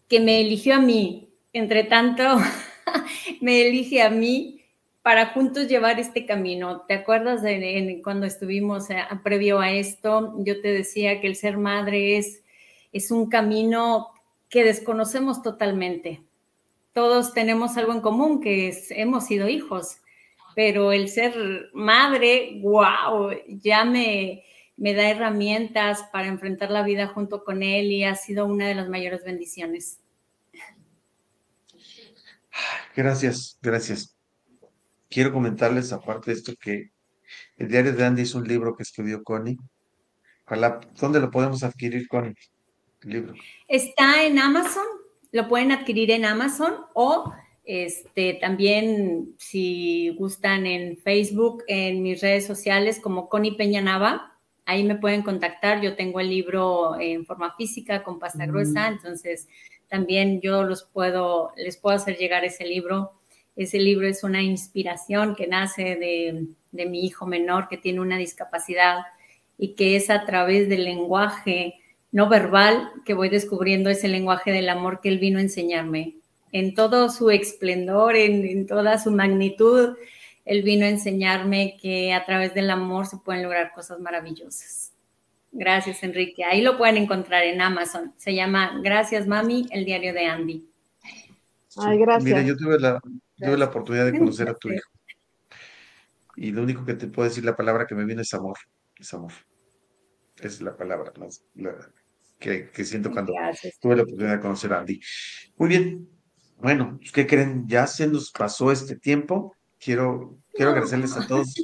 [0.09, 2.23] que me eligió a mí, entre tanto,
[3.40, 4.61] me elige a mí
[5.02, 6.82] para juntos llevar este camino.
[6.82, 10.35] ¿Te acuerdas de, cuando estuvimos eh, previo a esto?
[10.39, 12.43] Yo te decía que el ser madre es,
[12.93, 14.09] es un camino
[14.48, 16.23] que desconocemos totalmente.
[16.93, 19.98] Todos tenemos algo en común, que es, hemos sido hijos
[20.61, 24.45] pero el ser madre, wow, ya me,
[24.77, 28.74] me da herramientas para enfrentar la vida junto con él y ha sido una de
[28.74, 30.01] las mayores bendiciones.
[32.95, 34.15] Gracias, gracias.
[35.09, 36.91] Quiero comentarles, aparte de esto, que
[37.57, 39.57] el diario de Andy es un libro que escribió Connie.
[40.45, 42.35] Ojalá, ¿dónde lo podemos adquirir, Connie?
[43.01, 43.35] El libro.
[43.66, 44.85] Está en Amazon,
[45.32, 47.32] lo pueden adquirir en Amazon o
[47.73, 54.37] este, también si gustan en Facebook, en mis redes sociales como Connie Peña Nava,
[54.67, 55.81] ahí me pueden contactar.
[55.81, 58.95] Yo tengo el libro en forma física con pasta gruesa, mm.
[58.95, 59.47] entonces
[59.87, 63.13] también yo los puedo, les puedo hacer llegar ese libro.
[63.55, 68.19] Ese libro es una inspiración que nace de, de mi hijo menor que tiene una
[68.19, 68.99] discapacidad
[69.57, 71.75] y que es a través del lenguaje
[72.11, 76.20] no verbal que voy descubriendo ese lenguaje del amor que él vino a enseñarme.
[76.53, 79.97] En todo su esplendor, en, en toda su magnitud,
[80.45, 84.93] él vino a enseñarme que a través del amor se pueden lograr cosas maravillosas.
[85.53, 86.45] Gracias, Enrique.
[86.45, 88.15] Ahí lo pueden encontrar en Amazon.
[88.17, 90.69] Se llama Gracias, Mami, el diario de Andy.
[91.77, 92.25] Ay, gracias.
[92.25, 93.01] Mira, yo tuve la,
[93.37, 94.91] tuve la oportunidad de conocer a tu hijo.
[96.37, 98.57] Y lo único que te puedo decir, la palabra que me viene es amor.
[98.97, 99.33] Es amor.
[100.39, 101.13] Es la palabra
[102.39, 103.33] que, siento cuando
[103.81, 105.01] tuve la oportunidad de conocer a Andy.
[105.57, 106.09] Muy bien.
[106.61, 107.66] Bueno, ¿qué creen?
[107.66, 109.57] Ya se nos pasó este tiempo.
[109.78, 111.55] Quiero, quiero agradecerles a todos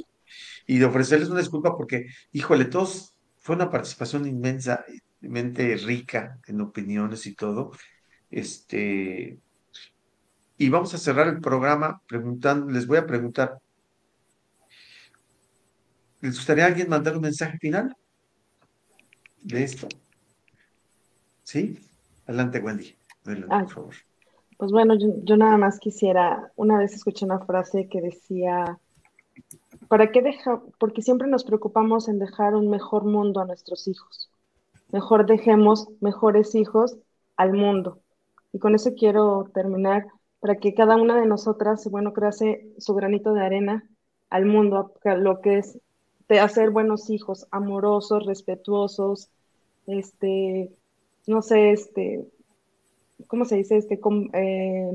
[0.65, 7.27] y de ofrecerles una disculpa porque, híjole, todos fue una participación inmensamente rica en opiniones
[7.27, 7.71] y todo.
[8.31, 9.39] Este,
[10.57, 13.59] y vamos a cerrar el programa preguntando, les voy a preguntar,
[16.21, 17.95] ¿les gustaría a alguien mandar un mensaje final
[19.43, 19.87] de esto?
[21.43, 21.79] ¿Sí?
[22.25, 22.97] Adelante, Wendy.
[23.23, 23.95] Adelante, por favor.
[24.57, 28.79] Pues bueno, yo, nada más quisiera, una vez escuché una frase que decía,
[29.87, 30.61] ¿Para qué deja?
[30.79, 34.29] Porque siempre nos preocupamos en dejar un mejor mundo a nuestros hijos.
[34.91, 36.97] Mejor dejemos mejores hijos
[37.37, 37.99] al mundo.
[38.51, 40.07] Y con eso quiero terminar
[40.39, 43.89] para que cada una de nosotras, bueno, crease su granito de arena
[44.29, 45.79] al mundo, lo que es
[46.27, 49.29] de hacer buenos hijos, amorosos, respetuosos,
[49.87, 50.69] este,
[51.27, 52.27] no sé, este,
[53.27, 53.77] ¿cómo se dice?
[53.77, 53.99] Este,
[54.33, 54.91] eh,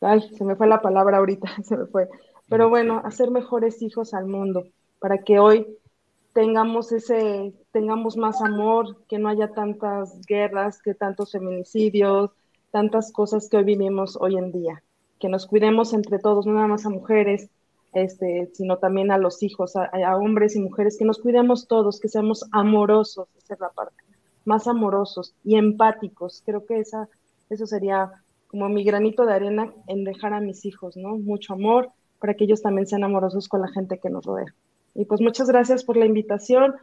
[0.00, 2.08] ay, se me fue la palabra ahorita, se me fue
[2.50, 4.64] pero bueno, hacer mejores hijos al mundo
[4.98, 5.78] para que hoy
[6.34, 12.32] tengamos ese, tengamos más amor, que no haya tantas guerras, que tantos feminicidios,
[12.72, 14.82] tantas cosas que hoy vivimos hoy en día.
[15.20, 17.48] Que nos cuidemos entre todos, no nada más a mujeres,
[17.92, 22.08] este, sino también a los hijos, a, hombres y mujeres, que nos cuidemos todos, que
[22.08, 24.02] seamos amorosos, esa es la parte,
[24.44, 26.42] más amorosos y empáticos.
[26.44, 27.08] Creo que esa,
[27.50, 28.10] eso sería
[28.48, 31.16] como mi granito de arena en dejar a mis hijos, ¿no?
[31.16, 34.54] Mucho amor, para que ellos también sean amorosos con la gente que nos rodea.
[34.94, 36.74] Y pues muchas gracias por la invitación.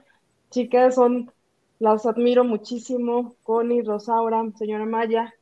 [0.49, 1.31] Chicas, son,
[1.79, 3.35] las admiro muchísimo.
[3.43, 5.33] Connie, Rosaura, señora Maya,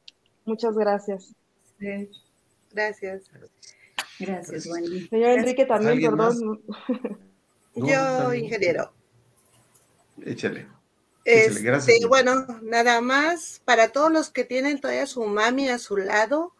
[0.45, 1.33] muchas gracias.
[2.71, 3.29] Gracias.
[4.19, 5.07] Gracias, Wendy.
[5.07, 6.61] Señor Enrique también, perdón.
[7.75, 8.91] Yo, ingeniero.
[10.25, 10.67] Échale.
[11.25, 16.53] Este, bueno, nada más para todos los que tienen todavía su mami a su lado,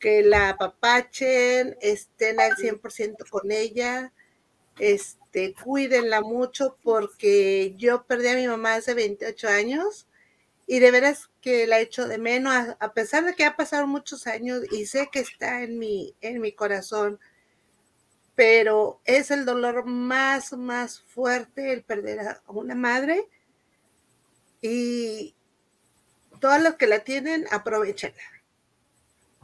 [0.00, 4.12] que la apapachen, estén al 100% con ella,
[4.80, 10.08] este, cuídenla mucho porque yo perdí a mi mamá hace 28 años
[10.66, 14.26] y de veras que la echo de menos, a, pesar de que ha pasado muchos
[14.26, 17.20] años y sé que está en mi, en mi corazón,
[18.34, 23.28] pero es el dolor más, más fuerte el perder a una madre
[24.66, 25.34] y
[26.40, 28.22] todos los que la tienen, aprovechenla.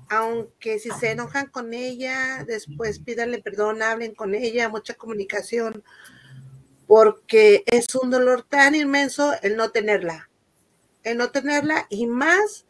[0.08, 5.84] Aunque si se enojan con ella, después pídanle perdón, hablen con ella, mucha comunicación,
[6.86, 10.30] porque es un dolor tan inmenso el no tenerla,
[11.02, 12.64] el no tenerla y más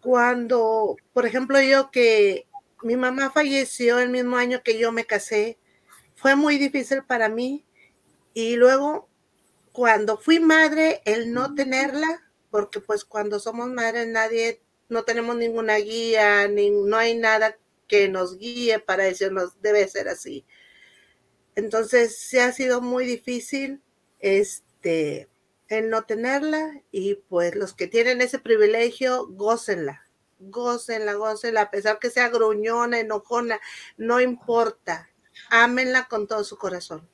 [0.00, 2.48] cuando, por ejemplo, yo que
[2.82, 5.56] mi mamá falleció el mismo año que yo me casé,
[6.16, 7.64] fue muy difícil para mí
[8.34, 9.08] y luego
[9.76, 15.76] cuando fui madre, el no tenerla, porque pues cuando somos madres nadie no tenemos ninguna
[15.76, 20.46] guía, ni, no hay nada que nos guíe para decirnos debe ser así.
[21.56, 23.82] Entonces, se ha sido muy difícil
[24.18, 25.28] este,
[25.68, 30.08] el no tenerla y pues los que tienen ese privilegio, gócenla,
[30.38, 33.60] gócenla, gócenla, a pesar que sea gruñona, enojona,
[33.98, 35.10] no importa,
[35.50, 37.06] ámenla con todo su corazón.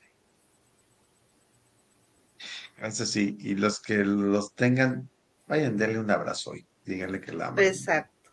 [2.83, 5.09] Eso sí, y los que los tengan,
[5.47, 6.67] vayan, denle un abrazo hoy.
[6.85, 7.63] Díganle que la aman.
[7.63, 8.31] Exacto.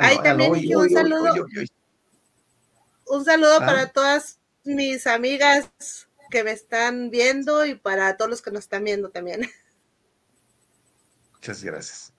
[0.00, 1.46] Ahí también un saludo.
[3.06, 3.92] un saludo para ah.
[3.92, 5.68] todas mis amigas
[6.30, 9.46] que me están viendo y para todos los que nos están viendo también.
[11.34, 12.14] Muchas gracias.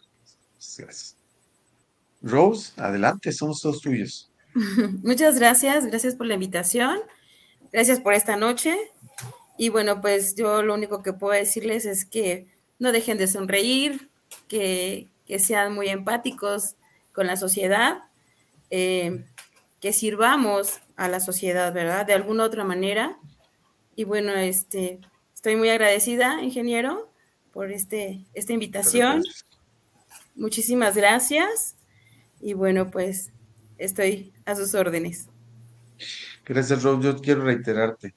[0.54, 1.18] Muchas gracias.
[2.22, 4.32] Rose, adelante, somos todos tuyos.
[5.04, 7.00] Muchas gracias, gracias por la invitación,
[7.72, 8.78] gracias por esta noche.
[9.58, 12.48] Y bueno, pues yo lo único que puedo decirles es que
[12.80, 14.10] no dejen de sonreír,
[14.48, 15.10] que,
[15.40, 16.76] sean muy empáticos
[17.12, 18.04] con la sociedad,
[18.70, 19.24] eh,
[19.80, 22.06] que sirvamos a la sociedad, ¿verdad?
[22.06, 23.18] De alguna otra manera.
[23.96, 25.00] Y bueno, este,
[25.34, 27.10] estoy muy agradecida, ingeniero,
[27.54, 29.24] por este, esta invitación.
[30.36, 31.76] Muchísimas gracias.
[32.42, 33.32] Y bueno, pues
[33.78, 35.30] estoy a sus órdenes.
[36.46, 37.02] Gracias, Rob.
[37.02, 38.14] Yo quiero reiterarte.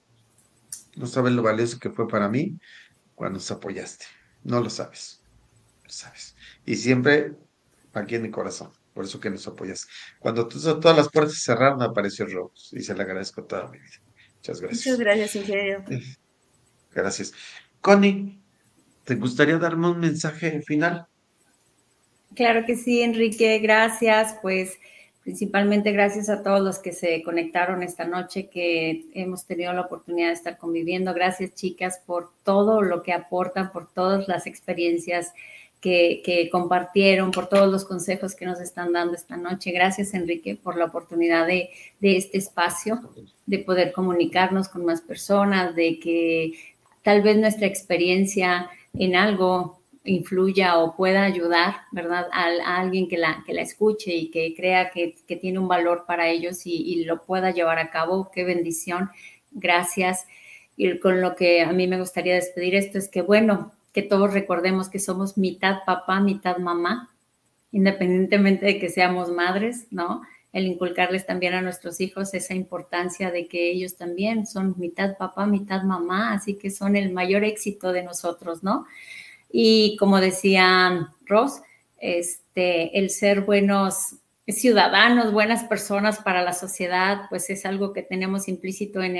[0.98, 2.58] No sabes lo valioso que fue para mí
[3.14, 4.04] cuando nos apoyaste.
[4.44, 5.22] No lo sabes.
[5.84, 6.34] Lo sabes.
[6.66, 7.32] Y siempre
[7.92, 8.70] aquí en mi corazón.
[8.94, 9.86] Por eso que nos apoyas.
[10.18, 12.50] Cuando todas las puertas se cerraron, apareció Rob.
[12.72, 14.02] Y se le agradezco toda mi vida.
[14.36, 14.86] Muchas gracias.
[14.86, 15.84] Muchas gracias, ingeniero.
[16.92, 17.32] Gracias.
[17.80, 18.40] Connie,
[19.04, 21.06] ¿te gustaría darme un mensaje final?
[22.34, 23.58] Claro que sí, Enrique.
[23.60, 24.36] Gracias.
[24.42, 24.78] Pues
[25.28, 30.28] principalmente gracias a todos los que se conectaron esta noche, que hemos tenido la oportunidad
[30.28, 31.12] de estar conviviendo.
[31.12, 35.34] Gracias, chicas, por todo lo que aportan, por todas las experiencias
[35.82, 39.70] que, compartieron, por todos los consejos que nos están dando esta noche.
[39.70, 41.68] Gracias, Enrique, por la oportunidad de,
[42.00, 42.98] de este espacio,
[43.44, 46.54] de poder comunicarnos con más personas, de que
[47.02, 49.77] tal vez nuestra experiencia en algo
[50.08, 52.28] influya o pueda ayudar, ¿verdad?
[52.32, 56.28] A, alguien que la, que la escuche y que crea que, tiene un valor para
[56.28, 58.30] ellos y, lo pueda llevar a cabo.
[58.32, 59.10] Qué bendición.
[59.50, 60.26] Gracias.
[60.76, 64.32] Y con lo que a mí me gustaría despedir esto es que, bueno, que todos
[64.32, 67.10] recordemos que somos mitad papá, mitad mamá,
[67.72, 70.22] independientemente de que seamos madres, ¿no?
[70.52, 75.46] El inculcarles también a nuestros hijos esa importancia de que ellos también son mitad papá,
[75.46, 78.86] mitad mamá, así que son el mayor éxito de nosotros, ¿no?
[79.50, 81.60] Y como decía Ross,
[81.98, 84.16] este, el ser buenos
[84.46, 89.16] ciudadanos, buenas personas para la sociedad, pues es algo que tenemos implícito en,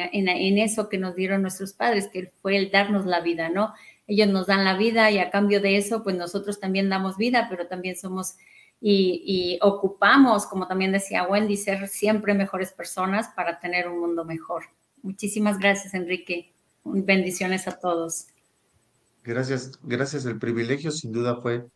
[0.59, 3.75] eso que nos dieron nuestros padres, que fue el darnos la vida, ¿no?
[4.07, 7.47] Ellos nos dan la vida y a cambio de eso, pues nosotros también damos vida,
[7.51, 8.37] pero también somos
[8.81, 14.25] y, y ocupamos, como también decía Wendy, ser siempre mejores personas para tener un mundo
[14.25, 14.65] mejor.
[15.03, 16.53] Muchísimas gracias, Enrique.
[16.85, 18.29] Bendiciones a todos.
[19.29, 20.25] Gracias, gracias.
[20.25, 21.67] El privilegio sin duda fue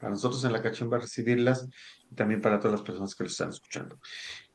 [0.00, 1.68] para nosotros en la cachimba recibirlas
[2.10, 4.00] y también para todas las personas que lo están escuchando.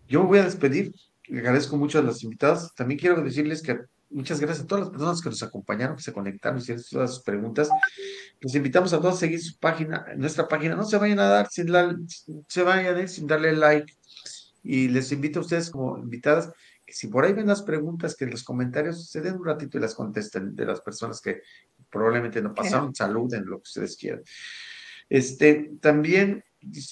[0.10, 0.94] Yo me voy a despedir.
[1.32, 2.76] agradezco mucho a las invitadas.
[2.76, 3.80] También quiero decirles que
[4.10, 7.24] muchas gracias a todas las personas que nos acompañaron, que se conectaron, hicieron todas sus
[7.24, 7.70] preguntas.
[8.41, 10.76] Los invitamos a todos a seguir su página, nuestra página.
[10.76, 11.95] No se vayan a dar sin, la,
[12.49, 13.94] se vayan sin darle like.
[14.64, 16.52] Y les invito a ustedes como invitadas
[16.86, 19.78] que si por ahí ven las preguntas, que en los comentarios se den un ratito
[19.78, 21.41] y las contesten de las personas que
[21.94, 24.24] probablemente no pasaron, saluden, lo que ustedes quieran.
[25.07, 26.44] Este, también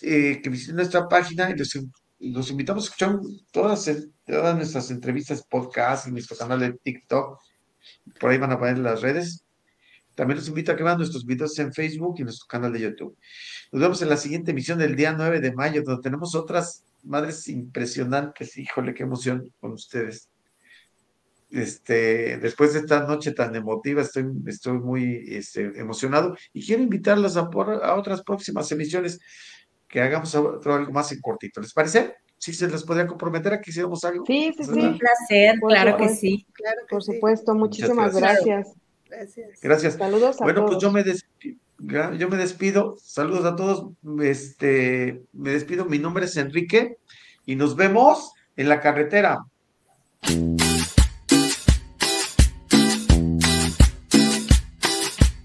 [0.04, 3.20] eh, que visiten nuestra página y los, invitamos a escuchar
[3.52, 3.92] todas,
[4.26, 7.40] todas nuestras entrevistas, podcast y nuestro canal de TikTok.
[8.20, 9.44] Por ahí van a poner las redes.
[10.14, 13.18] También los invito a que vean nuestros videos en Facebook y nuestro canal de YouTube.
[13.72, 17.48] Nos vemos en la siguiente emisión del día 9 de mayo, donde tenemos otras madres
[17.48, 18.56] impresionantes.
[18.56, 20.31] Híjole, qué emoción con ustedes
[21.52, 27.38] este, después de esta noche tan emotiva, estoy, estoy muy este, emocionado y quiero invitarlos
[27.38, 29.20] a, a otras próximas emisiones
[29.88, 31.62] que hagamos otro, algo más en cortito.
[31.62, 32.16] ¿Les parece?
[32.38, 34.26] ¿Sí se les podría comprometer a que hiciéramos algo?
[34.26, 34.80] Sí, sí, sí.
[34.80, 36.46] Un placer, claro que sí.
[36.54, 38.70] Claro Por supuesto, muchísimas gracias.
[39.08, 39.60] gracias.
[39.62, 39.94] Gracias.
[39.96, 41.60] Saludos a bueno, pues yo me despido.
[42.18, 42.96] Yo me despido.
[43.00, 43.92] Saludos a todos.
[44.24, 45.86] Este, me despido.
[45.86, 46.98] Mi nombre es Enrique
[47.46, 49.46] y nos vemos en la carretera.